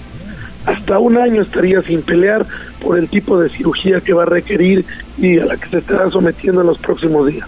[0.67, 2.47] hasta un año estaría sin pelear
[2.81, 4.85] por el tipo de cirugía que va a requerir
[5.19, 7.47] y a la que se estará sometiendo en los próximos días.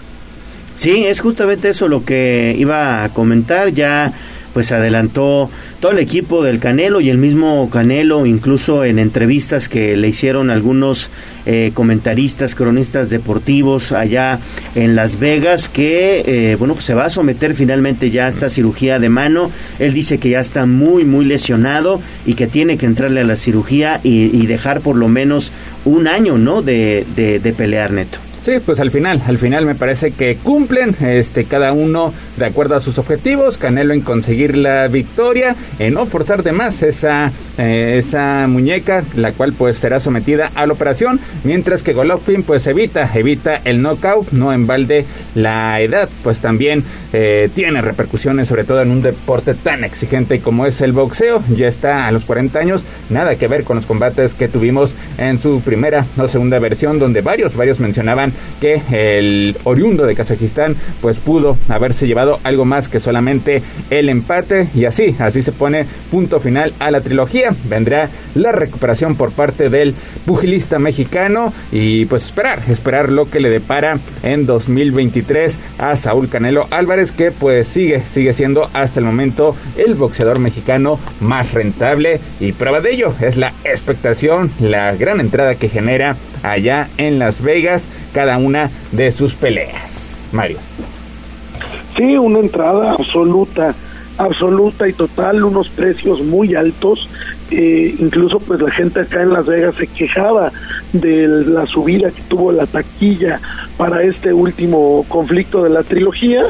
[0.75, 3.71] Sí, es justamente eso lo que iba a comentar.
[3.71, 4.13] Ya
[4.57, 9.95] pues adelantó todo el equipo del Canelo y el mismo Canelo, incluso en entrevistas que
[9.95, 11.11] le hicieron algunos
[11.45, 14.39] eh, comentaristas, cronistas deportivos allá
[14.73, 18.49] en Las Vegas, que eh, bueno, pues se va a someter finalmente ya a esta
[18.49, 19.51] cirugía de mano.
[19.77, 23.37] Él dice que ya está muy, muy lesionado y que tiene que entrarle a la
[23.37, 25.51] cirugía y, y dejar por lo menos
[25.85, 26.63] un año, ¿no?
[26.63, 28.17] De, de, de pelear neto.
[28.43, 32.75] Sí, pues al final, al final me parece que cumplen este cada uno de acuerdo
[32.75, 37.95] a sus objetivos, Canelo en conseguir la victoria, en no forzar de más esa eh,
[37.97, 43.09] esa muñeca, la cual pues será sometida a la operación, mientras que Golovkin pues evita
[43.15, 46.83] evita el knockout, no en balde la edad, pues también
[47.13, 51.67] eh, tiene repercusiones sobre todo en un deporte tan exigente como es el boxeo, ya
[51.67, 55.61] está a los 40 años, nada que ver con los combates que tuvimos en su
[55.61, 61.57] primera o segunda versión donde varios varios mencionaban que el oriundo de Kazajistán pues pudo
[61.69, 66.73] haberse llevado algo más que solamente el empate y así, así se pone punto final
[66.79, 67.55] a la trilogía.
[67.65, 69.93] Vendrá la recuperación por parte del
[70.25, 76.67] pugilista mexicano y pues esperar, esperar lo que le depara en 2023 a Saúl Canelo
[76.71, 82.51] Álvarez que pues sigue, sigue siendo hasta el momento el boxeador mexicano más rentable y
[82.51, 87.83] prueba de ello es la expectación, la gran entrada que genera allá en Las Vegas
[88.13, 90.15] cada una de sus peleas.
[90.31, 90.57] Mario.
[91.97, 93.73] Sí, una entrada absoluta,
[94.19, 97.09] absoluta y total, unos precios muy altos.
[97.49, 100.51] Eh, incluso pues la gente acá en Las Vegas se quejaba
[100.91, 103.39] de la subida que tuvo la taquilla
[103.77, 106.43] para este último conflicto de la trilogía.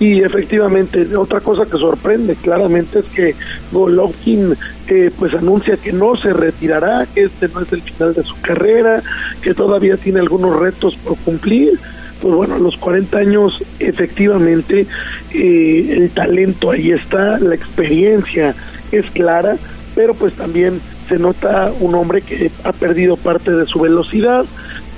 [0.00, 3.34] Y efectivamente otra cosa que sorprende claramente es que
[3.70, 4.56] Golovkin
[4.88, 8.40] eh, pues anuncia que no se retirará que este no es el final de su
[8.40, 9.02] carrera
[9.42, 11.78] que todavía tiene algunos retos por cumplir
[12.20, 14.86] pues bueno, a los 40 años efectivamente
[15.32, 18.54] eh, el talento ahí está, la experiencia
[18.92, 19.56] es clara,
[19.94, 24.44] pero pues también se nota un hombre que ha perdido parte de su velocidad,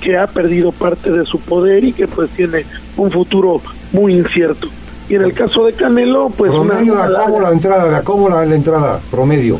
[0.01, 2.65] que ha perdido parte de su poder y que pues tiene
[2.97, 3.61] un futuro
[3.93, 4.67] muy incierto.
[5.09, 8.45] Y en el caso de Canelo, pues promedio una, de la entrada, de cómo la,
[8.45, 9.59] la entrada, promedio.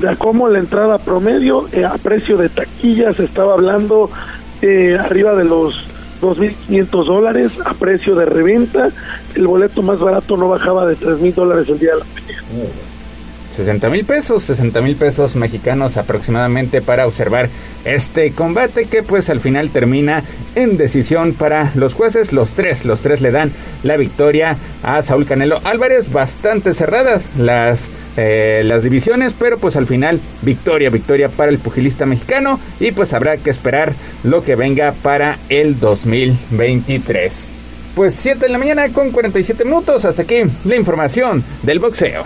[0.00, 4.10] De cómo la entrada promedio, eh, a precio de taquilla se estaba hablando
[4.62, 5.89] eh, arriba de los
[6.20, 8.90] 2.500 dólares a precio de reventa.
[9.34, 12.42] El boleto más barato no bajaba de 3.000 dólares el día de la pelea.
[13.56, 17.48] 60 mil pesos, 60 mil pesos mexicanos aproximadamente para observar
[17.84, 20.22] este combate que pues al final termina
[20.54, 22.32] en decisión para los jueces.
[22.32, 23.50] Los tres, los tres le dan
[23.82, 29.86] la victoria a Saúl Canelo Álvarez, bastante cerradas las eh, las divisiones, pero pues al
[29.86, 33.92] final victoria, victoria para el pugilista mexicano y pues habrá que esperar
[34.24, 37.32] lo que venga para el 2023.
[37.94, 42.24] Pues 7 de la mañana con 47 minutos, hasta aquí la información del boxeo.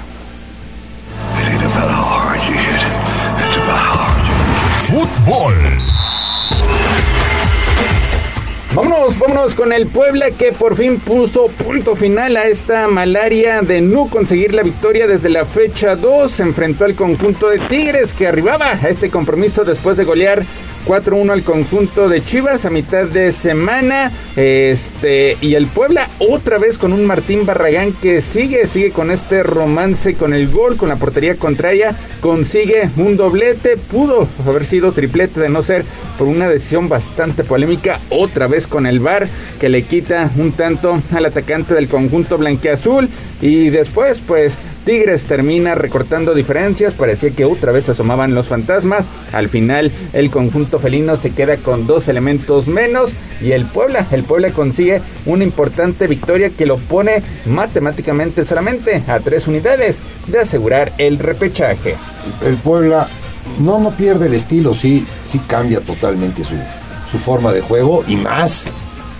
[4.83, 5.84] Fútbol.
[8.75, 13.81] Vámonos, vámonos con el Puebla que por fin puso punto final a esta malaria de
[13.81, 16.29] no conseguir la victoria desde la fecha 2.
[16.29, 20.43] Se enfrentó al conjunto de Tigres que arribaba a este compromiso después de golear
[20.87, 24.11] 4-1 al conjunto de Chivas a mitad de semana.
[24.37, 29.43] Este, y el Puebla otra vez con un Martín Barragán que sigue, sigue con este
[29.43, 35.41] romance con el gol, con la portería contraria, consigue un doblete, pudo haber sido triplete
[35.41, 35.85] de no ser
[36.19, 39.29] por una decisión bastante polémica, otra vez con el VAR
[39.61, 43.09] que le quita un tanto al atacante del conjunto blanqueazul
[43.41, 44.55] y después pues
[44.85, 49.05] Tigres termina recortando diferencias, parecía que otra vez asomaban los fantasmas.
[49.33, 53.11] Al final el conjunto felino se queda con dos elementos menos
[53.43, 59.21] y el Puebla, el Puebla consigue una importante victoria que lo pone matemáticamente solamente a
[59.21, 59.97] tres unidades
[60.27, 61.97] de asegurar el repechaje.
[62.45, 63.09] El Puebla
[63.61, 66.55] no, no pierde el estilo, sí, sí cambia totalmente su,
[67.11, 68.65] su forma de juego y más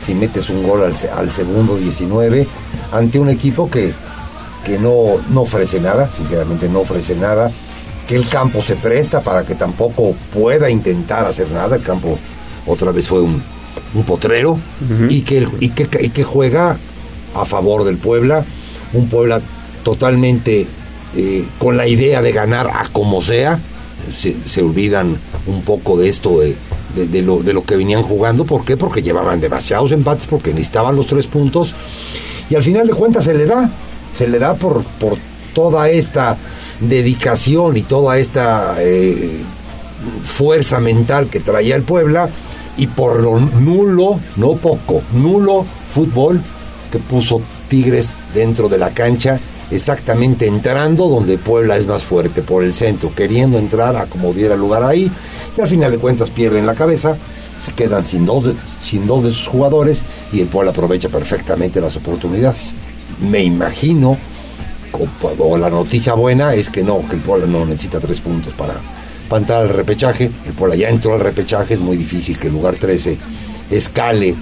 [0.05, 2.47] si metes un gol al, al segundo 19
[2.93, 3.95] ante un equipo que
[4.65, 7.51] que no, no ofrece nada, sinceramente no ofrece nada,
[8.09, 12.19] que el campo se presta para que tampoco pueda intentar hacer nada, el campo
[12.67, 13.43] otra vez fue un,
[13.95, 14.59] un potrero,
[15.09, 16.77] y, que, y, que, y que juega
[17.35, 18.45] a favor del Puebla,
[18.93, 19.41] un Puebla
[19.83, 20.67] totalmente
[21.17, 23.59] eh, con la idea de ganar a como sea,
[24.19, 25.17] se, se olvidan
[25.47, 26.57] un poco de esto de,
[26.95, 28.77] de, de, lo, de lo que venían jugando, ¿por qué?
[28.77, 31.73] Porque llevaban demasiados empates, porque necesitaban los tres puntos,
[32.51, 33.71] y al final de cuentas se le da,
[34.17, 35.17] se le da por, por
[35.55, 36.37] toda esta
[36.81, 39.41] dedicación y toda esta eh,
[40.25, 42.29] fuerza mental que traía el Puebla
[42.77, 46.41] y por lo nulo, no poco, nulo fútbol
[46.91, 49.39] que puso Tigres dentro de la cancha,
[49.71, 54.57] exactamente entrando donde Puebla es más fuerte, por el centro, queriendo entrar a como diera
[54.57, 55.11] lugar ahí,
[55.57, 57.17] y al final de cuentas pierden la cabeza,
[57.65, 61.97] se quedan sin dos, sin dos de sus jugadores y el Puebla aprovecha perfectamente las
[61.97, 62.75] oportunidades
[63.21, 64.17] me imagino,
[65.39, 68.75] o, la noticia buena es que no, que el Puebla no necesita tres puntos para,
[69.29, 70.31] para entrar al repechaje.
[70.47, 73.17] El Puebla ya entró al repechaje, es muy difícil que el lugar 13
[73.71, 74.35] escale,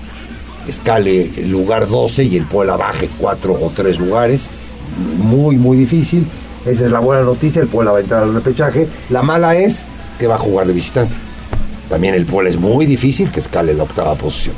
[0.68, 4.46] escale el lugar 12 y el Puebla baje cuatro o tres lugares.
[5.18, 6.26] Muy, muy difícil.
[6.66, 8.86] Esa es la buena noticia, el Puebla va a entrar al repechaje.
[9.10, 9.84] La mala es
[10.18, 11.14] que va a jugar de visitante.
[11.88, 14.54] También el Puebla es muy difícil que escale la octava posición.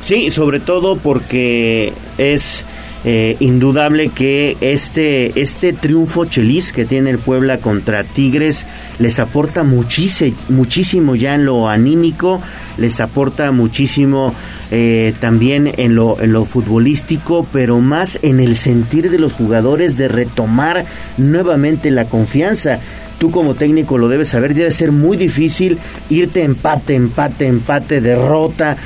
[0.00, 2.64] Sí, sobre todo porque es
[3.10, 8.66] eh, indudable que este, este triunfo chelis que tiene el Puebla contra Tigres
[8.98, 12.42] les aporta muchísimo, muchísimo ya en lo anímico,
[12.76, 14.34] les aporta muchísimo
[14.70, 19.96] eh, también en lo, en lo futbolístico, pero más en el sentir de los jugadores
[19.96, 20.84] de retomar
[21.16, 22.78] nuevamente la confianza.
[23.18, 25.78] Tú como técnico lo debes saber, debe ser muy difícil
[26.10, 28.76] irte empate, empate, empate, derrota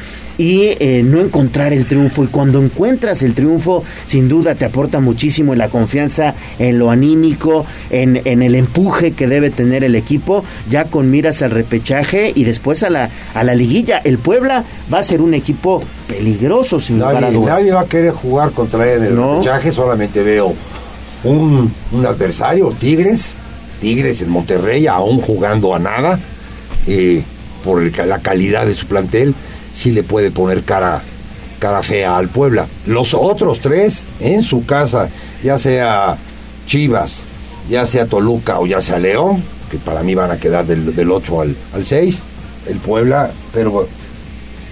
[0.43, 2.24] y eh, no encontrar el triunfo.
[2.24, 6.90] Y cuando encuentras el triunfo, sin duda te aporta muchísimo en la confianza, en lo
[6.90, 12.32] anímico, en, en, el empuje que debe tener el equipo, ya con miras al repechaje
[12.35, 13.98] y después a la, a la liguilla.
[13.98, 17.55] El Puebla va a ser un equipo peligroso, sin nadie, lugar a dudas.
[17.60, 19.35] Nadie va a querer jugar contra él en el No.
[19.35, 20.52] repechaje, solamente veo
[21.23, 23.35] un, un adversario, Tigres,
[23.81, 26.19] Tigres en Monterrey, aún jugando a nada,
[26.89, 27.23] eh,
[27.64, 29.36] por el la calidad de su plantel,
[29.74, 31.03] sí le puede poner cara,
[31.59, 32.66] cara fea al Puebla.
[32.86, 35.09] Los otros tres en su casa,
[35.43, 36.16] ya sea
[36.66, 37.23] Chivas,
[37.69, 41.11] ya sea Toluca o ya sea León, que para mí van a quedar del, del
[41.11, 42.23] 8 al, al 6,
[42.69, 43.89] el Puebla, pero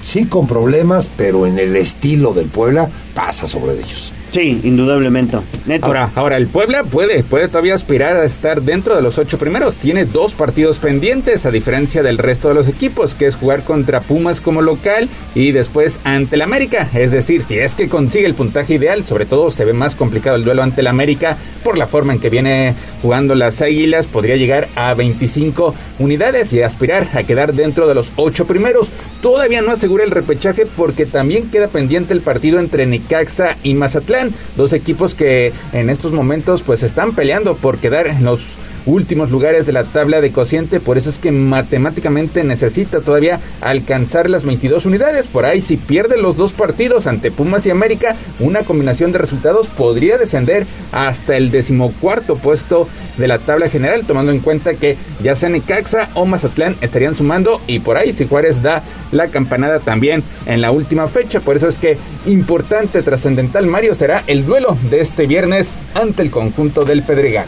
[0.06, 4.09] sí con problemas, pero en el estilo del Puebla pasa sobre ellos.
[4.30, 5.38] Sí, indudablemente.
[5.82, 9.74] Ahora, ahora el Puebla puede, puede todavía aspirar a estar dentro de los ocho primeros.
[9.74, 14.00] Tiene dos partidos pendientes, a diferencia del resto de los equipos, que es jugar contra
[14.00, 16.88] Pumas como local y después ante el América.
[16.94, 20.36] Es decir, si es que consigue el puntaje ideal, sobre todo se ve más complicado
[20.36, 24.36] el duelo ante el América por la forma en que viene jugando las Águilas, podría
[24.36, 28.88] llegar a 25 unidades y aspirar a quedar dentro de los ocho primeros.
[29.22, 34.32] Todavía no asegura el repechaje porque también queda pendiente el partido entre Necaxa y Mazatlán,
[34.56, 38.40] dos equipos que en estos momentos pues están peleando por quedar en los
[38.86, 44.30] últimos lugares de la tabla de cociente, por eso es que matemáticamente necesita todavía alcanzar
[44.30, 45.26] las 22 unidades.
[45.26, 49.66] Por ahí, si pierde los dos partidos ante Pumas y América, una combinación de resultados
[49.68, 55.36] podría descender hasta el decimocuarto puesto de la tabla general, tomando en cuenta que ya
[55.36, 58.82] sea Necaxa o Mazatlán estarían sumando y por ahí si Juárez da
[59.12, 61.40] la campanada también en la última fecha.
[61.40, 66.30] Por eso es que importante, trascendental, Mario, será el duelo de este viernes ante el
[66.30, 67.46] conjunto del Pedregal.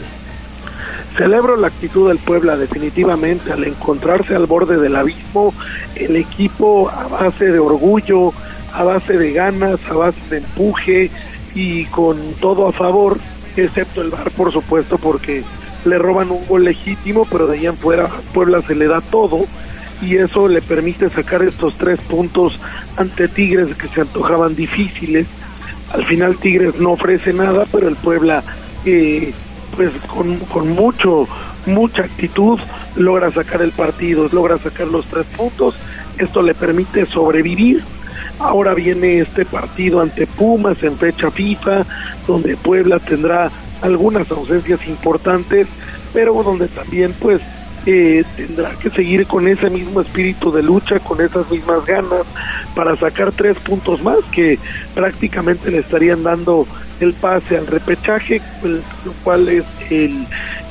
[1.15, 5.53] Celebro la actitud del Puebla definitivamente al encontrarse al borde del abismo,
[5.95, 8.33] el equipo a base de orgullo,
[8.73, 11.11] a base de ganas, a base de empuje
[11.53, 13.17] y con todo a favor,
[13.55, 15.43] excepto el VAR por supuesto porque
[15.85, 19.45] le roban un gol legítimo, pero de ahí en fuera Puebla se le da todo
[20.01, 22.59] y eso le permite sacar estos tres puntos
[22.97, 25.27] ante Tigres que se antojaban difíciles.
[25.93, 28.43] Al final Tigres no ofrece nada, pero el Puebla
[28.85, 29.31] eh,
[29.75, 31.27] pues con, con mucho
[31.65, 32.59] mucha actitud
[32.95, 35.75] logra sacar el partido, logra sacar los tres puntos,
[36.17, 37.83] esto le permite sobrevivir.
[38.39, 41.85] Ahora viene este partido ante Pumas en fecha FIFA,
[42.27, 43.51] donde Puebla tendrá
[43.81, 45.67] algunas ausencias importantes,
[46.13, 47.41] pero donde también pues
[47.85, 52.23] eh, tendrá que seguir con ese mismo espíritu de lucha, con esas mismas ganas
[52.75, 54.57] para sacar tres puntos más que
[54.95, 56.65] prácticamente le estarían dando
[56.99, 60.25] el pase al repechaje, el- lo cual es el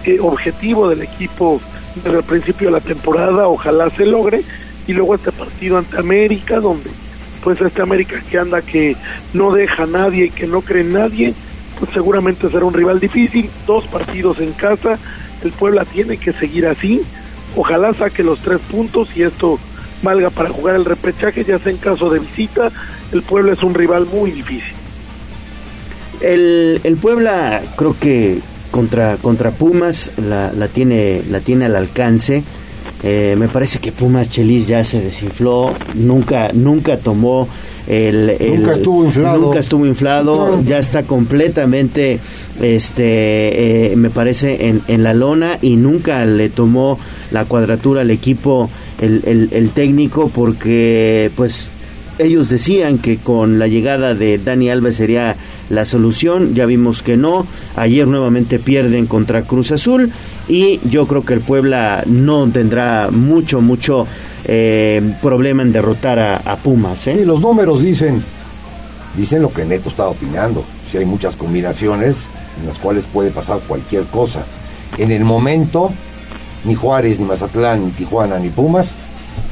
[0.04, 1.60] eh, objetivo del equipo
[1.96, 4.42] desde el principio de la temporada, ojalá se logre,
[4.86, 6.90] y luego este partido ante América, donde
[7.44, 8.96] pues este América que anda que
[9.34, 11.34] no deja a nadie que no cree en nadie,
[11.78, 14.98] pues seguramente será un rival difícil, dos partidos en casa,
[15.44, 17.02] el Puebla tiene que seguir así,
[17.56, 19.58] ojalá saque los tres puntos y esto
[20.02, 22.70] valga para jugar el repechaje, ya sea en caso de visita,
[23.12, 24.74] el Puebla es un rival muy difícil.
[26.20, 28.38] El, el Puebla creo que
[28.70, 32.42] contra, contra Pumas la, la tiene, la tiene al alcance.
[33.04, 37.48] Eh, me parece que Pumas Chelis ya se desinfló, nunca, nunca tomó
[37.88, 39.40] el, el- Nunca estuvo inflado.
[39.40, 42.18] nunca estuvo inflado, ya está completamente,
[42.60, 46.98] este, eh, me parece en, en la lona y nunca le tomó
[47.30, 48.68] la cuadratura al equipo
[49.00, 51.70] el, el- el técnico porque, pues,
[52.22, 55.36] ellos decían que con la llegada de Dani Alves sería
[55.70, 57.46] la solución, ya vimos que no,
[57.76, 60.12] ayer nuevamente pierden contra Cruz Azul
[60.48, 64.06] y yo creo que el Puebla no tendrá mucho, mucho
[64.44, 67.06] eh, problema en derrotar a, Pumas.
[67.06, 67.16] ¿eh?
[67.18, 68.22] Sí, los números dicen,
[69.16, 70.64] dicen lo que Neto estaba opinando.
[70.90, 72.26] Si hay muchas combinaciones
[72.60, 74.44] en las cuales puede pasar cualquier cosa.
[74.98, 75.90] En el momento,
[76.64, 78.94] ni Juárez, ni Mazatlán, ni Tijuana, ni Pumas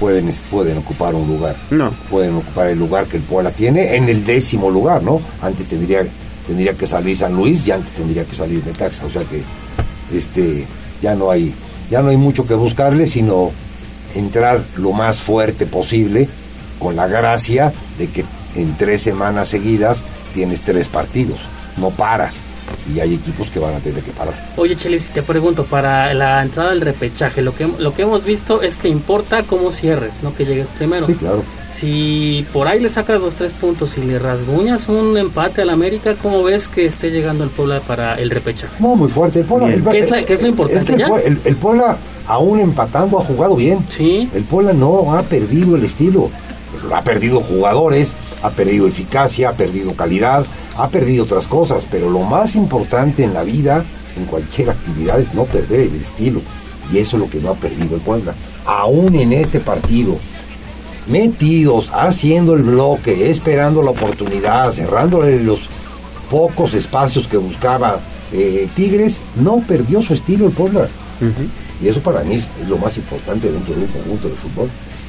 [0.00, 1.54] pueden, pueden ocupar un lugar.
[1.70, 1.92] No.
[2.10, 5.20] Pueden ocupar el lugar que el Puebla tiene en el décimo lugar, ¿no?
[5.42, 6.04] Antes tendría,
[6.46, 9.04] tendría que salir San Luis y antes tendría que salir Necaxa.
[9.04, 9.42] O sea que
[10.16, 10.66] este,
[11.00, 11.54] ya no hay,
[11.90, 13.52] ya no hay mucho que buscarle, sino
[14.14, 16.28] entrar lo más fuerte posible
[16.80, 18.24] con la gracia de que
[18.56, 20.02] en tres semanas seguidas
[20.34, 21.38] tienes tres partidos,
[21.76, 22.42] no paras
[22.94, 24.34] y hay equipos que van a tener que parar.
[24.56, 28.62] Oye, Chelis, te pregunto, para la entrada del repechaje, lo que, lo que hemos visto
[28.62, 31.06] es que importa cómo cierres, no que llegues primero.
[31.06, 31.42] Sí, claro.
[31.72, 36.14] Si por ahí le sacas los tres puntos y le rasguñas un empate al América,
[36.20, 38.72] ¿cómo ves que esté llegando el Puebla para el repechaje?
[38.80, 39.40] No, muy fuerte.
[39.40, 40.80] El Puebla, el- ¿Qué es, la- qué es lo importante?
[40.80, 41.08] Es que el, ya?
[41.08, 41.96] Pue- el- el Puebla,
[42.26, 43.78] aún empatando, ha jugado bien.
[43.96, 44.28] Sí.
[44.34, 46.28] El Puebla no ha perdido el estilo.
[46.94, 50.44] Ha perdido jugadores, ha perdido eficacia, ha perdido calidad,
[50.76, 51.86] ha perdido otras cosas.
[51.90, 53.84] Pero lo más importante en la vida,
[54.16, 56.40] en cualquier actividad, es no perder el estilo.
[56.92, 58.34] Y eso es lo que no ha perdido el Puebla.
[58.66, 60.16] Aún en este partido,
[61.06, 65.60] metidos, haciendo el bloque, esperando la oportunidad, cerrándole los
[66.30, 68.00] pocos espacios que buscaba
[68.32, 70.88] eh, Tigres, no perdió su estilo el Puebla.
[71.82, 74.68] Y eso para mí es, es lo más importante dentro de un conjunto de fútbol.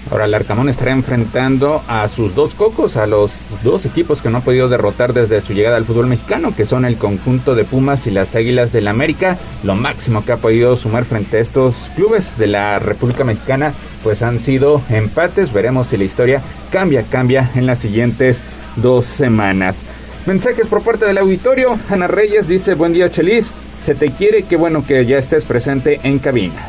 [0.09, 3.31] Ahora el Arcamón estará enfrentando a sus dos cocos, a los
[3.63, 6.85] dos equipos que no ha podido derrotar desde su llegada al fútbol mexicano, que son
[6.85, 9.37] el conjunto de Pumas y las Águilas del América.
[9.63, 13.73] Lo máximo que ha podido sumar frente a estos clubes de la República Mexicana,
[14.03, 15.53] pues han sido empates.
[15.53, 16.41] Veremos si la historia
[16.71, 18.39] cambia, cambia en las siguientes
[18.75, 19.77] dos semanas.
[20.25, 21.77] Mensajes por parte del auditorio.
[21.89, 23.49] Ana Reyes dice, buen día Chelis,
[23.85, 26.67] se te quiere, qué bueno que ya estés presente en cabina.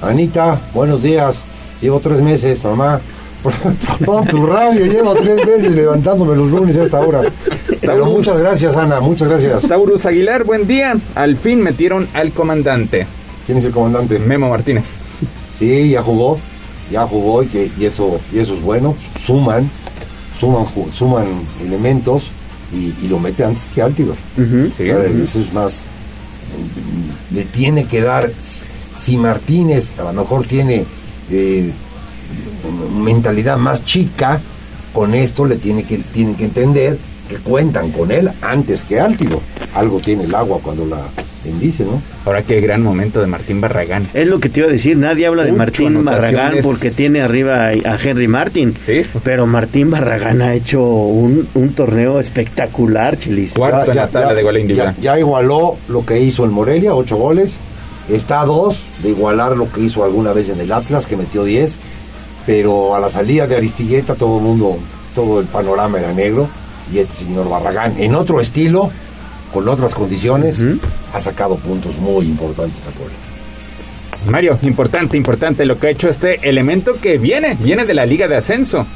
[0.00, 1.42] Anita, buenos días.
[1.82, 3.00] Llevo tres meses, mamá.
[4.04, 7.22] Pon tu radio, llevo tres meses levantándome los lunes a esta hora.
[7.80, 9.66] Pero muchas gracias, Ana, muchas gracias.
[9.66, 10.94] Taurus Aguilar, buen día.
[11.16, 13.04] Al fin metieron al comandante.
[13.46, 14.20] ¿Quién es el comandante?
[14.20, 14.84] Memo Martínez.
[15.58, 16.38] Sí, ya jugó,
[16.90, 18.94] ya jugó y, que, y, eso, y eso es bueno.
[19.26, 19.68] Suman,
[20.38, 21.24] suman, suman
[21.66, 22.24] elementos
[22.72, 23.82] y, y lo mete antes que.
[23.82, 24.04] Sí,
[24.84, 25.22] Claro, ujú.
[25.24, 25.78] Eso es más.
[25.80, 28.30] eh, Le tiene que dar.
[29.00, 30.84] Si Martínez a lo mejor tiene
[31.32, 31.70] eh,
[32.96, 34.40] mentalidad más chica,
[34.92, 36.98] con esto le tiene que, tienen que entender
[37.28, 39.40] que cuentan con él antes que Altivo.
[39.74, 41.02] Algo tiene el agua cuando la
[41.44, 42.00] bendice, ¿no?
[42.24, 44.06] Ahora qué gran momento de Martín Barragán.
[44.14, 46.04] Es lo que te iba a decir, nadie habla de Martín.
[46.04, 48.74] Barragán porque tiene arriba a Henry Martin.
[49.24, 53.54] Pero Martín Barragán ha hecho un, un torneo espectacular, Chilis.
[53.54, 54.94] Cuarto en la tabla de gol individual.
[54.96, 57.58] Ya, ya igualó lo que hizo el Morelia, ocho goles.
[58.08, 61.44] Está a dos de igualar lo que hizo alguna vez en el Atlas, que metió
[61.44, 61.78] 10.
[62.46, 64.76] Pero a la salida de Aristilleta todo el mundo,
[65.14, 66.48] todo el panorama era negro.
[66.92, 68.90] Y este señor Barragán, en otro estilo,
[69.52, 70.62] con otras condiciones,
[71.14, 73.14] ha sacado puntos muy importantes a Puebla.
[74.28, 78.28] Mario, importante, importante lo que ha hecho este elemento que viene, viene de la Liga
[78.28, 78.86] de Ascenso.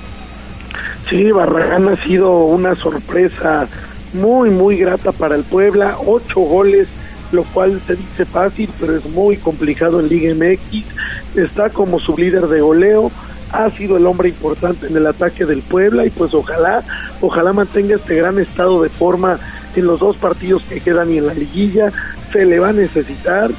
[1.08, 3.68] Sí, Barragán ha sido una sorpresa
[4.12, 5.96] muy, muy grata para el Puebla.
[6.04, 6.88] Ocho goles,
[7.32, 10.84] lo cual se dice fácil, pero es muy complicado en Liga MX.
[11.36, 13.10] Está como su líder de goleo.
[13.52, 16.82] Ha sido el hombre importante en el ataque del Puebla y pues ojalá,
[17.20, 19.38] ojalá mantenga este gran estado de forma
[19.76, 21.92] en los dos partidos que quedan y en la liguilla.
[22.32, 23.50] Se le va a necesitar.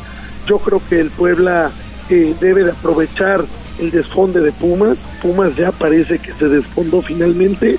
[0.46, 1.72] Yo creo que el Puebla
[2.10, 3.46] eh, debe de aprovechar
[3.80, 4.98] el desfonde de Pumas.
[5.22, 7.78] Pumas ya parece que se desfondó finalmente.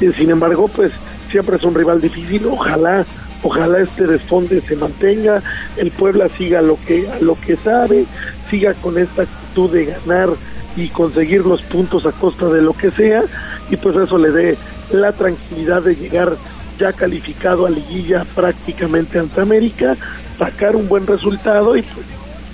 [0.00, 0.92] Eh, sin embargo, pues
[1.30, 2.46] siempre es un rival difícil.
[2.46, 3.04] Ojalá,
[3.42, 5.42] ojalá este desfonde se mantenga.
[5.76, 8.06] El Puebla siga lo que a lo que sabe,
[8.50, 10.28] siga con esta actitud de ganar
[10.76, 13.22] y conseguir los puntos a costa de lo que sea
[13.70, 14.56] y pues eso le dé
[14.92, 16.36] la tranquilidad de llegar
[16.78, 19.96] ya calificado a liguilla prácticamente ante América,
[20.38, 22.06] sacar un buen resultado y pues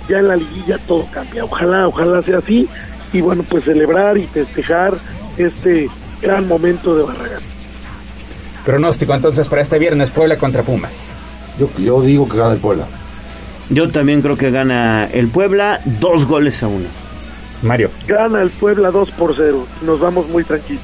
[0.07, 1.43] ya en la liguilla todo cambia.
[1.43, 2.67] Ojalá, ojalá sea así
[3.11, 4.93] y bueno, pues celebrar y festejar
[5.37, 5.89] este
[6.21, 7.52] gran momento de Barragán.
[8.65, 10.93] Pronóstico entonces para este viernes Puebla contra Pumas.
[11.59, 12.85] Yo, yo digo que gana el Puebla.
[13.69, 17.03] Yo también creo que gana el Puebla dos goles a uno.
[17.63, 17.89] Mario.
[18.07, 19.65] Gana el Puebla 2 por 0.
[19.85, 20.83] Nos vamos muy tranquilos.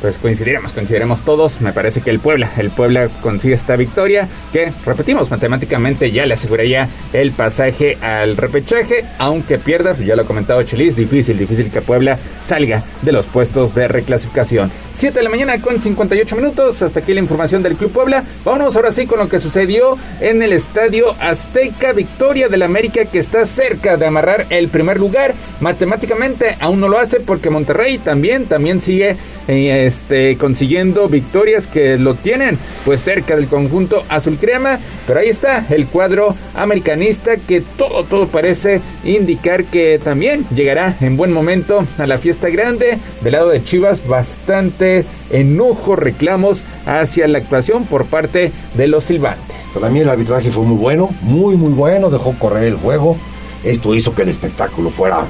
[0.00, 1.60] Pues coincidiremos, coincidiremos todos.
[1.60, 6.34] Me parece que el Puebla, el Puebla consigue esta victoria que, repetimos, matemáticamente ya le
[6.34, 11.82] aseguraría el pasaje al repechaje, aunque pierda, ya lo ha comentado Chelis, difícil, difícil que
[11.82, 14.72] Puebla salga de los puestos de reclasificación.
[15.02, 18.22] 7 de la mañana con 58 minutos, hasta aquí la información del Club Puebla.
[18.44, 23.18] Vámonos ahora sí con lo que sucedió en el Estadio Azteca, victoria del América que
[23.18, 25.34] está cerca de amarrar el primer lugar.
[25.58, 29.16] Matemáticamente aún no lo hace porque Monterrey también, también sigue
[29.48, 34.78] eh, este, consiguiendo victorias que lo tienen pues cerca del conjunto azul crema.
[35.08, 41.16] Pero ahí está el cuadro americanista que todo, todo parece indicar que también llegará en
[41.16, 42.98] buen momento a la fiesta grande.
[43.22, 44.91] Del lado de Chivas, bastante
[45.30, 49.56] enojo, reclamos hacia la actuación por parte de los silbantes.
[49.74, 53.16] Para mí el arbitraje fue muy bueno, muy muy bueno, dejó correr el juego.
[53.64, 55.24] Esto hizo que el espectáculo fuera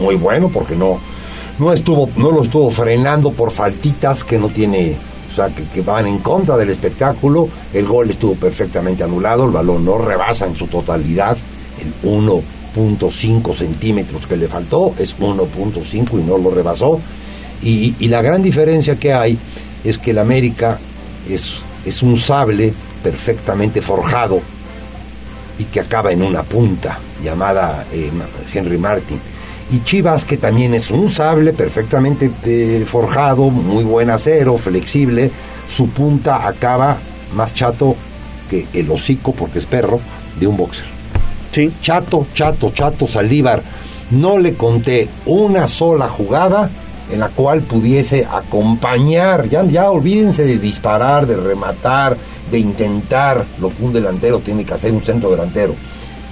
[0.00, 0.98] muy bueno porque no,
[1.58, 4.96] no estuvo, no lo estuvo frenando por faltitas que no tiene,
[5.32, 7.48] o sea, que, que van en contra del espectáculo.
[7.72, 11.36] El gol estuvo perfectamente anulado, el balón no rebasa en su totalidad
[11.80, 17.00] el 1.5 centímetros que le faltó, es 1.5 y no lo rebasó.
[17.62, 19.38] Y, y la gran diferencia que hay
[19.84, 20.78] es que el América
[21.28, 21.52] es,
[21.84, 22.72] es un sable
[23.02, 24.40] perfectamente forjado
[25.58, 28.10] y que acaba en una punta llamada eh,
[28.52, 29.18] Henry Martin.
[29.72, 35.30] Y Chivas, que también es un sable perfectamente eh, forjado, muy buen acero, flexible,
[35.68, 36.96] su punta acaba
[37.34, 37.94] más chato
[38.48, 40.00] que el hocico, porque es perro,
[40.40, 40.86] de un boxer.
[41.52, 41.70] Sí.
[41.80, 43.62] Chato, chato, chato, Saldívar.
[44.10, 46.68] No le conté una sola jugada
[47.12, 52.16] en la cual pudiese acompañar, ya, ya olvídense de disparar, de rematar,
[52.50, 55.74] de intentar lo que un delantero tiene que hacer, un centro delantero,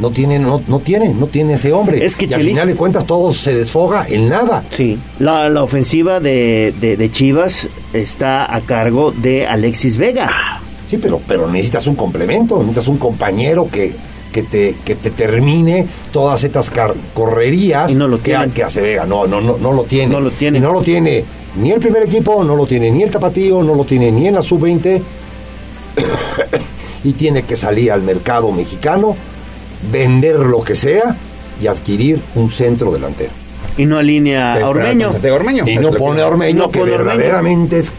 [0.01, 2.05] no tiene, no, no tiene, no tiene ese hombre.
[2.05, 4.63] Es que y al final de cuentas todo se desfoga en nada.
[4.71, 10.31] Sí, la, la ofensiva de, de- de Chivas está a cargo de Alexis Vega.
[10.89, 13.93] Sí, pero, pero necesitas un complemento, necesitas un compañero que,
[14.33, 18.81] que, te, que te termine todas estas car- correrías Y no lo que, que hace
[18.81, 19.07] Vega.
[19.07, 20.13] No, no, no, no lo tiene.
[20.13, 20.59] No lo tiene.
[20.59, 21.25] Y No lo tiene
[21.57, 24.35] ni el primer equipo, no lo tiene ni el Tapatío, no lo tiene ni en
[24.35, 25.01] la sub-20.
[27.05, 29.17] y tiene que salir al mercado mexicano,
[29.91, 31.17] vender lo que sea
[31.61, 33.31] y adquirir un centro delantero.
[33.77, 35.13] Y no alinea a Ormeño.
[35.67, 37.17] Y no pone a Ormeño, no que pone a Ormeño.
[37.17, 37.91] verdaderamente es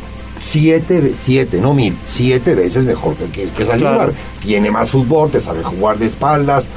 [0.50, 3.96] siete, siete, no mil, siete veces mejor que, que, Saldívar.
[3.96, 4.14] Claro.
[4.42, 6.68] Tiene más fútbol, te sabe jugar de espaldas,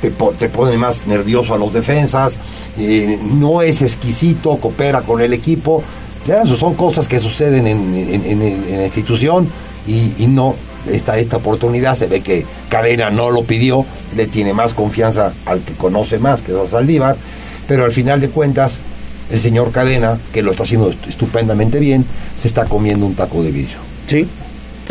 [0.00, 2.38] te, te pone más nervioso a los defensas,
[2.78, 5.82] eh, no es exquisito, coopera con el equipo.
[6.26, 9.48] Ya, eso son cosas que suceden en, en- en- en la institución
[9.86, 10.54] y, y no.
[10.90, 13.86] Esta, esta oportunidad se ve que Cadena no lo pidió,
[14.16, 17.16] le tiene más confianza al que conoce más, que es a Saldívar,
[17.68, 18.78] pero al final de cuentas
[19.32, 22.04] el señor Cadena, que lo está haciendo est- estupendamente bien,
[22.38, 23.78] se está comiendo un taco de vidrio.
[24.06, 24.26] Sí,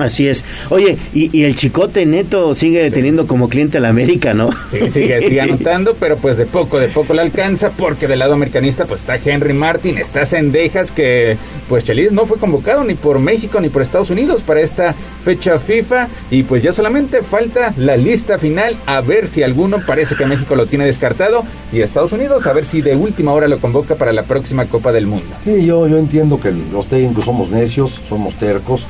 [0.02, 0.44] así es.
[0.70, 4.50] Oye, y, y el chicote neto sigue teniendo como cliente a la América, ¿no?
[4.72, 8.34] Sí, sigue, sigue anotando, pero pues de poco, de poco le alcanza, porque del lado
[8.34, 11.38] americanista pues está Henry Martin, está Sendejas, que
[11.70, 15.60] pues Chelis no fue convocado ni por México ni por Estados Unidos para esta fecha
[15.60, 20.26] FIFA, y pues ya solamente falta la lista final, a ver si alguno parece que
[20.26, 23.96] México lo tiene descartado, y Estados Unidos a ver si de última hora lo convoca
[23.96, 25.28] para la próxima Copa del Mundo.
[25.44, 28.84] Sí, yo, yo entiendo que los técnicos somos necios, somos tercos,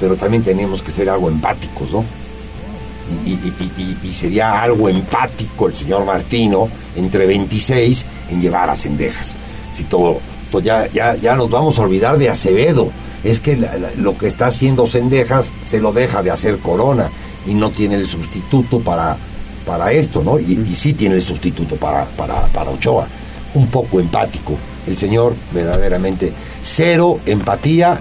[0.00, 2.04] pero también tenemos que ser algo empáticos, ¿no?
[3.26, 9.34] Y, sería algo empático el señor Martino entre 26 en llevar a Cendejas.
[9.74, 10.18] Si todo,
[10.50, 12.90] to- ya, ya, ya nos vamos a olvidar de Acevedo.
[13.24, 13.58] Es que
[13.96, 17.08] lo que está haciendo Cendejas se lo deja de hacer Corona
[17.46, 19.16] y no tiene el sustituto para,
[19.66, 20.38] para esto, ¿no?
[20.38, 23.06] Y, y sí tiene el sustituto para, para, para Ochoa.
[23.54, 24.54] Un poco empático.
[24.86, 27.98] El señor verdaderamente cero empatía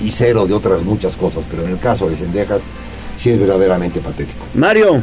[0.00, 2.60] y cero de otras muchas cosas, pero en el caso de Cendejas
[3.16, 4.44] sí es verdaderamente patético.
[4.54, 5.00] Mario.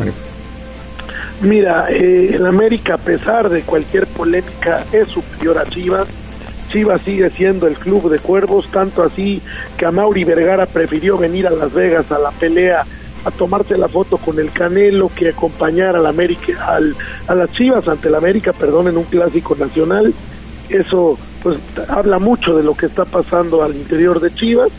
[1.42, 6.08] Mira, eh, el América, a pesar de cualquier polémica, es superior a Chivas.
[6.72, 9.42] Chivas sigue siendo el club de cuervos, tanto así
[9.78, 12.86] que a Mauri Vergara prefirió venir a Las Vegas a la pelea
[13.26, 16.96] a tomarse la foto con el Canelo que acompañar al América, al,
[17.28, 20.14] a las Chivas ante el América, perdón, en un clásico nacional.
[20.70, 21.58] Eso pues
[21.90, 24.70] habla mucho de lo que está pasando al interior de Chivas.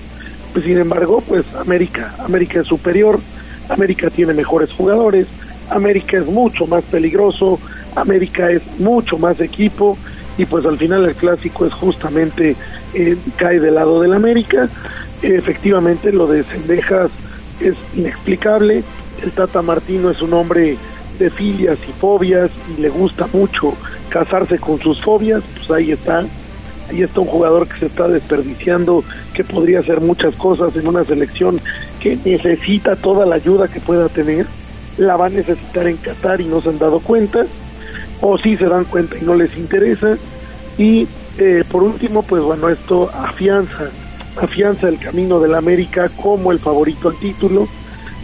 [0.53, 3.21] Pues, sin embargo, pues América, América es superior,
[3.69, 5.27] América tiene mejores jugadores,
[5.71, 7.59] América es mucho más peligroso,
[7.95, 9.97] América es mucho más equipo
[10.39, 12.57] y pues al final el clásico es justamente
[12.95, 14.69] eh, cae del lado del América.
[15.23, 17.11] Efectivamente lo de Cendejas
[17.61, 18.85] es inexplicable.
[19.23, 20.77] El Tata Martino es un hombre
[21.19, 23.75] de filias y fobias y le gusta mucho
[24.11, 26.25] casarse con sus fobias, pues ahí está.
[26.89, 29.03] Ahí está un jugador que se está desperdiciando,
[29.35, 31.61] que podría hacer muchas cosas en una selección
[32.01, 34.47] que necesita toda la ayuda que pueda tener.
[34.99, 37.45] La va a necesitar en Qatar y no se han dado cuenta,
[38.21, 40.17] o sí se dan cuenta y no les interesa.
[40.79, 41.07] Y
[41.39, 43.91] eh, por último, pues bueno, esto afianza,
[44.41, 47.69] afianza el camino del América como el favorito al título,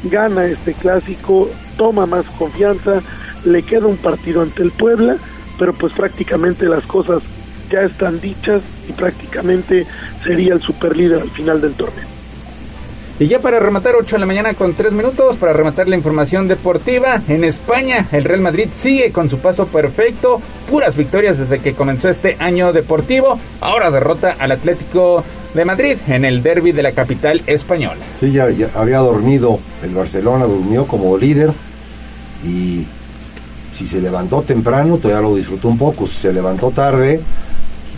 [0.05, 3.03] gana este clásico, toma más confianza,
[3.45, 5.17] le queda un partido ante el Puebla,
[5.59, 7.23] pero pues prácticamente las cosas
[7.73, 9.87] ya están dichas y prácticamente
[10.23, 12.05] sería el superlíder al final del torneo.
[13.19, 16.49] Y ya para rematar 8 de la mañana con 3 minutos, para rematar la información
[16.49, 21.75] deportiva, en España el Real Madrid sigue con su paso perfecto, puras victorias desde que
[21.75, 25.25] comenzó este año deportivo, ahora derrota al Atlético
[25.55, 28.01] de Madrid en el derby de la capital española.
[28.19, 31.53] Sí, ya, ya había dormido el Barcelona, durmió como líder
[32.45, 32.87] y
[33.77, 37.21] si se levantó temprano todavía lo disfrutó un poco, si se levantó tarde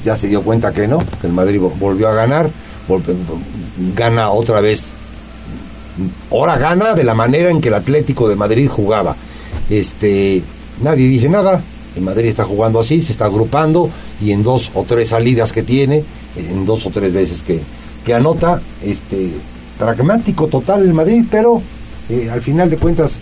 [0.05, 2.51] ya se dio cuenta que no, que el Madrid vo- volvió a ganar,
[3.97, 4.89] gana otra vez.
[6.31, 9.15] Ahora gana de la manera en que el Atlético de Madrid jugaba.
[9.71, 10.43] Este,
[10.83, 11.61] nadie dice nada.
[11.97, 13.89] El Madrid está jugando así, se está agrupando
[14.21, 16.03] y en dos o tres salidas que tiene,
[16.37, 17.61] en dos o tres veces que,
[18.05, 19.31] que anota, este,
[19.79, 21.63] pragmático total el Madrid, pero
[22.11, 23.19] eh, al final de cuentas,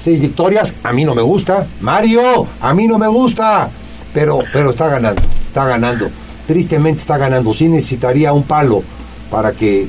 [0.00, 1.66] seis victorias, a mí no me gusta.
[1.82, 3.68] Mario, a mí no me gusta,
[4.14, 5.20] pero, pero está ganando,
[5.56, 6.10] está ganando.
[6.46, 7.54] Tristemente está ganando.
[7.54, 8.82] Sí necesitaría un palo
[9.30, 9.88] para que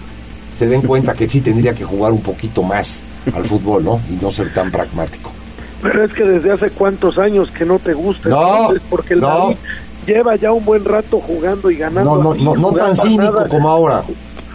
[0.58, 3.02] se den cuenta que sí tendría que jugar un poquito más
[3.36, 4.00] al fútbol, ¿no?
[4.10, 5.30] Y no ser tan pragmático.
[5.82, 9.28] Pero es que desde hace cuántos años que no te gusta, No, porque el no.
[9.28, 9.58] Madrid
[10.08, 12.16] lleva ya un buen rato jugando y ganando.
[12.16, 14.04] No, no, no, no tan cínico nada, como ahora.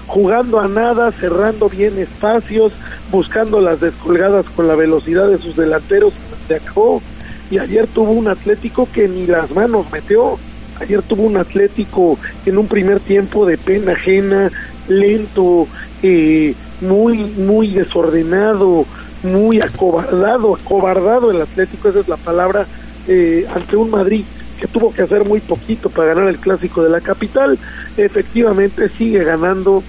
[0.06, 2.72] Jugando a nada, cerrando bien espacios,
[3.10, 6.14] buscando las descolgadas con la velocidad de sus delanteros.
[6.48, 7.02] se acabó.
[7.51, 10.39] Y ayer tuvo un Atlético que ni las manos metió.
[10.82, 14.50] Ayer tuvo un Atlético en un primer tiempo de pena ajena,
[14.88, 15.68] lento,
[16.02, 18.84] eh, muy, muy desordenado,
[19.22, 22.66] muy acobardado, acobardado el Atlético, esa es la palabra,
[23.06, 24.24] eh, ante un Madrid
[24.60, 27.56] que tuvo que hacer muy poquito para ganar el clásico de la capital,
[27.96, 29.84] efectivamente sigue ganando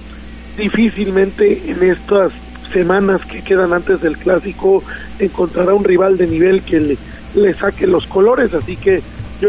[0.56, 2.32] difícilmente en estas
[2.72, 4.82] semanas que quedan antes del clásico.
[5.18, 6.98] Encontrará un rival de nivel que le,
[7.34, 9.02] le saque los colores, así que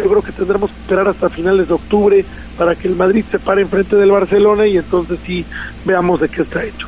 [0.03, 2.25] yo creo que tendremos que esperar hasta finales de octubre
[2.57, 5.45] para que el Madrid se pare enfrente del Barcelona y entonces sí
[5.85, 6.87] veamos de qué está hecho.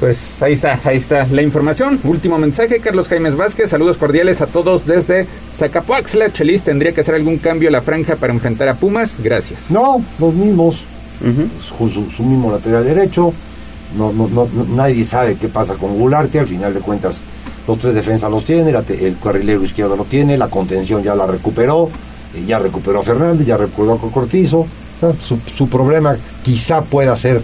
[0.00, 2.00] Pues ahí está, ahí está la información.
[2.04, 3.70] Último mensaje, Carlos Jaimes Vázquez.
[3.70, 5.26] Saludos cordiales a todos desde
[5.56, 6.32] Zacapuaxla.
[6.32, 9.14] Chelis, ¿tendría que hacer algún cambio la franja para enfrentar a Pumas?
[9.22, 9.60] Gracias.
[9.70, 10.82] No, los mismos.
[11.78, 13.32] su, su- su mismo lateral derecho.
[13.96, 16.40] No, no, no, no- nadie sabe qué pasa con Gularte.
[16.40, 17.20] Al final de cuentas,
[17.66, 21.14] los tres defensas los tiene, la te- el carrilero izquierdo lo tiene, la contención ya
[21.14, 21.88] la recuperó,
[22.34, 24.58] eh, ya recuperó a Fernández, ya recuperó a Cortizo.
[24.60, 24.66] O
[25.00, 27.40] sea, su, su problema quizá pueda ser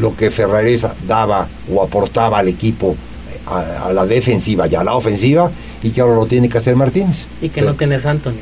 [0.00, 4.82] lo que Ferraresa daba o aportaba al equipo eh, a, a la defensiva y a
[4.84, 5.50] la ofensiva
[5.82, 7.26] y que ahora lo tiene que hacer Martínez.
[7.42, 8.32] Y que no tienes Anthony.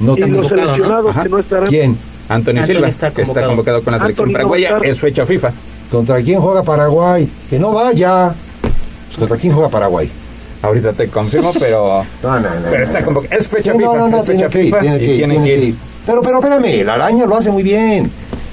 [0.00, 1.22] No Está tengo- convocado, ¿no?
[1.22, 1.68] Que no estarán.
[1.68, 1.96] ¿Quién?
[2.28, 3.82] Anthony, Anthony Silva, está que está convocado.
[3.82, 4.68] con la selección no paraguaya.
[4.68, 4.86] estar.
[4.86, 5.50] Es fecha FIFA.
[5.90, 7.28] ¿Contra quién juega Paraguay?
[7.50, 8.34] Que no vaya.
[9.14, 10.10] Pues, ¿Contra quién juega Paraguay?
[10.62, 12.04] Ahorita te confirmo, pero.
[12.22, 13.34] No, no, no, pero no, está convocado.
[13.38, 13.92] Es fecha Sí, FIFA.
[13.92, 15.74] no, no, no, es fecha tiene que ir, tiene que ir, tiene que ir.
[16.06, 18.10] Pero, pero espérame, la araña lo hace muy bien.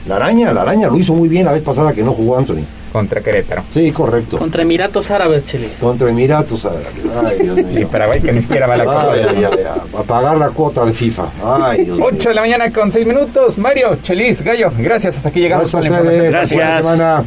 [0.07, 2.64] La araña, la araña lo hizo muy bien la vez pasada que no jugó Anthony.
[2.91, 3.61] Contra Querétaro.
[3.72, 4.40] Sí, correcto.
[4.40, 5.73] Contra Emiratos Árabes, Chelis.
[5.80, 6.88] Contra Emiratos Árabes.
[7.23, 7.81] Ay, Dios mío.
[7.81, 9.64] Y Paraguay que ni siquiera va a la Copa Ay, ay, ay,
[9.95, 11.26] a pagar la cuota de FIFA.
[11.61, 12.07] Ay, Dios mío.
[12.11, 13.60] 8 de la mañana con 6 minutos.
[13.60, 15.18] Mario, Chelis, Gallo, gracias.
[15.18, 16.26] Hasta aquí llegamos Gracias a con la ustedes.
[16.34, 16.60] información.
[16.60, 17.23] Buena semana.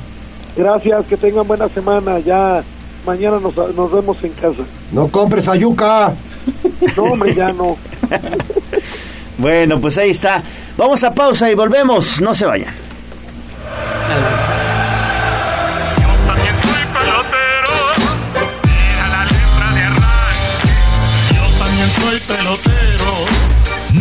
[0.56, 2.18] Gracias, que tengan buena semana.
[2.18, 2.62] Ya
[3.06, 4.62] mañana nos, nos vemos en casa.
[4.92, 6.12] No compres a yuca.
[6.96, 7.76] No, hombre, ya no.
[9.38, 10.42] Bueno, pues ahí está.
[10.76, 12.20] Vamos a pausa y volvemos.
[12.20, 12.74] No se vayan.
[21.30, 22.81] Yo también soy pelotero.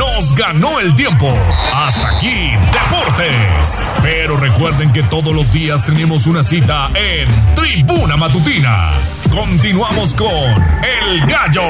[0.02, 1.32] Nos ganó el tiempo.
[1.72, 3.88] Hasta aquí, Deportes.
[4.02, 8.94] Pero recuerden que todos los días tenemos una cita en Tribuna Matutina.
[9.30, 11.61] Continuamos con El Gallo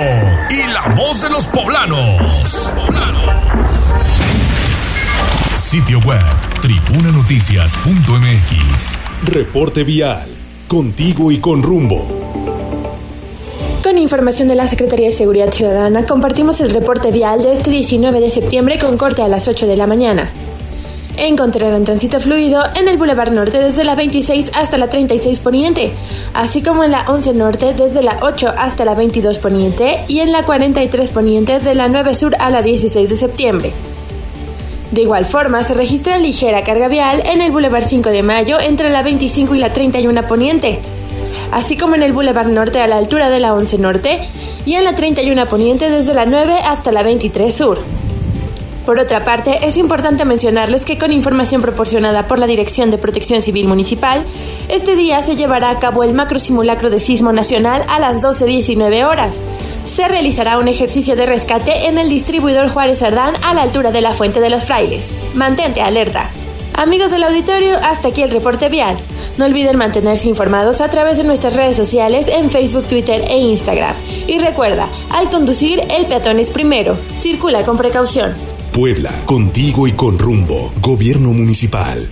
[0.50, 2.70] y la voz de los poblanos.
[5.58, 6.24] Sitio web
[6.62, 8.98] tribunanoticias.mx.
[9.26, 10.30] Reporte vial.
[10.70, 12.21] Contigo y con rumbo.
[13.84, 18.20] Con información de la Secretaría de Seguridad Ciudadana, compartimos el reporte vial de este 19
[18.20, 20.30] de septiembre con corte a las 8 de la mañana.
[21.18, 25.92] Encontrarán tránsito fluido en el Boulevard Norte desde la 26 hasta la 36 Poniente,
[26.36, 30.32] así como en la 11 Norte desde la 8 hasta la 22 Poniente y en
[30.32, 33.74] la 43 Poniente de la 9 Sur a la 16 de septiembre.
[34.92, 38.92] De igual forma, se registra ligera carga vial en el Boulevard 5 de Mayo entre
[38.92, 40.80] la 25 y la 31 Poniente,
[41.52, 44.20] así como en el Boulevard Norte a la altura de la 11 Norte
[44.66, 47.80] y en la 31 Poniente desde la 9 hasta la 23 Sur.
[48.86, 53.44] Por otra parte, es importante mencionarles que con información proporcionada por la Dirección de Protección
[53.44, 54.24] Civil Municipal,
[54.70, 59.06] este día se llevará a cabo el macro simulacro de sismo nacional a las 12.19
[59.06, 59.40] horas.
[59.86, 64.02] Se realizará un ejercicio de rescate en el distribuidor Juárez Cerdán a la altura de
[64.02, 65.10] la Fuente de los Frailes.
[65.36, 66.32] Mantente alerta.
[66.74, 68.98] Amigos del auditorio, hasta aquí el reporte vial.
[69.38, 73.96] No olviden mantenerse informados a través de nuestras redes sociales en Facebook, Twitter e Instagram.
[74.28, 76.98] Y recuerda, al conducir, el peatón es primero.
[77.18, 78.34] Circula con precaución.
[78.74, 80.72] Puebla, contigo y con rumbo.
[80.82, 82.10] Gobierno municipal.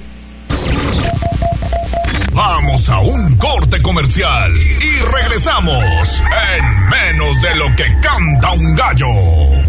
[2.34, 6.24] Vamos a un corte comercial y regresamos
[6.56, 9.69] en menos de lo que canta un gallo.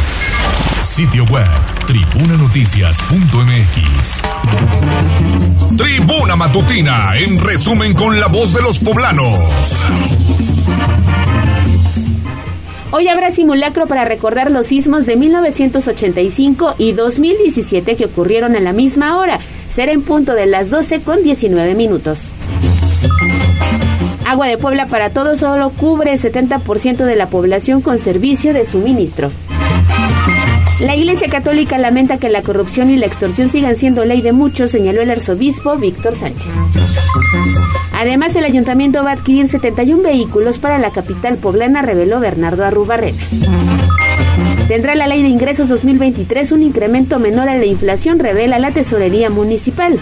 [0.81, 1.47] Sitio web
[1.87, 4.21] tribunanoticias.mx.
[5.77, 9.33] Tribuna Matutina, en resumen con la voz de los poblanos.
[12.91, 18.73] Hoy habrá simulacro para recordar los sismos de 1985 y 2017 que ocurrieron a la
[18.73, 19.39] misma hora.
[19.73, 22.29] Será en punto de las 12 con 19 minutos.
[24.25, 28.65] Agua de Puebla para todos solo cubre el 70% de la población con servicio de
[28.65, 29.31] suministro.
[30.81, 34.71] La Iglesia Católica lamenta que la corrupción y la extorsión sigan siendo ley de muchos,
[34.71, 36.51] señaló el arzobispo Víctor Sánchez.
[37.93, 43.21] Además, el ayuntamiento va a adquirir 71 vehículos para la capital poblana, reveló Bernardo Arrubarrena.
[44.67, 49.29] Tendrá la ley de ingresos 2023 un incremento menor a la inflación, revela la tesorería
[49.29, 49.99] municipal.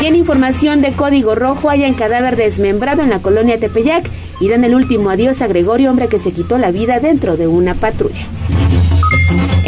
[0.00, 4.08] Y en información de Código Rojo, hayan cadáver desmembrado en la colonia Tepeyac
[4.40, 7.46] y dan el último adiós a Gregorio, hombre que se quitó la vida dentro de
[7.46, 8.24] una patrulla.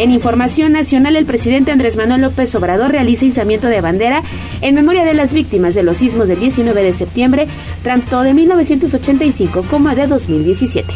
[0.01, 4.23] En información nacional, el presidente Andrés Manuel López Obrador realiza izamiento de bandera
[4.63, 7.47] en memoria de las víctimas de los sismos del 19 de septiembre,
[7.85, 10.91] tanto de 1985 como de 2017.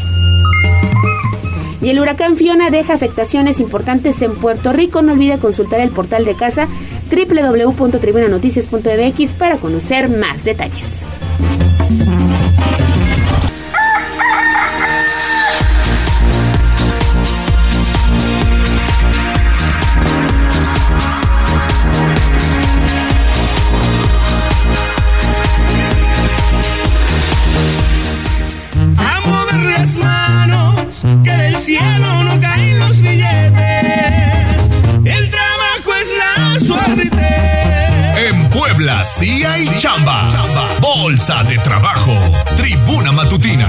[1.83, 5.03] Y el huracán Fiona deja afectaciones importantes en Puerto Rico.
[5.03, 6.67] No olvide consultar el portal de casa
[7.11, 11.05] www.tribunanoticias.mx para conocer más detalles.
[38.85, 40.29] la CIA y Chamba.
[40.79, 42.13] Bolsa de Trabajo.
[42.55, 43.67] Tribuna Matutina.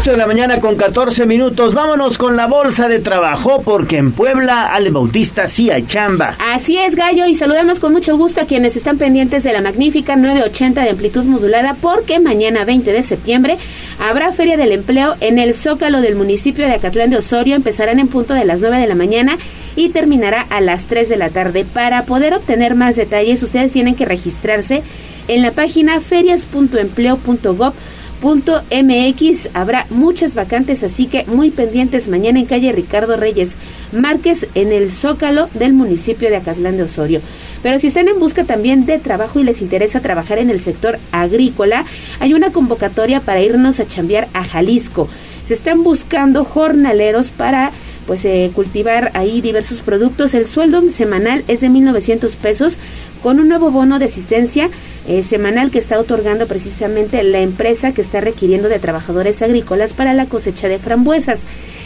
[0.00, 1.74] 8 de la mañana con 14 minutos.
[1.74, 6.36] Vámonos con la bolsa de trabajo porque en Puebla, Ale Bautista sí hay chamba.
[6.38, 10.16] Así es, Gallo, y saludamos con mucho gusto a quienes están pendientes de la magnífica
[10.16, 13.58] 980 de amplitud modulada porque mañana 20 de septiembre
[13.98, 17.54] habrá Feria del Empleo en el Zócalo del municipio de Acatlán de Osorio.
[17.54, 19.36] Empezarán en punto de las 9 de la mañana
[19.76, 21.66] y terminará a las 3 de la tarde.
[21.66, 24.82] Para poder obtener más detalles, ustedes tienen que registrarse
[25.28, 27.74] en la página ferias.empleo.gov
[28.20, 33.52] Punto MX habrá muchas vacantes, así que muy pendientes mañana en calle Ricardo Reyes
[33.92, 37.22] Márquez en el Zócalo del municipio de Acatlán de Osorio.
[37.62, 40.98] Pero si están en busca también de trabajo y les interesa trabajar en el sector
[41.12, 41.86] agrícola,
[42.20, 45.08] hay una convocatoria para irnos a chambear a Jalisco.
[45.46, 47.72] Se están buscando jornaleros para
[48.06, 50.34] pues eh, cultivar ahí diversos productos.
[50.34, 52.76] El sueldo semanal es de 1.900 pesos
[53.22, 54.70] con un nuevo bono de asistencia
[55.06, 60.14] eh, semanal que está otorgando precisamente la empresa que está requiriendo de trabajadores agrícolas para
[60.14, 61.40] la cosecha de frambuesas.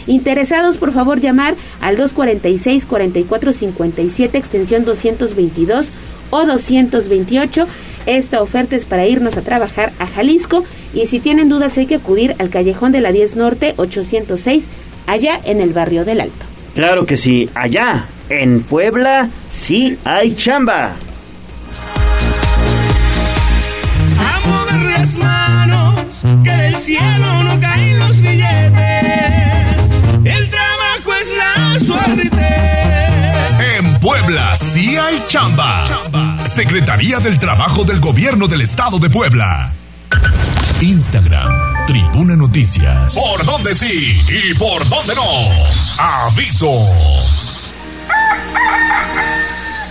[0.07, 5.87] Interesados, por favor, llamar al 246-4457, extensión 222
[6.29, 7.67] o 228.
[8.05, 10.63] Esta oferta es para irnos a trabajar a Jalisco
[10.93, 14.67] y si tienen dudas hay que acudir al callejón de la 10 Norte 806,
[15.07, 16.45] allá en el barrio del Alto.
[16.75, 20.95] Claro que sí, allá en Puebla sí hay chamba.
[26.43, 29.67] Que del cielo no caen los billetes.
[30.23, 33.77] El trabajo es la suerte.
[33.77, 35.85] En Puebla sí hay chamba.
[36.45, 39.71] Secretaría del Trabajo del Gobierno del Estado de Puebla.
[40.81, 43.13] Instagram, Tribuna Noticias.
[43.15, 45.23] ¿Por dónde sí y por dónde no?
[45.97, 46.69] Aviso.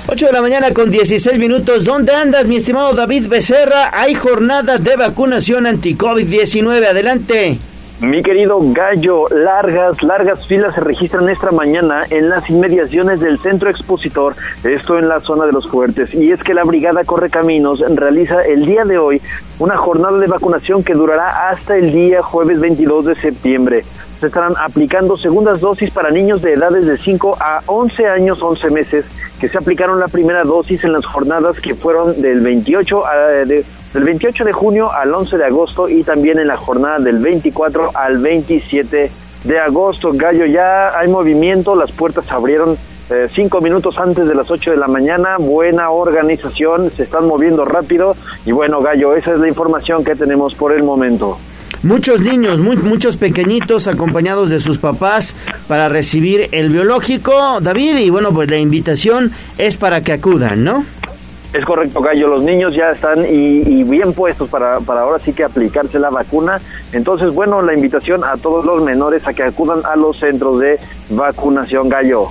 [0.06, 1.84] 8 de la mañana con 16 minutos.
[1.84, 3.90] ¿Dónde andas, mi estimado David Becerra?
[3.98, 6.86] Hay jornada de vacunación anti-COVID-19.
[6.86, 7.58] Adelante.
[8.00, 13.70] Mi querido Gallo, largas, largas filas se registran esta mañana en las inmediaciones del centro
[13.70, 14.34] expositor,
[14.64, 16.12] esto en la zona de los fuertes.
[16.12, 19.22] Y es que la Brigada Corre Caminos realiza el día de hoy
[19.60, 23.84] una jornada de vacunación que durará hasta el día jueves 22 de septiembre.
[24.18, 28.70] Se estarán aplicando segundas dosis para niños de edades de 5 a 11 años, 11
[28.70, 29.06] meses
[29.40, 33.16] que se aplicaron la primera dosis en las jornadas que fueron del 28 a,
[33.94, 37.92] del 28 de junio al 11 de agosto y también en la jornada del 24
[37.94, 39.10] al 27
[39.44, 40.10] de agosto.
[40.12, 42.76] Gallo, ya hay movimiento, las puertas se abrieron
[43.10, 47.64] eh, cinco minutos antes de las 8 de la mañana, buena organización, se están moviendo
[47.64, 51.38] rápido y bueno, Gallo, esa es la información que tenemos por el momento
[51.84, 55.36] muchos niños, muchos pequeñitos acompañados de sus papás
[55.68, 60.84] para recibir el biológico, David, y bueno, pues la invitación es para que acudan, ¿no?
[61.54, 62.26] Es correcto, Gallo.
[62.26, 66.60] Los niños ya están y, bien puestos para, para ahora sí que aplicarse la vacuna.
[66.92, 70.80] Entonces, bueno, la invitación a todos los menores a que acudan a los centros de
[71.10, 72.26] vacunación, Gallo.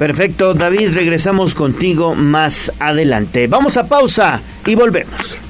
[0.00, 3.46] Perfecto, David, regresamos contigo más adelante.
[3.46, 5.45] Vamos a pausa y volvemos.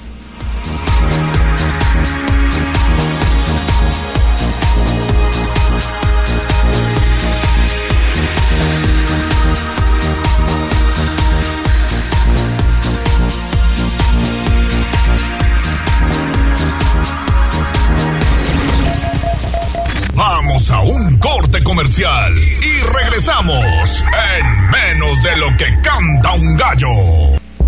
[21.87, 24.03] Comercial y regresamos
[24.35, 26.89] en menos de lo que canta un gallo.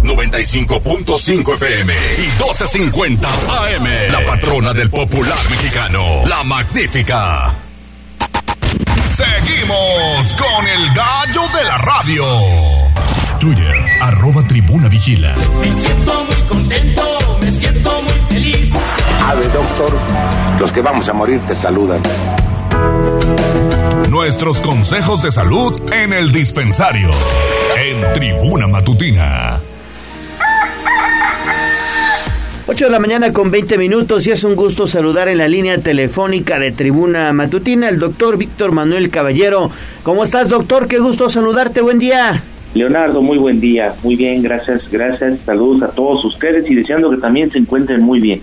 [0.02, 4.12] 95.5 FM y 12.50 AM.
[4.12, 7.54] La patrona del popular mexicano, la magnífica.
[9.06, 12.24] Seguimos con el gallo de la radio.
[13.38, 15.34] Twitter, arroba tribuna vigila.
[15.60, 18.72] Me siento muy contento, me siento muy feliz.
[19.28, 19.96] Ave, doctor,
[20.58, 22.02] los que vamos a morir te saludan.
[24.10, 27.10] Nuestros consejos de salud en el dispensario.
[27.76, 29.60] En Tribuna Matutina.
[32.66, 35.76] 8 de la mañana con 20 minutos y es un gusto saludar en la línea
[35.76, 39.70] telefónica de Tribuna Matutina el doctor Víctor Manuel Caballero.
[40.02, 40.88] ¿Cómo estás, doctor?
[40.88, 41.82] Qué gusto saludarte.
[41.82, 42.42] Buen día.
[42.72, 43.94] Leonardo, muy buen día.
[44.02, 45.40] Muy bien, gracias, gracias.
[45.44, 48.40] Saludos a todos ustedes y deseando que también se encuentren muy bien.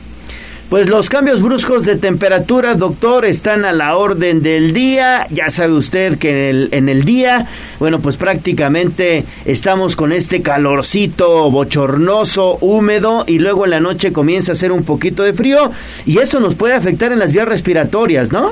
[0.69, 5.27] Pues los cambios bruscos de temperatura, doctor, están a la orden del día.
[5.29, 7.45] Ya sabe usted que en el, en el día,
[7.79, 14.51] bueno, pues prácticamente estamos con este calorcito bochornoso, húmedo, y luego en la noche comienza
[14.51, 15.71] a hacer un poquito de frío,
[16.07, 18.51] y eso nos puede afectar en las vías respiratorias, ¿no?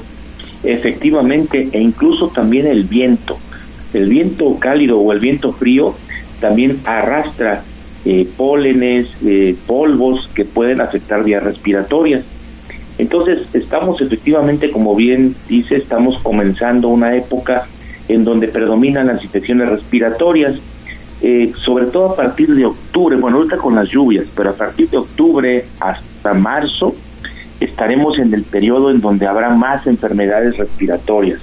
[0.64, 3.40] Efectivamente, e incluso también el viento.
[3.91, 5.95] El viento cálido o el viento frío
[6.40, 7.64] también arrastra
[8.05, 12.23] eh, pólenes, eh, polvos que pueden afectar vías respiratorias.
[12.97, 17.65] Entonces, estamos efectivamente, como bien dice, estamos comenzando una época
[18.07, 20.55] en donde predominan las infecciones respiratorias,
[21.21, 24.89] eh, sobre todo a partir de octubre, bueno, ahorita con las lluvias, pero a partir
[24.89, 26.93] de octubre hasta marzo
[27.59, 31.39] estaremos en el periodo en donde habrá más enfermedades respiratorias.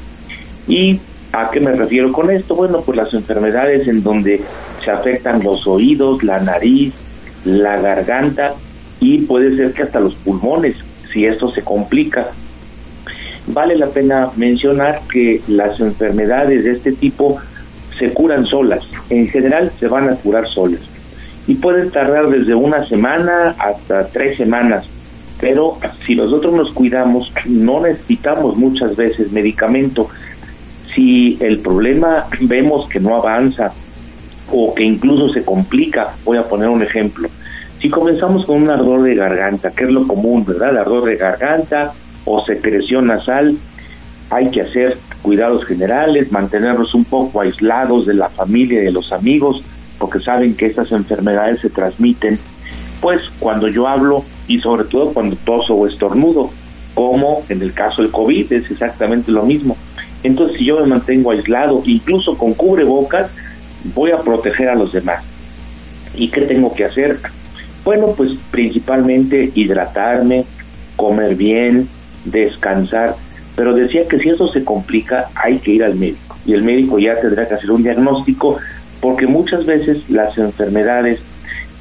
[0.69, 1.01] ¿Y
[1.33, 2.55] a qué me refiero con esto?
[2.55, 4.41] Bueno, pues las enfermedades en donde
[4.85, 6.93] se afectan los oídos, la nariz,
[7.45, 8.55] la garganta
[9.01, 10.77] y puede ser que hasta los pulmones,
[11.13, 12.29] si esto se complica.
[13.47, 17.39] Vale la pena mencionar que las enfermedades de este tipo
[17.99, 20.81] se curan solas, en general se van a curar solas
[21.47, 24.87] y pueden tardar desde una semana hasta tres semanas,
[25.41, 30.09] pero si nosotros nos cuidamos no necesitamos muchas veces medicamento.
[30.95, 33.73] Si el problema vemos que no avanza
[34.53, 36.15] o que incluso se complica.
[36.25, 37.29] Voy a poner un ejemplo.
[37.81, 40.77] Si comenzamos con un ardor de garganta, que es lo común, ¿verdad?
[40.77, 41.93] ardor de garganta
[42.25, 43.57] o secreción nasal,
[44.29, 49.13] hay que hacer cuidados generales, mantenernos un poco aislados de la familia y de los
[49.13, 49.63] amigos,
[49.99, 52.39] porque saben que estas enfermedades se transmiten,
[53.01, 56.51] pues cuando yo hablo y sobre todo cuando toso o estornudo,
[56.95, 59.77] como en el caso del COVID, es exactamente lo mismo.
[60.23, 63.31] Entonces, si yo me mantengo aislado, incluso con cubrebocas,
[63.95, 65.25] voy a proteger a los demás.
[66.15, 67.19] ¿Y qué tengo que hacer?
[67.85, 70.45] Bueno, pues principalmente hidratarme,
[70.97, 71.89] comer bien,
[72.25, 73.17] descansar,
[73.57, 76.99] pero decía que si eso se complica hay que ir al médico y el médico
[76.99, 78.59] ya tendrá que hacer un diagnóstico
[79.01, 81.21] porque muchas veces las enfermedades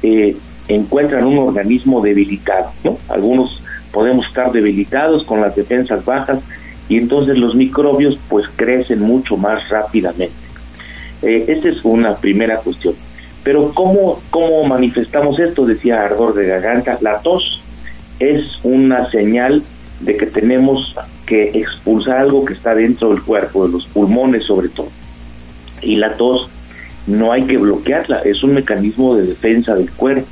[0.02, 0.36] eh,
[0.68, 2.98] encuentran un organismo debilitado, ¿no?
[3.08, 3.62] Algunos
[3.92, 6.38] podemos estar debilitados con las defensas bajas
[6.90, 10.34] y entonces los microbios pues crecen mucho más rápidamente.
[11.22, 12.94] Eh, esta es una primera cuestión.
[13.44, 15.64] Pero ¿cómo, ¿cómo manifestamos esto?
[15.64, 16.98] Decía ardor de garganta.
[17.00, 17.62] La tos
[18.18, 19.62] es una señal
[20.00, 20.96] de que tenemos
[21.26, 24.88] que expulsar algo que está dentro del cuerpo, de los pulmones sobre todo.
[25.82, 26.48] Y la tos
[27.06, 30.26] no hay que bloquearla, es un mecanismo de defensa del cuerpo.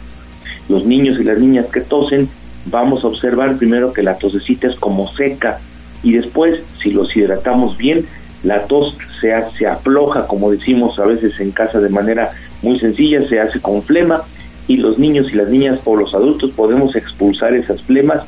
[0.69, 2.29] Los niños y las niñas que tosen,
[2.67, 5.61] vamos a observar primero que la tosecita es como seca
[6.03, 8.07] y después, si los hidratamos bien,
[8.45, 12.31] la tos se, se afloja, como decimos a veces en casa de manera
[12.63, 14.23] muy sencilla, se hace con flema
[14.69, 18.23] y los niños y las niñas o los adultos podemos expulsar esas flemas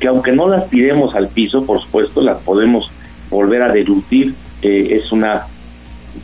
[0.00, 2.90] que aunque no las tiremos al piso, por supuesto, las podemos
[3.30, 5.46] volver a deducir, eh, es una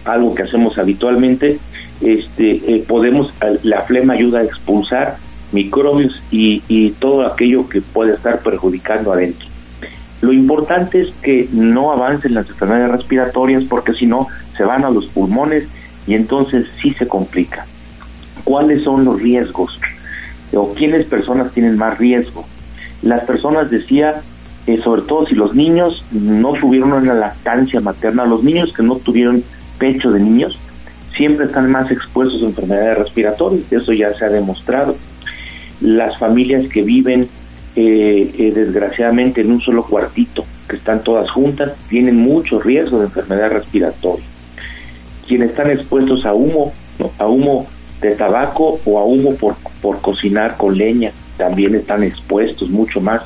[0.04, 1.58] algo que hacemos habitualmente,
[2.00, 5.18] este, eh, podemos, la flema ayuda a expulsar
[5.52, 9.49] microbios y, y todo aquello que puede estar perjudicando adentro.
[10.20, 14.90] Lo importante es que no avancen las enfermedades respiratorias porque si no se van a
[14.90, 15.66] los pulmones
[16.06, 17.66] y entonces sí se complica.
[18.44, 19.80] ¿Cuáles son los riesgos?
[20.52, 22.44] ¿O quiénes personas tienen más riesgo?
[23.02, 24.20] Las personas decía,
[24.66, 28.96] eh, sobre todo si los niños no tuvieron una lactancia materna, los niños que no
[28.96, 29.42] tuvieron
[29.78, 30.58] pecho de niños,
[31.16, 34.96] siempre están más expuestos a enfermedades respiratorias, eso ya se ha demostrado.
[35.80, 37.28] Las familias que viven
[37.76, 43.06] eh, eh, desgraciadamente en un solo cuartito, que están todas juntas, tienen mucho riesgo de
[43.06, 44.26] enfermedad respiratoria.
[45.26, 46.72] Quienes están expuestos a humo,
[47.18, 47.66] a humo
[48.00, 53.22] de tabaco o a humo por, por cocinar con leña, también están expuestos mucho más.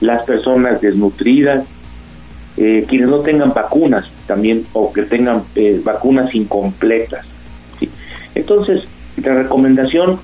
[0.00, 1.64] Las personas desnutridas,
[2.56, 7.24] eh, quienes no tengan vacunas, también o que tengan eh, vacunas incompletas.
[8.34, 8.82] Entonces,
[9.22, 10.18] la recomendación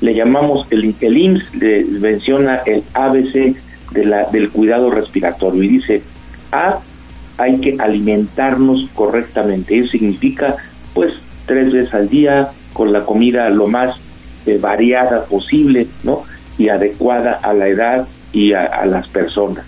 [0.00, 3.54] le llamamos el, el IMSS, le menciona el ABC
[3.92, 6.02] de la, del cuidado respiratorio y dice,
[6.52, 6.78] A,
[7.38, 9.78] hay que alimentarnos correctamente.
[9.78, 10.56] Eso significa,
[10.94, 11.14] pues,
[11.46, 13.96] tres veces al día, con la comida lo más
[14.46, 16.22] eh, variada posible, ¿no?
[16.56, 19.64] Y adecuada a la edad y a, a las personas.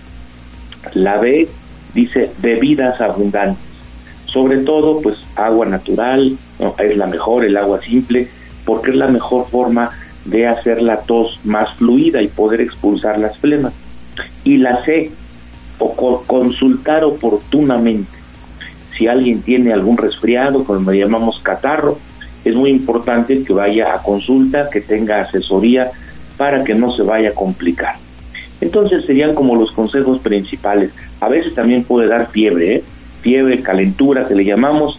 [0.95, 1.49] La B
[1.95, 3.63] dice bebidas abundantes,
[4.27, 6.75] sobre todo, pues, agua natural, ¿no?
[6.79, 8.29] es la mejor, el agua simple,
[8.65, 9.91] porque es la mejor forma
[10.25, 13.73] de hacer la tos más fluida y poder expulsar las flemas.
[14.45, 15.11] Y la C,
[15.79, 18.11] o co- consultar oportunamente.
[18.97, 21.99] Si alguien tiene algún resfriado, como le llamamos catarro,
[22.45, 25.91] es muy importante que vaya a consulta, que tenga asesoría
[26.37, 27.97] para que no se vaya a complicar.
[28.61, 30.93] Entonces serían como los consejos principales.
[31.21, 32.85] A veces también puede dar fiebre, ¿eh?
[33.23, 34.99] fiebre, calentura que le llamamos,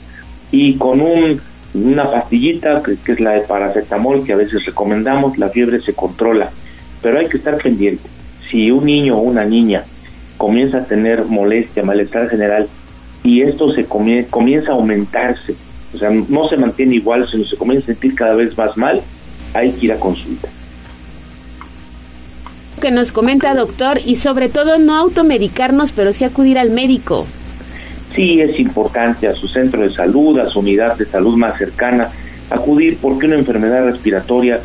[0.52, 1.41] y con un,
[1.74, 6.50] una pastillita que, es la de paracetamol que a veces recomendamos, la fiebre se controla.
[7.02, 8.08] Pero hay que estar pendiente.
[8.50, 9.84] Si un niño o una niña
[10.38, 12.68] comienza a tener molestia, malestar general,
[13.24, 15.56] y esto se comie- comienza a aumentarse,
[15.94, 19.02] o sea, no se mantiene igual, sino se comienza a sentir cada vez más mal,
[19.54, 20.50] hay que ir a consulta.
[22.82, 27.26] Que nos comenta doctor y sobre todo no automedicarnos, pero sí acudir al médico.
[28.15, 32.10] Sí es importante a su centro de salud, a su unidad de salud más cercana,
[32.49, 34.60] acudir porque una enfermedad respiratoria,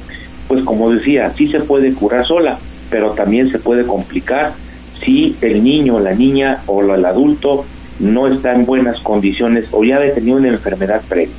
[0.46, 2.58] pues como decía, sí se puede curar sola,
[2.90, 4.52] pero también se puede complicar
[5.02, 7.64] si el niño, la niña o el adulto
[8.00, 11.34] no está en buenas condiciones o ya ha tenido una enfermedad previa.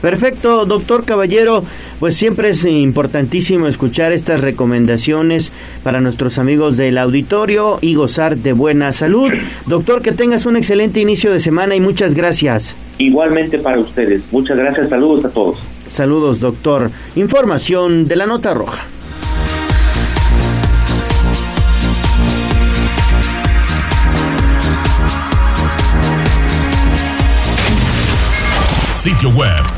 [0.00, 1.64] Perfecto, doctor Caballero.
[1.98, 5.52] Pues siempre es importantísimo escuchar estas recomendaciones
[5.82, 9.32] para nuestros amigos del auditorio y gozar de buena salud.
[9.66, 12.74] Doctor, que tengas un excelente inicio de semana y muchas gracias.
[12.98, 14.22] Igualmente para ustedes.
[14.30, 14.88] Muchas gracias.
[14.88, 15.58] Saludos a todos.
[15.88, 16.90] Saludos, doctor.
[17.16, 18.84] Información de la Nota Roja.
[28.92, 29.77] Sitio web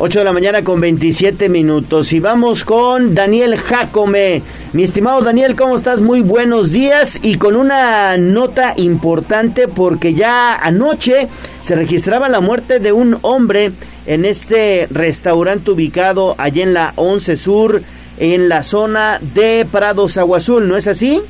[0.00, 4.42] 8 de la mañana con 27 minutos y vamos con Daniel Jacome.
[4.72, 6.02] Mi estimado Daniel, ¿cómo estás?
[6.02, 11.26] Muy buenos días y con una nota importante porque ya anoche
[11.62, 13.72] se registraba la muerte de un hombre
[14.06, 17.82] en este restaurante ubicado allá en la 11 Sur,
[18.18, 21.20] en la zona de Prados Agua Azul, ¿no es así?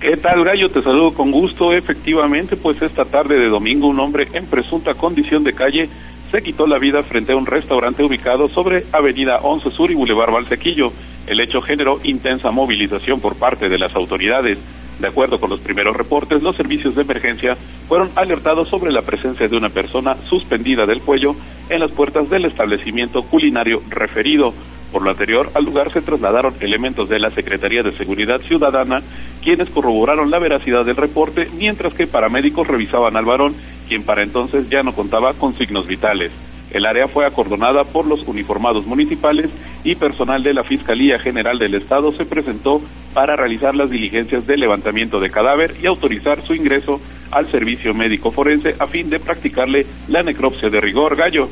[0.00, 0.70] ¿Qué tal, Gallo?
[0.70, 1.74] Te saludo con gusto.
[1.74, 5.90] Efectivamente, pues esta tarde de domingo un hombre en presunta condición de calle
[6.30, 10.32] se quitó la vida frente a un restaurante ubicado sobre Avenida 11 Sur y Boulevard
[10.32, 10.92] Valsequillo.
[11.26, 14.58] El hecho generó intensa movilización por parte de las autoridades.
[15.00, 17.56] De acuerdo con los primeros reportes, los servicios de emergencia
[17.88, 21.34] fueron alertados sobre la presencia de una persona suspendida del cuello
[21.68, 24.52] en las puertas del establecimiento culinario referido.
[24.92, 29.02] Por lo anterior, al lugar se trasladaron elementos de la Secretaría de Seguridad Ciudadana,
[29.42, 33.54] quienes corroboraron la veracidad del reporte, mientras que paramédicos revisaban al varón,
[33.90, 36.30] quien para entonces ya no contaba con signos vitales.
[36.70, 39.50] El área fue acordonada por los uniformados municipales
[39.82, 42.80] y personal de la Fiscalía General del Estado se presentó
[43.12, 47.00] para realizar las diligencias de levantamiento de cadáver y autorizar su ingreso
[47.32, 51.48] al servicio médico forense a fin de practicarle la necropsia de rigor gallo.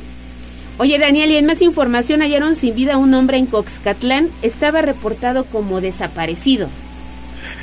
[0.78, 4.28] Oye, Daniel, y en más información hallaron sin vida a un hombre en Coxcatlán.
[4.43, 6.69] Estaba reportado como desaparecido.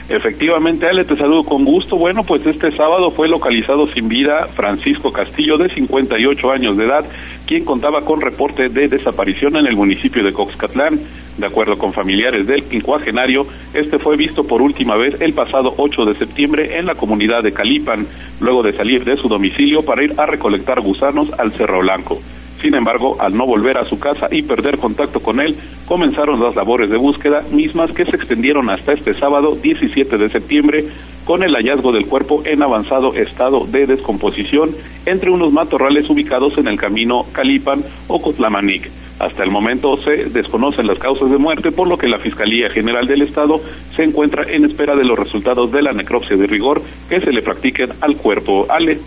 [0.07, 1.97] Efectivamente, Ale, te saludo con gusto.
[1.97, 7.03] Bueno, pues este sábado fue localizado sin vida Francisco Castillo, de 58 años de edad,
[7.47, 10.99] quien contaba con reporte de desaparición en el municipio de Coxcatlán.
[11.39, 16.05] De acuerdo con familiares del quincuagenario, este fue visto por última vez el pasado 8
[16.05, 18.05] de septiembre en la comunidad de Calipan,
[18.39, 22.21] luego de salir de su domicilio para ir a recolectar gusanos al Cerro Blanco.
[22.65, 25.55] Sin embargo, al no volver a su casa y perder contacto con él,
[25.85, 30.83] comenzaron las labores de búsqueda, mismas que se extendieron hasta este sábado 17 de septiembre,
[31.25, 34.71] con el hallazgo del cuerpo en avanzado estado de descomposición
[35.05, 38.89] entre unos matorrales ubicados en el camino Calipan o Cotlamanic.
[39.19, 43.05] Hasta el momento se desconocen las causas de muerte, por lo que la Fiscalía General
[43.05, 43.61] del Estado
[43.95, 46.81] se encuentra en espera de los resultados de la necropsia de rigor
[47.11, 48.65] que se le practiquen al cuerpo.
[48.67, 48.97] Ale.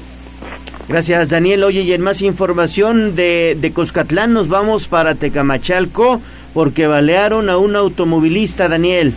[0.89, 1.65] Gracias, Daniel.
[1.65, 6.21] Oye, y en más información de, de Coscatlán nos vamos para Tecamachalco
[6.55, 9.15] porque balearon a un automovilista, Daniel.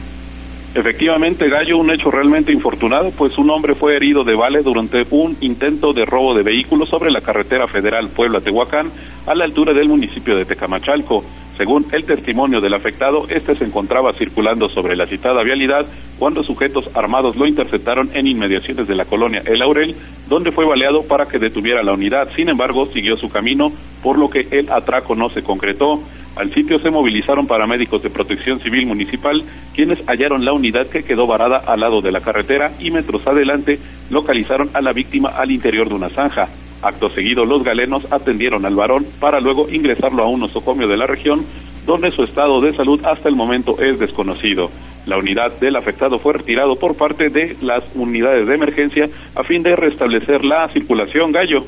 [0.73, 5.35] Efectivamente, Gallo, un hecho realmente infortunado, pues un hombre fue herido de bale durante un
[5.41, 8.89] intento de robo de vehículos sobre la carretera federal Puebla-Tehuacán,
[9.25, 11.25] a la altura del municipio de Tecamachalco.
[11.57, 15.85] Según el testimonio del afectado, este se encontraba circulando sobre la citada vialidad
[16.17, 19.95] cuando sujetos armados lo interceptaron en inmediaciones de la colonia El Aurel,
[20.29, 22.29] donde fue baleado para que detuviera la unidad.
[22.35, 23.71] Sin embargo, siguió su camino,
[24.01, 26.01] por lo que el atraco no se concretó.
[26.35, 29.43] Al sitio se movilizaron paramédicos de protección civil municipal,
[29.75, 33.77] quienes hallaron la unidad que quedó varada al lado de la carretera y metros adelante
[34.09, 36.47] localizaron a la víctima al interior de una zanja.
[36.81, 41.05] Acto seguido, los galenos atendieron al varón para luego ingresarlo a un nosocomio de la
[41.05, 41.45] región,
[41.85, 44.69] donde su estado de salud hasta el momento es desconocido.
[45.05, 49.63] La unidad del afectado fue retirado por parte de las unidades de emergencia a fin
[49.63, 51.65] de restablecer la circulación gallo.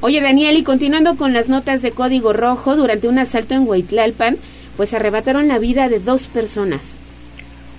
[0.00, 4.36] Oye, Daniel, y continuando con las notas de código rojo, durante un asalto en Huaytlalpan,
[4.76, 6.97] pues arrebataron la vida de dos personas.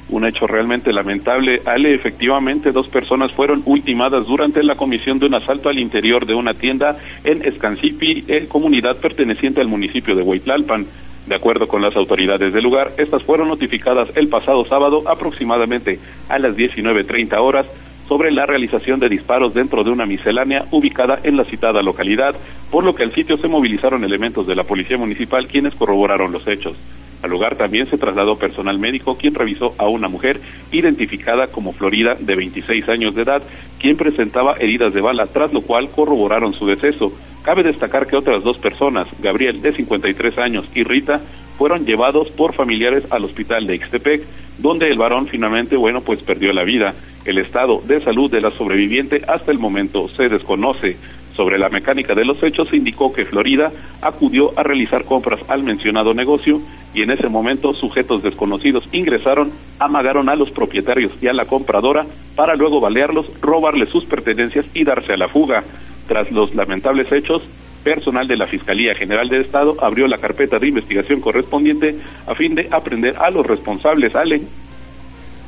[0.09, 1.61] Un hecho realmente lamentable.
[1.65, 6.33] Ale, efectivamente, dos personas fueron ultimadas durante la comisión de un asalto al interior de
[6.33, 10.85] una tienda en Escancipi, en comunidad perteneciente al municipio de Huaytlalpan.
[11.27, 16.39] De acuerdo con las autoridades del lugar, estas fueron notificadas el pasado sábado aproximadamente a
[16.39, 17.67] las 19.30 horas
[18.07, 22.35] sobre la realización de disparos dentro de una miscelánea ubicada en la citada localidad,
[22.71, 26.47] por lo que al sitio se movilizaron elementos de la Policía Municipal quienes corroboraron los
[26.47, 26.75] hechos.
[27.21, 30.39] Al lugar también se trasladó personal médico quien revisó a una mujer
[30.71, 33.41] identificada como Florida de 26 años de edad,
[33.79, 37.11] quien presentaba heridas de bala, tras lo cual corroboraron su deceso.
[37.43, 41.21] Cabe destacar que otras dos personas, Gabriel de 53 años y Rita,
[41.57, 44.23] fueron llevados por familiares al hospital de Ixtepec,
[44.59, 46.93] donde el varón finalmente, bueno, pues perdió la vida.
[47.25, 50.95] El estado de salud de la sobreviviente hasta el momento se desconoce.
[51.35, 56.13] Sobre la mecánica de los hechos indicó que Florida acudió a realizar compras al mencionado
[56.13, 56.61] negocio
[56.93, 62.05] y en ese momento sujetos desconocidos ingresaron, amagaron a los propietarios y a la compradora
[62.35, 65.63] para luego balearlos, robarles sus pertenencias y darse a la fuga.
[66.07, 67.43] Tras los lamentables hechos,
[67.83, 71.95] personal de la Fiscalía General del Estado abrió la carpeta de investigación correspondiente
[72.27, 74.15] a fin de aprender a los responsables.
[74.15, 74.41] Ale.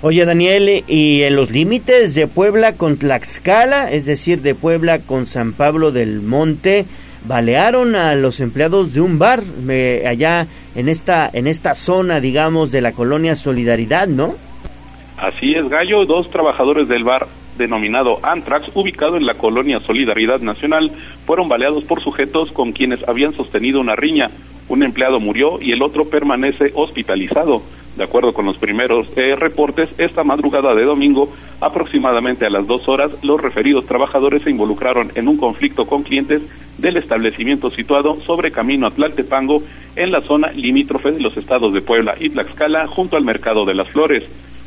[0.03, 5.27] Oye Daniel, y en los límites de Puebla con Tlaxcala, es decir, de Puebla con
[5.27, 6.85] San Pablo del Monte,
[7.25, 12.71] balearon a los empleados de un bar eh, allá en esta en esta zona, digamos,
[12.71, 14.33] de la colonia Solidaridad, ¿no?
[15.17, 17.27] Así es, Gallo, dos trabajadores del bar
[17.59, 20.89] denominado Antrax, ubicado en la colonia Solidaridad Nacional,
[21.27, 24.31] fueron baleados por sujetos con quienes habían sostenido una riña.
[24.67, 27.61] Un empleado murió y el otro permanece hospitalizado.
[27.95, 32.87] De acuerdo con los primeros eh, reportes, esta madrugada de domingo, aproximadamente a las dos
[32.87, 36.41] horas, los referidos trabajadores se involucraron en un conflicto con clientes
[36.77, 39.61] del establecimiento situado sobre camino a Tlaltepango,
[39.97, 43.75] en la zona limítrofe de los estados de Puebla y Tlaxcala, junto al mercado de
[43.75, 44.23] las flores.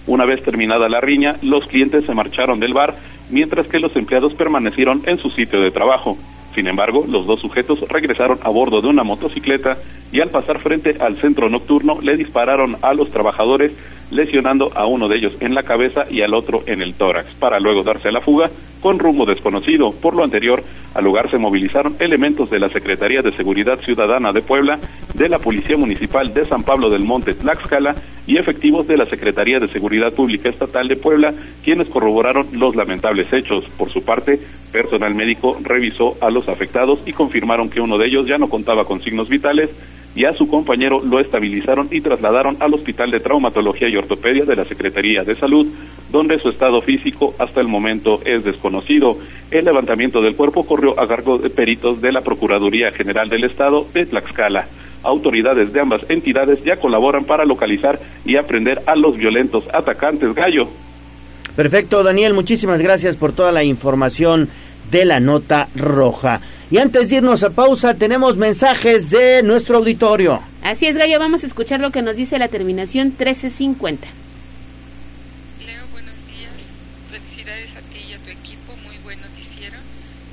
[0.06, 2.94] Una vez terminada la riña, los clientes se marcharon del bar,
[3.30, 6.16] mientras que los empleados permanecieron en su sitio de trabajo.
[6.54, 9.76] Sin embargo, los dos sujetos regresaron a bordo de una motocicleta
[10.12, 13.72] y al pasar frente al centro nocturno le dispararon a los trabajadores,
[14.12, 17.58] lesionando a uno de ellos en la cabeza y al otro en el tórax, para
[17.58, 18.48] luego darse a la fuga
[18.80, 19.92] con rumbo desconocido.
[19.92, 20.62] Por lo anterior,
[20.94, 24.78] al lugar se movilizaron elementos de la Secretaría de Seguridad Ciudadana de Puebla,
[25.14, 27.96] de la Policía Municipal de San Pablo del Monte Tlaxcala
[28.26, 31.34] y efectivos de la Secretaría de Seguridad Pública Estatal de Puebla,
[31.64, 33.64] quienes corroboraron los lamentables hechos.
[33.78, 34.38] Por su parte,
[34.72, 38.84] personal médico revisó a los afectados y confirmaron que uno de ellos ya no contaba
[38.84, 39.70] con signos vitales
[40.14, 44.56] y a su compañero lo estabilizaron y trasladaron al Hospital de Traumatología y Ortopedia de
[44.56, 45.66] la Secretaría de Salud,
[46.10, 49.18] donde su estado físico hasta el momento es desconocido.
[49.50, 53.86] El levantamiento del cuerpo corrió a cargo de peritos de la Procuraduría General del Estado
[53.92, 54.66] de Tlaxcala.
[55.02, 60.68] Autoridades de ambas entidades ya colaboran para localizar y aprender a los violentos atacantes gallo.
[61.56, 64.48] Perfecto, Daniel, muchísimas gracias por toda la información
[64.90, 66.40] de la nota roja.
[66.70, 70.40] Y antes de irnos a pausa, tenemos mensajes de nuestro auditorio.
[70.62, 74.08] Así es, Gallo, vamos a escuchar lo que nos dice la terminación 1350.
[75.64, 76.52] Leo, buenos días.
[77.10, 78.74] Felicidades a ti y a tu equipo.
[78.84, 79.76] Muy buen noticiero.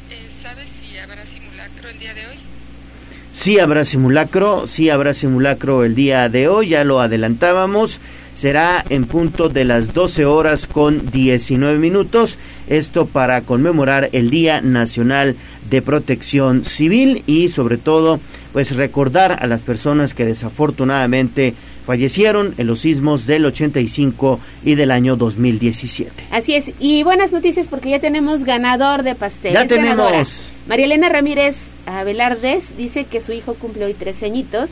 [0.10, 2.36] Eh, ¿Sabes si habrá simulacro el día de hoy?
[3.34, 8.00] Sí habrá simulacro, sí habrá simulacro el día de hoy, ya lo adelantábamos
[8.42, 12.40] será en punto de las 12 horas con 19 minutos.
[12.68, 15.36] Esto para conmemorar el Día Nacional
[15.70, 18.20] de Protección Civil y sobre todo
[18.52, 21.54] pues recordar a las personas que desafortunadamente
[21.86, 26.12] fallecieron en los sismos del 85 y del año 2017.
[26.32, 29.54] Así es, y buenas noticias porque ya tenemos ganador de pastel.
[29.54, 30.50] Ya tenemos.
[30.68, 34.72] María Elena Ramírez Abelardes dice que su hijo cumple hoy tres añitos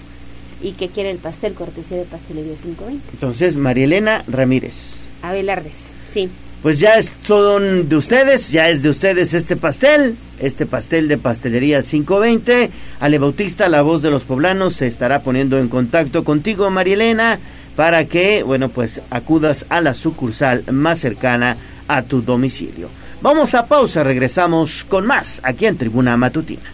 [0.62, 3.10] y que quiere el pastel cortesía de Pastelería 520.
[3.14, 5.02] Entonces, María Elena Ramírez.
[5.22, 5.74] Abelardes,
[6.14, 6.30] sí.
[6.62, 11.18] Pues ya es, son de ustedes, ya es de ustedes este pastel, este pastel de
[11.18, 12.70] Pastelería 520.
[13.00, 17.40] Ale Bautista, la voz de los poblanos, se estará poniendo en contacto contigo, María Elena,
[17.78, 21.56] para que, bueno, pues acudas a la sucursal más cercana
[21.88, 22.90] a tu domicilio.
[23.22, 26.74] Vamos a pausa, regresamos con más aquí en Tribuna Matutina.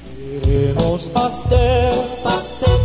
[1.13, 1.93] Pastel,
[2.23, 2.84] pastel.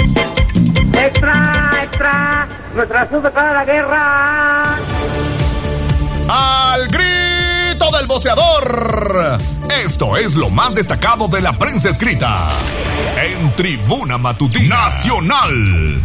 [2.73, 4.75] Nuestra azúcar para la guerra.
[6.27, 9.37] Al grito del boceador.
[9.83, 12.49] Esto es lo más destacado de la prensa escrita.
[13.21, 16.01] En Tribuna Matutina Nacional.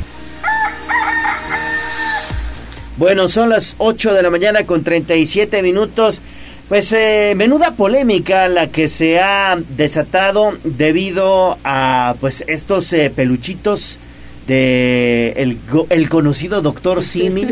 [2.98, 6.20] Bueno, son las 8 de la mañana con 37 minutos.
[6.68, 13.98] Pues eh, menuda polémica la que se ha desatado debido a pues estos eh, peluchitos
[14.46, 15.58] de el,
[15.90, 17.46] el conocido doctor Simi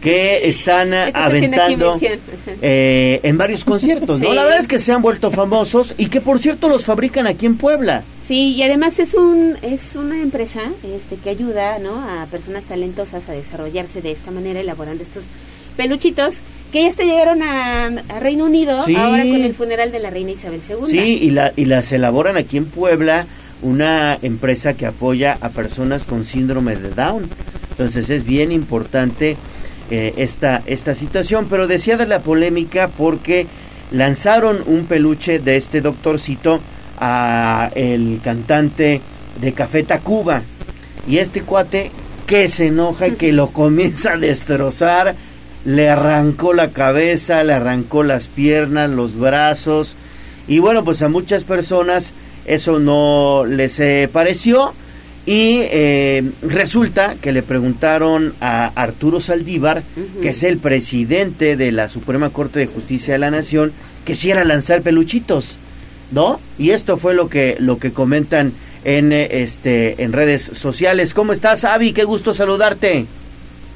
[0.00, 1.96] que están aventando
[2.62, 4.28] eh, en varios conciertos, ¿no?
[4.30, 4.34] Sí.
[4.34, 7.46] La verdad es que se han vuelto famosos y que por cierto los fabrican aquí
[7.46, 8.02] en Puebla.
[8.22, 11.94] Sí, y además es un es una empresa este que ayuda, ¿no?
[11.96, 15.24] a personas talentosas a desarrollarse de esta manera elaborando estos
[15.76, 16.34] peluchitos
[16.72, 18.94] que ya hasta llegaron a, a Reino Unido Sí.
[18.96, 20.76] ahora con el funeral de la reina Isabel II.
[20.86, 23.26] Sí, y, la, y las elaboran aquí en Puebla
[23.62, 27.28] una empresa que apoya a personas con síndrome de Down.
[27.70, 29.36] Entonces es bien importante
[29.90, 33.46] eh, esta, esta situación, pero decía de la polémica porque
[33.90, 36.60] lanzaron un peluche de este doctorcito
[36.98, 39.00] a el cantante
[39.40, 40.42] de Café Tacuba.
[41.06, 41.90] Y este cuate
[42.26, 45.14] que se enoja y que lo comienza a destrozar
[45.64, 49.96] le arrancó la cabeza, le arrancó las piernas, los brazos.
[50.46, 52.12] Y bueno pues a muchas personas
[52.48, 54.72] eso no les eh, pareció
[55.28, 59.82] y eh, resulta que le preguntaron a Arturo Saldívar,
[60.22, 63.72] que es el presidente de la Suprema Corte de Justicia de la Nación,
[64.06, 65.58] que si era lanzar peluchitos,
[66.12, 66.40] ¿no?
[66.58, 68.54] Y esto fue lo que lo que comentan
[68.84, 71.12] en eh, este en redes sociales.
[71.12, 71.92] ¿Cómo estás, Avi?
[71.92, 73.04] Qué gusto saludarte.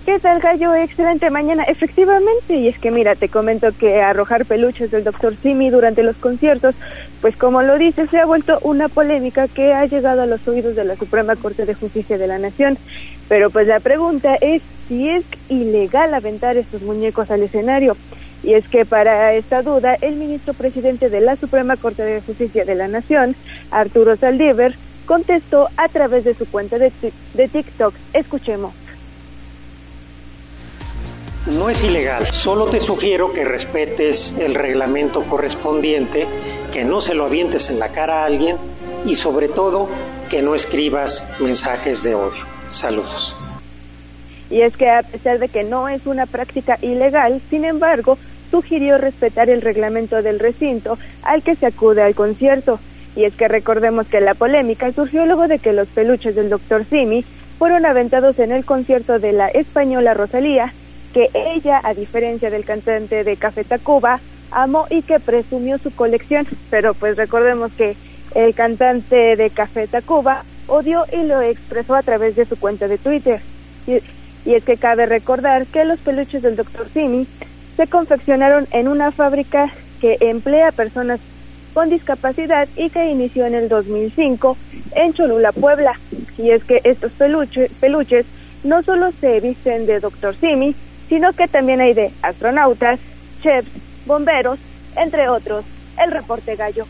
[0.04, 0.74] ¿Qué tal, Gallo?
[0.74, 1.62] Excelente mañana.
[1.62, 5.36] Efectivamente, y es que mira, te comento que arrojar peluches del Dr.
[5.36, 6.74] Simi durante los conciertos,
[7.20, 10.74] pues como lo dices, se ha vuelto una polémica que ha llegado a los oídos
[10.74, 12.78] de la Suprema Corte de Justicia de la Nación.
[13.28, 17.96] Pero pues la pregunta es si es ilegal aventar estos muñecos al escenario.
[18.42, 22.64] Y es que para esta duda, el ministro presidente de la Suprema Corte de Justicia
[22.64, 23.36] de la Nación,
[23.70, 24.72] Arturo Saldívar,
[25.06, 26.90] contestó a través de su cuenta de,
[27.34, 27.94] de TikTok.
[28.14, 28.81] Escuchemos.
[31.46, 36.28] No es ilegal, solo te sugiero que respetes el reglamento correspondiente,
[36.72, 38.56] que no se lo avientes en la cara a alguien
[39.04, 39.88] y sobre todo
[40.30, 42.44] que no escribas mensajes de odio.
[42.70, 43.36] Saludos.
[44.50, 48.18] Y es que a pesar de que no es una práctica ilegal, sin embargo,
[48.52, 52.78] sugirió respetar el reglamento del recinto al que se acude al concierto.
[53.16, 56.84] Y es que recordemos que la polémica surgió luego de que los peluches del Dr.
[56.84, 57.24] Simi
[57.58, 60.72] fueron aventados en el concierto de la española Rosalía,
[61.12, 66.46] que ella, a diferencia del cantante de Café Tacuba, amó y que presumió su colección.
[66.70, 67.96] Pero pues recordemos que
[68.34, 72.98] el cantante de Café Tacuba odió y lo expresó a través de su cuenta de
[72.98, 73.40] Twitter.
[73.86, 74.00] Y,
[74.50, 76.88] es que cabe recordar que los peluches del Dr.
[76.92, 77.26] Simi
[77.76, 81.20] se confeccionaron en una fábrica que emplea personas
[81.72, 84.56] con discapacidad y que inició en el 2005
[84.96, 85.92] en Cholula, Puebla.
[86.36, 88.26] Y es que estos peluche- peluches
[88.64, 90.36] no solo se visten de Dr.
[90.36, 90.74] Simi,
[91.12, 92.98] sino que también hay de astronautas,
[93.42, 93.68] chefs,
[94.06, 94.58] bomberos,
[94.96, 95.62] entre otros.
[96.02, 96.86] El reporte gallo.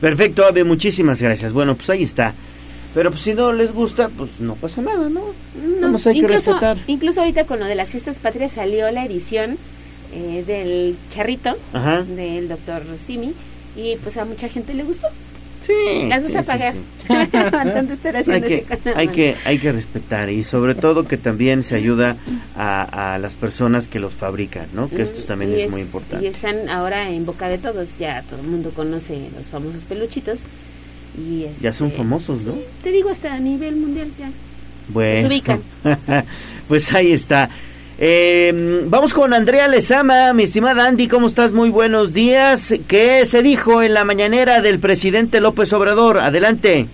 [0.00, 1.52] Perfecto, Avi, muchísimas gracias.
[1.52, 2.32] Bueno, pues ahí está.
[2.94, 5.20] Pero pues si no les gusta, pues no pasa nada, ¿no?
[5.20, 6.78] No, Nada más hay que incluso, respetar.
[6.86, 9.58] incluso ahorita con lo de las fiestas patrias salió la edición
[10.12, 12.04] eh, del charrito Ajá.
[12.04, 13.34] del doctor Simi
[13.74, 15.08] y pues a mucha gente le gustó.
[15.62, 16.06] Sí.
[16.08, 16.74] Las vas sí, a sí, pagar.
[16.74, 16.80] sí.
[17.96, 22.16] Estar hay que, hay que hay que respetar y sobre todo que también se ayuda
[22.56, 24.88] a, a las personas que los fabrican, ¿no?
[24.88, 26.24] Que esto también Y es, muy importante.
[26.24, 30.40] Y están ahora en boca de todos, ya todo el mundo conoce los famosos peluchitos.
[31.18, 32.54] Y Ya son este, famosos, ¿no?
[32.82, 34.30] Te digo, hasta a nivel mundial ya.
[34.88, 35.60] Bueno, Se ubican.
[36.68, 37.50] pues ahí está.
[37.98, 41.54] Eh, vamos con Andrea Lezama, mi estimada Andy, ¿cómo estás?
[41.54, 42.74] Muy buenos días.
[42.88, 46.18] ¿Qué se dijo en la mañanera del presidente López Obrador?
[46.18, 46.88] Adelante.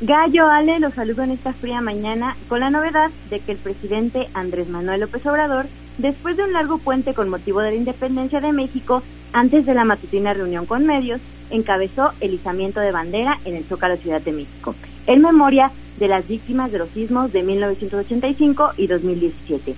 [0.00, 4.28] Gallo Ale los saludo en esta fría mañana con la novedad de que el presidente
[4.32, 5.66] Andrés Manuel López Obrador,
[5.98, 9.02] después de un largo puente con motivo de la independencia de México,
[9.34, 13.96] antes de la matutina reunión con medios, encabezó el izamiento de bandera en el Zócalo
[13.96, 14.74] Ciudad de México,
[15.06, 19.74] en memoria de las víctimas de los sismos de 1985 y 2017.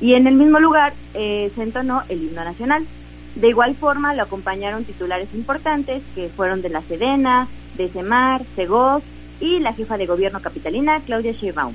[0.00, 2.84] Y en el mismo lugar eh, se entonó el himno nacional.
[3.36, 9.02] De igual forma lo acompañaron titulares importantes que fueron de la Sedena, de Semar, Segov
[9.40, 11.74] y la jefa de gobierno capitalina, Claudia Sheinbaum.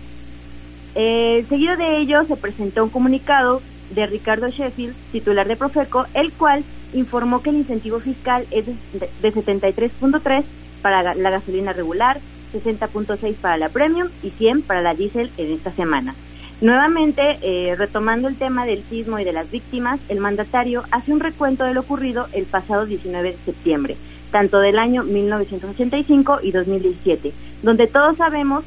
[0.96, 6.32] Eh, seguido de ello se presentó un comunicado de Ricardo Sheffield, titular de Profeco, el
[6.34, 10.44] cual informó que el incentivo fiscal es de, de 73.3
[10.82, 12.20] para la gasolina regular,
[12.54, 16.16] 60.6 para la premium y 100 para la diésel en esta semana.
[16.60, 21.20] Nuevamente, eh, retomando el tema del sismo y de las víctimas, el mandatario hace un
[21.20, 23.96] recuento de lo ocurrido el pasado 19 de septiembre,
[24.32, 28.64] tanto del año 1985 y 2017, donde todos sabemos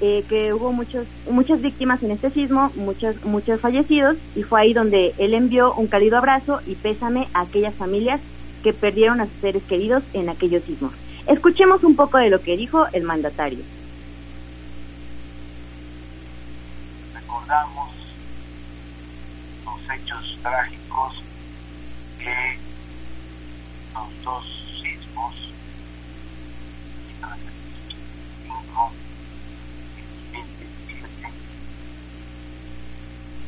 [0.00, 4.72] eh, que hubo muchos, muchas víctimas en este sismo, muchos, muchos fallecidos, y fue ahí
[4.72, 8.20] donde él envió un cálido abrazo y pésame a aquellas familias
[8.64, 10.92] que perdieron a sus seres queridos en aquellos sismos.
[11.28, 13.62] Escuchemos un poco de lo que dijo el mandatario.
[17.48, 17.90] recordamos
[19.64, 21.22] los hechos trágicos
[22.18, 22.58] que
[23.94, 24.44] los dos
[24.82, 25.34] sismos,
[27.06, 28.92] 1985
[29.96, 30.02] y
[30.40, 31.28] 2017,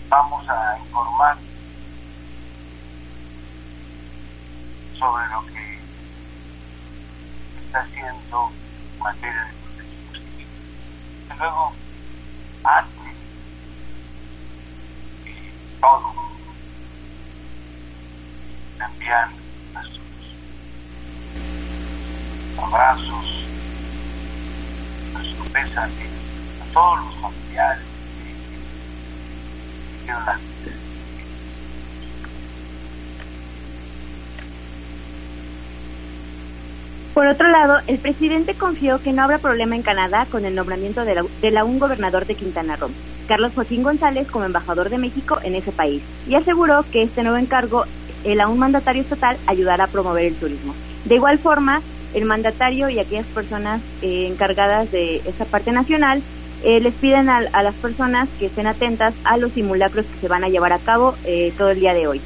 [0.09, 1.37] vamos a informar
[4.99, 5.60] sobre lo que
[7.71, 8.51] está haciendo
[8.97, 10.47] en materia de protección civil.
[11.33, 11.73] Y luego,
[12.65, 13.15] antes
[15.81, 16.13] todo
[18.85, 19.29] enviar
[19.73, 20.05] nuestros
[22.59, 23.47] abrazos,
[25.13, 26.07] nuestro pésame
[26.61, 27.10] a todos los
[37.31, 41.15] otro lado, el presidente confió que no habrá problema en Canadá con el nombramiento de
[41.15, 42.91] la, de la un gobernador de Quintana Roo,
[43.29, 47.39] Carlos Joaquín González, como embajador de México en ese país, y aseguró que este nuevo
[47.39, 47.85] encargo,
[48.25, 50.75] el aún mandatario estatal, ayudará a promover el turismo.
[51.05, 51.83] De igual forma,
[52.15, 56.23] el mandatario y aquellas personas eh, encargadas de esta parte nacional
[56.65, 60.29] eh, les piden a, a las personas que estén atentas a los simulacros que se
[60.29, 62.21] van a llevar a cabo eh, todo el día de hoy.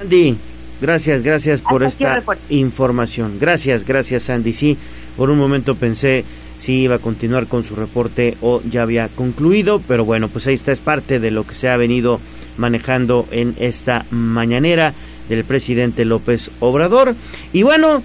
[0.00, 0.38] Andy,
[0.80, 3.38] gracias, gracias por Hasta esta información.
[3.40, 4.52] Gracias, gracias Andy.
[4.52, 4.76] Sí,
[5.16, 6.24] por un momento pensé
[6.58, 10.54] si iba a continuar con su reporte o ya había concluido, pero bueno, pues ahí
[10.54, 12.20] está, es parte de lo que se ha venido
[12.58, 14.92] manejando en esta mañanera
[15.28, 17.14] del presidente López Obrador.
[17.52, 18.02] Y bueno,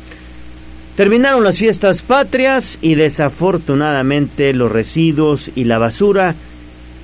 [0.95, 6.35] terminaron las fiestas patrias y desafortunadamente los residuos y la basura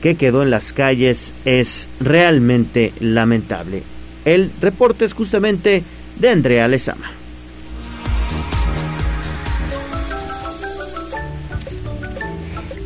[0.01, 3.83] que quedó en las calles es realmente lamentable.
[4.25, 5.83] El reporte es justamente
[6.17, 7.11] de Andrea Lezama.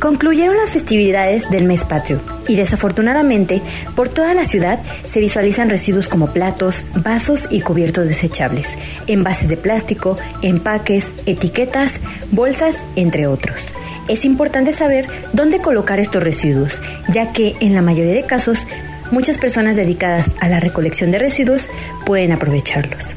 [0.06, 3.60] Concluyeron las festividades del mes patrio y desafortunadamente
[3.96, 8.76] por toda la ciudad se visualizan residuos como platos, vasos y cubiertos desechables,
[9.08, 11.98] envases de plástico, empaques, etiquetas,
[12.30, 13.64] bolsas, entre otros.
[14.06, 18.66] Es importante saber dónde colocar estos residuos, ya que en la mayoría de casos
[19.10, 21.68] muchas personas dedicadas a la recolección de residuos
[22.04, 23.14] pueden aprovecharlos.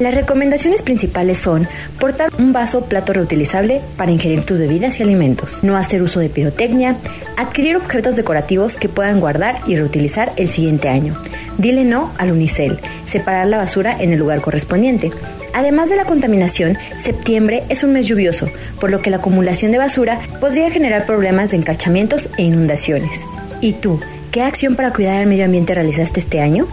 [0.00, 1.68] Las recomendaciones principales son
[2.00, 6.28] portar un vaso plato reutilizable para ingerir tus bebidas y alimentos, no hacer uso de
[6.28, 6.96] pirotecnia,
[7.36, 11.16] adquirir objetos decorativos que puedan guardar y reutilizar el siguiente año.
[11.58, 15.12] Dile no al unicel, separar la basura en el lugar correspondiente.
[15.52, 18.50] Además de la contaminación, septiembre es un mes lluvioso,
[18.80, 23.24] por lo que la acumulación de basura podría generar problemas de encharcamientos e inundaciones.
[23.64, 23.98] ¿Y tú,
[24.30, 26.68] qué acción para cuidar el medio ambiente realizaste este año?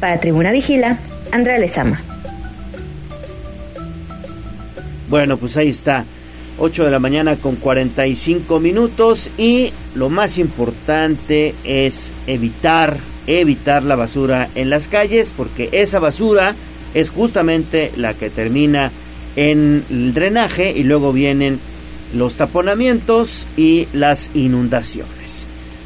[0.00, 0.98] Para Tribuna Vigila,
[1.32, 2.02] Andrea Lezama.
[5.08, 6.04] Bueno, pues ahí está.
[6.58, 13.96] 8 de la mañana con 45 minutos y lo más importante es evitar evitar la
[13.96, 16.54] basura en las calles porque esa basura
[16.92, 18.90] es justamente la que termina
[19.36, 21.58] en el drenaje y luego vienen
[22.12, 25.25] los taponamientos y las inundaciones.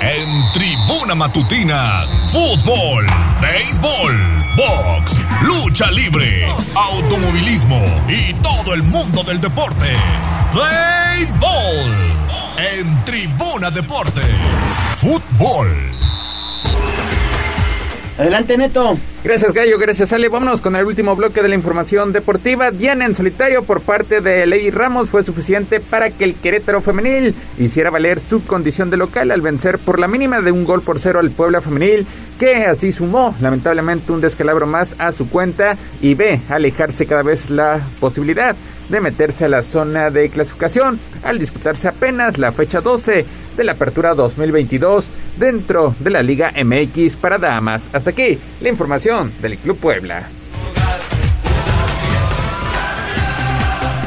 [0.00, 3.04] En tribuna matutina, fútbol,
[3.40, 4.14] béisbol,
[4.56, 6.46] box, lucha libre,
[6.76, 9.86] automovilismo y todo el mundo del deporte.
[10.52, 11.96] Play Ball.
[12.58, 14.24] En tribuna deportes,
[14.96, 15.68] fútbol.
[18.18, 18.96] Adelante, Neto.
[19.24, 19.78] Gracias, Gallo.
[19.78, 20.28] Gracias, Ale.
[20.28, 22.70] Vámonos con el último bloque de la información deportiva.
[22.70, 27.34] Diana en solitario por parte de Ley Ramos fue suficiente para que el Querétaro Femenil
[27.58, 31.00] hiciera valer su condición de local al vencer por la mínima de un gol por
[31.00, 32.06] cero al Puebla Femenil,
[32.38, 37.50] que así sumó lamentablemente un descalabro más a su cuenta y ve alejarse cada vez
[37.50, 38.54] la posibilidad
[38.88, 43.72] de meterse a la zona de clasificación al disputarse apenas la fecha 12 de la
[43.72, 45.06] apertura 2022
[45.38, 47.88] dentro de la Liga MX para damas.
[47.92, 50.37] Hasta aquí la información del Club Puebla.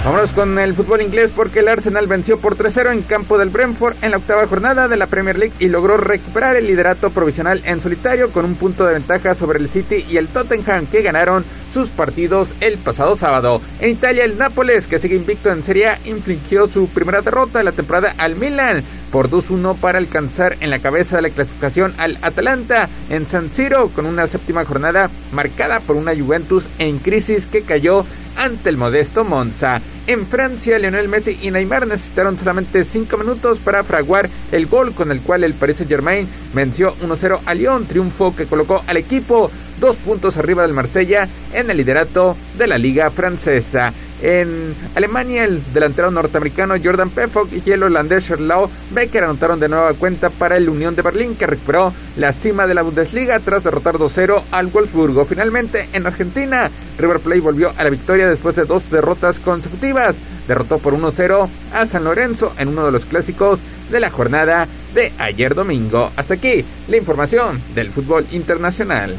[0.04, 3.98] Vámonos con el fútbol inglés porque el Arsenal venció por 3-0 en campo del Brentford
[4.02, 7.82] en la octava jornada de la Premier League y logró recuperar el liderato provisional en
[7.82, 11.90] solitario con un punto de ventaja sobre el City y el Tottenham que ganaron sus
[11.90, 13.62] partidos el pasado sábado.
[13.80, 17.66] En Italia el Nápoles que sigue invicto en Serie A infligió su primera derrota de
[17.66, 22.18] la temporada al Milan por 2-1 para alcanzar en la cabeza de la clasificación al
[22.24, 27.62] Atalanta en San Siro con una séptima jornada marcada por una Juventus en crisis que
[27.62, 28.04] cayó
[28.38, 29.82] ante el modesto Monza.
[30.08, 35.12] En Francia, Lionel Messi y Neymar necesitaron solamente 5 minutos para fraguar el gol con
[35.12, 39.96] el cual el Paris Saint-Germain venció 1-0 a Lyon, triunfo que colocó al equipo dos
[39.98, 43.94] puntos arriba del Marsella en el liderato de la liga francesa.
[44.22, 49.94] En Alemania, el delantero norteamericano Jordan Pefok y el holandés Sherlock Becker anotaron de nueva
[49.94, 53.96] cuenta para el Unión de Berlín, que recuperó la cima de la Bundesliga tras derrotar
[53.96, 55.26] 2-0 al Wolfsburgo.
[55.26, 56.70] Finalmente, en Argentina,
[57.00, 60.16] River Plate volvió a la victoria después de dos derrotas consecutivas.
[60.48, 63.60] Derrotó por 1-0 a San Lorenzo en uno de los clásicos
[63.90, 66.12] de la jornada de ayer domingo.
[66.16, 69.16] Hasta aquí la información del fútbol internacional.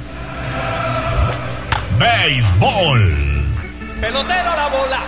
[1.98, 3.31] Béisbol.
[4.02, 5.00] Pelotero la bola.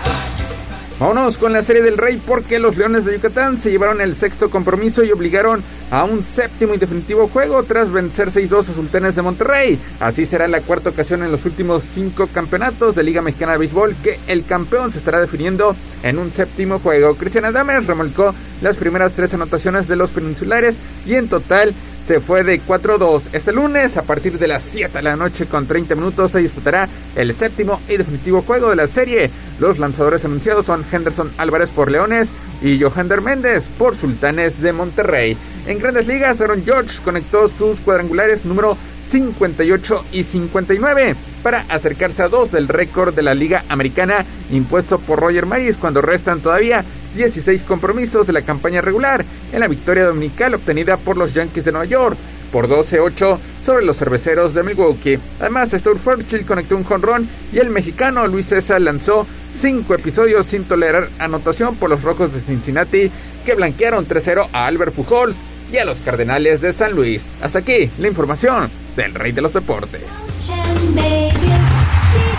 [1.01, 4.51] Vámonos con la serie del Rey porque los Leones de Yucatán se llevaron el sexto
[4.51, 9.23] compromiso y obligaron a un séptimo y definitivo juego tras vencer 6-2 a Sultanes de
[9.23, 9.81] Monterrey.
[9.99, 13.97] Así será la cuarta ocasión en los últimos cinco campeonatos de Liga Mexicana de Béisbol
[13.97, 15.75] que el campeón se estará definiendo
[16.05, 17.17] en un séptimo juego.
[17.17, 18.33] Cristian Adames remolcó
[18.63, 21.75] las primeras tres anotaciones de los peninsulares y en total
[22.07, 23.23] se fue de 4-2.
[23.33, 26.89] Este lunes, a partir de las 7 de la noche con 30 minutos, se disputará
[27.17, 29.31] el séptimo y definitivo juego de la serie.
[29.59, 32.29] Los lanzadores anunciados son Henderson Álvarez por Leones
[32.63, 35.37] y Johander Méndez por Sultanes de Monterrey.
[35.67, 38.77] En grandes ligas, Aaron George conectó sus cuadrangulares número
[39.11, 45.21] 58 y 59 para acercarse a dos del récord de la Liga Americana impuesto por
[45.21, 46.85] Roger Maris cuando restan todavía
[47.15, 51.73] 16 compromisos de la campaña regular en la victoria dominical obtenida por los Yankees de
[51.73, 52.17] Nueva York
[52.53, 55.19] por 12-8 sobre los cerveceros de Milwaukee.
[55.41, 56.01] Además, Stuart
[56.47, 59.27] conectó un jonrón y el mexicano Luis César lanzó
[59.59, 63.11] cinco episodios sin tolerar anotación por los Rojos de Cincinnati
[63.45, 65.37] que blanquearon 3-0 a Albert Pujols
[65.73, 67.23] y a los Cardenales de San Luis.
[67.43, 70.03] Hasta aquí la información del Rey de los Deportes.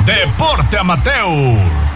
[0.06, 1.95] Deporte Amateur.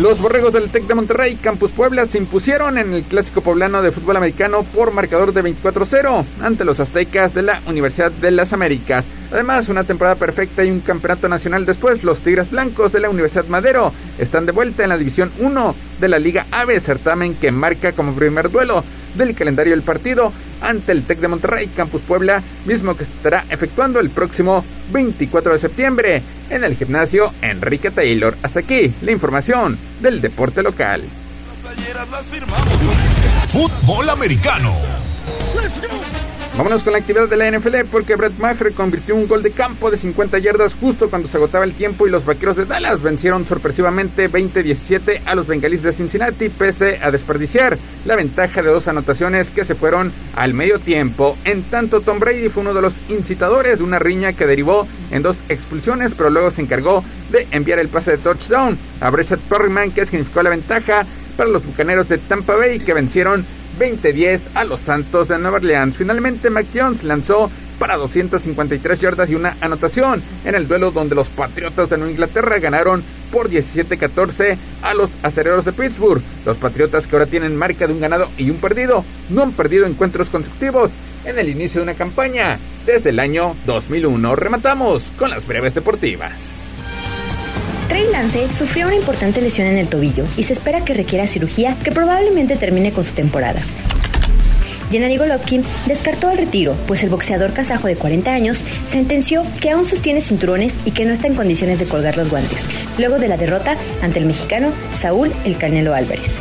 [0.00, 3.92] Los borregos del Tec de Monterrey, Campus Puebla, se impusieron en el clásico poblano de
[3.92, 9.04] fútbol americano por marcador de 24-0 ante los aztecas de la Universidad de las Américas.
[9.30, 13.44] Además, una temporada perfecta y un campeonato nacional después, los Tigres Blancos de la Universidad
[13.48, 17.92] Madero están de vuelta en la División 1 de la Liga AVE, certamen que marca
[17.92, 18.82] como primer duelo
[19.14, 24.00] del calendario del partido ante el TEC de Monterrey, Campus Puebla, mismo que estará efectuando
[24.00, 28.36] el próximo 24 de septiembre en el gimnasio Enrique Taylor.
[28.42, 31.02] Hasta aquí la información del deporte local.
[33.48, 34.76] Fútbol americano.
[36.56, 39.90] Vámonos con la actividad de la NFL porque Brett Maher convirtió un gol de campo
[39.90, 43.46] de 50 yardas justo cuando se agotaba el tiempo y los vaqueros de Dallas vencieron
[43.46, 49.50] sorpresivamente 20-17 a los bengalíes de Cincinnati pese a desperdiciar la ventaja de dos anotaciones
[49.50, 51.38] que se fueron al medio tiempo.
[51.44, 55.22] En tanto, Tom Brady fue uno de los incitadores de una riña que derivó en
[55.22, 59.92] dos expulsiones, pero luego se encargó de enviar el pase de touchdown a Breshad Perryman
[59.92, 61.06] que significó la ventaja
[61.36, 63.46] para los bucaneros de Tampa Bay que vencieron
[63.80, 65.96] 20-10 a los Santos de Nueva Orleans.
[65.96, 71.28] Finalmente, Mac Jones lanzó para 253 yardas y una anotación en el duelo donde los
[71.28, 73.02] Patriotas de Nueva Inglaterra ganaron
[73.32, 76.20] por 17-14 a los acereros de Pittsburgh.
[76.44, 79.86] Los Patriotas que ahora tienen marca de un ganado y un perdido no han perdido
[79.86, 80.90] encuentros consecutivos
[81.24, 84.36] en el inicio de una campaña desde el año 2001.
[84.36, 86.59] Rematamos con las breves deportivas.
[87.90, 91.76] Trey Lance sufrió una importante lesión en el tobillo y se espera que requiera cirugía
[91.82, 93.60] que probablemente termine con su temporada.
[94.92, 98.58] Gennady Golovkin descartó el retiro, pues el boxeador kazajo de 40 años
[98.92, 102.64] sentenció que aún sostiene cinturones y que no está en condiciones de colgar los guantes,
[102.96, 106.38] luego de la derrota ante el mexicano Saúl El Canelo Álvarez.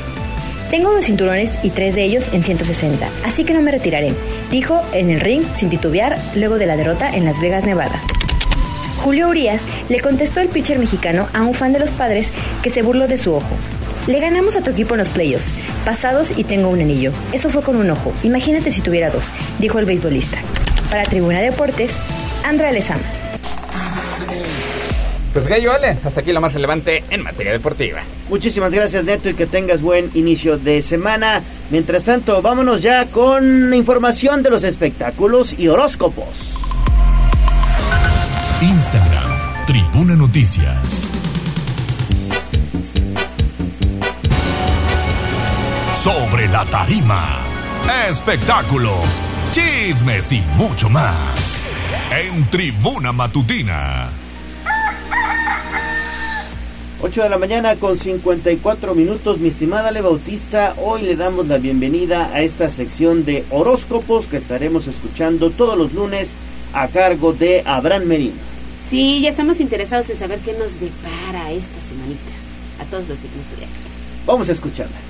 [0.69, 4.13] Tengo unos cinturones y tres de ellos en 160, así que no me retiraré,
[4.51, 7.99] dijo en el ring sin titubear luego de la derrota en Las Vegas, Nevada.
[9.03, 12.29] Julio Urias le contestó el pitcher mexicano a un fan de los padres
[12.61, 13.55] que se burló de su ojo.
[14.07, 15.53] Le ganamos a tu equipo en los playoffs,
[15.85, 17.11] pasados y tengo un anillo.
[17.31, 18.13] Eso fue con un ojo.
[18.23, 19.25] Imagínate si tuviera dos,
[19.59, 20.37] dijo el beisbolista.
[20.89, 21.97] Para Tribuna Deportes,
[22.43, 23.03] Andra Lezama.
[25.33, 28.01] Pues Gallo Ale, hasta aquí lo más relevante en materia deportiva.
[28.29, 31.41] Muchísimas gracias Neto y que tengas buen inicio de semana.
[31.69, 36.58] Mientras tanto, vámonos ya con información de los espectáculos y horóscopos.
[38.61, 41.09] Instagram, Tribuna Noticias.
[45.93, 47.39] Sobre la tarima,
[48.09, 48.99] espectáculos,
[49.51, 51.63] chismes y mucho más.
[52.11, 54.09] En Tribuna Matutina.
[57.01, 60.73] 8 de la mañana con 54 minutos, mi estimada Le Bautista.
[60.83, 65.93] Hoy le damos la bienvenida a esta sección de horóscopos que estaremos escuchando todos los
[65.93, 66.35] lunes
[66.73, 68.48] a cargo de Abraham Merino.
[68.89, 72.31] Sí, ya estamos interesados en saber qué nos depara esta semanita
[72.81, 73.93] a todos los signos zodiacales.
[74.25, 75.08] Vamos a escucharla.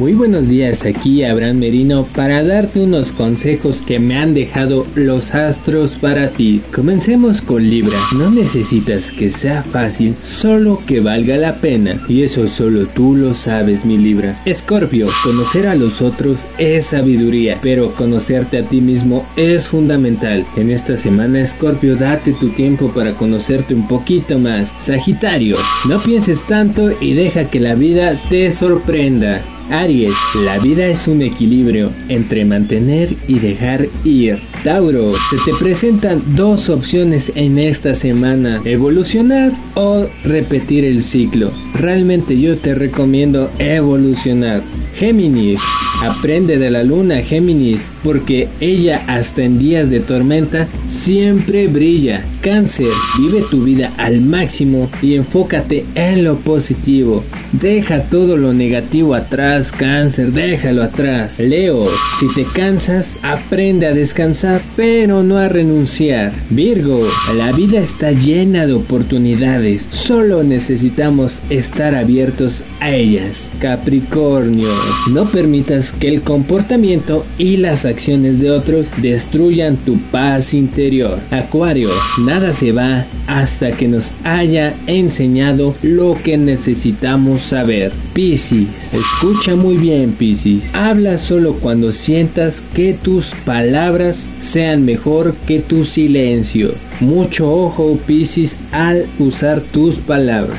[0.00, 5.34] Muy buenos días, aquí Abraham Merino para darte unos consejos que me han dejado los
[5.34, 6.62] astros para ti.
[6.74, 7.98] Comencemos con Libra.
[8.16, 12.00] No necesitas que sea fácil, solo que valga la pena.
[12.08, 14.40] Y eso solo tú lo sabes, mi Libra.
[14.46, 20.46] Escorpio, conocer a los otros es sabiduría, pero conocerte a ti mismo es fundamental.
[20.56, 24.72] En esta semana, Escorpio, date tu tiempo para conocerte un poquito más.
[24.80, 29.42] Sagitario, no pienses tanto y deja que la vida te sorprenda.
[29.70, 34.38] Aries, la vida es un equilibrio entre mantener y dejar ir.
[34.64, 41.50] Tauro, se te presentan dos opciones en esta semana, evolucionar o repetir el ciclo.
[41.74, 44.62] Realmente yo te recomiendo evolucionar.
[44.96, 45.60] Géminis,
[46.02, 52.22] aprende de la luna Géminis, porque ella hasta en días de tormenta siempre brilla.
[52.42, 57.24] Cáncer, vive tu vida al máximo y enfócate en lo positivo.
[57.52, 61.38] Deja todo lo negativo atrás, cáncer, déjalo atrás.
[61.38, 66.32] Leo, si te cansas, aprende a descansar, pero no a renunciar.
[66.48, 67.06] Virgo,
[67.36, 73.50] la vida está llena de oportunidades, solo necesitamos estar abiertos a ellas.
[73.60, 74.70] Capricornio,
[75.10, 81.18] no permitas que el comportamiento y las acciones de otros destruyan tu paz interior.
[81.30, 87.92] Acuario, nada se va hasta que nos haya enseñado lo que necesitamos saber.
[88.12, 90.74] Piscis, escucha muy bien Piscis.
[90.74, 96.74] Habla solo cuando sientas que tus palabras sean mejor que tu silencio.
[97.00, 100.58] Mucho ojo Piscis al usar tus palabras.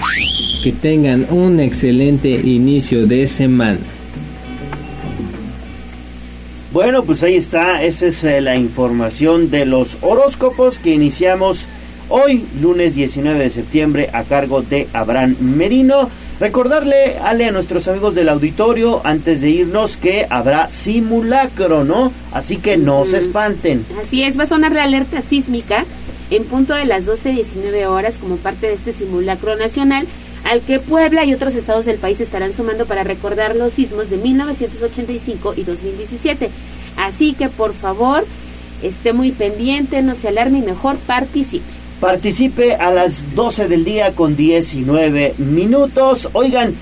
[0.63, 3.79] Que tengan un excelente inicio de semana.
[6.71, 11.65] Bueno, pues ahí está, esa es eh, la información de los horóscopos que iniciamos
[12.07, 16.09] hoy, lunes 19 de septiembre, a cargo de Abraham Merino.
[16.41, 22.11] Recordarle, Ale, a nuestros amigos del auditorio, antes de irnos, que habrá simulacro, ¿no?
[22.31, 23.85] Así que no se espanten.
[24.03, 25.85] Así es, va a sonar la alerta sísmica
[26.31, 30.07] en punto de las 12.19 horas como parte de este simulacro nacional
[30.43, 34.17] al que Puebla y otros estados del país estarán sumando para recordar los sismos de
[34.17, 36.49] 1985 y 2017.
[36.97, 38.25] Así que por favor,
[38.81, 41.80] esté muy pendiente, no se alarme y mejor participe.
[42.01, 46.29] Participe a las 12 del día con 19 minutos.
[46.33, 46.73] Oigan,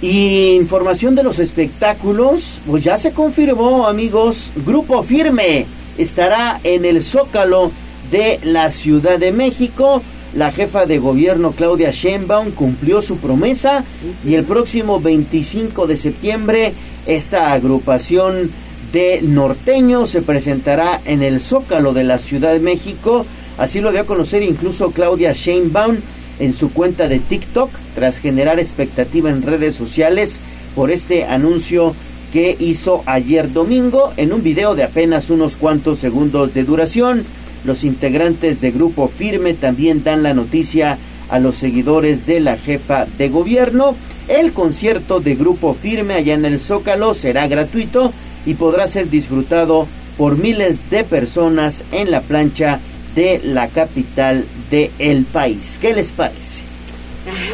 [0.00, 5.66] información de los espectáculos, pues ya se confirmó, amigos, Grupo Firme
[5.98, 7.72] estará en el Zócalo
[8.12, 10.02] de la Ciudad de México.
[10.34, 13.82] La jefa de gobierno Claudia Sheinbaum cumplió su promesa
[14.24, 16.74] y el próximo 25 de septiembre
[17.06, 18.52] esta agrupación
[18.92, 23.26] de norteños se presentará en el Zócalo de la Ciudad de México.
[23.60, 25.96] Así lo dio a conocer incluso Claudia Sheinbaum
[26.38, 30.40] en su cuenta de TikTok tras generar expectativa en redes sociales
[30.74, 31.94] por este anuncio
[32.32, 37.22] que hizo ayer domingo en un video de apenas unos cuantos segundos de duración.
[37.66, 40.96] Los integrantes de Grupo Firme también dan la noticia
[41.28, 43.94] a los seguidores de la jefa de gobierno.
[44.28, 48.10] El concierto de Grupo Firme allá en el Zócalo será gratuito
[48.46, 52.80] y podrá ser disfrutado por miles de personas en la plancha
[53.14, 55.78] de la capital del el país.
[55.80, 56.62] ¿Qué les parece?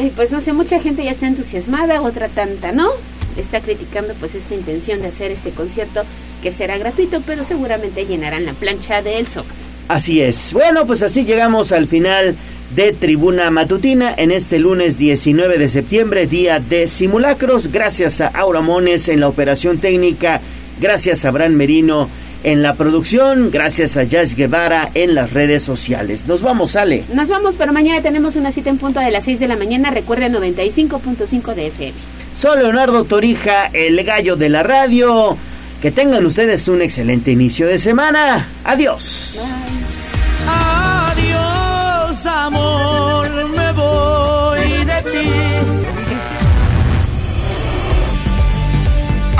[0.00, 2.88] Ay, pues no sé, mucha gente ya está entusiasmada, otra tanta, ¿no?
[3.36, 6.02] Está criticando pues esta intención de hacer este concierto
[6.42, 9.54] que será gratuito, pero seguramente llenarán la plancha del Zócalo.
[9.88, 10.52] Así es.
[10.52, 12.34] Bueno, pues así llegamos al final
[12.74, 17.70] de Tribuna Matutina en este lunes 19 de septiembre, día de simulacros.
[17.70, 20.40] Gracias a Aura Mones en la operación técnica,
[20.80, 22.08] gracias a Abraham Merino
[22.46, 26.28] en la producción, gracias a Jazz Guevara en las redes sociales.
[26.28, 27.02] Nos vamos, Ale.
[27.12, 29.90] Nos vamos, pero mañana tenemos una cita en punto de las 6 de la mañana.
[29.90, 31.92] Recuerden 95.5 de FM.
[32.36, 35.36] Soy Leonardo Torija, el gallo de la radio.
[35.82, 38.46] Que tengan ustedes un excelente inicio de semana.
[38.62, 39.44] Adiós.
[40.46, 43.15] Adiós, amor,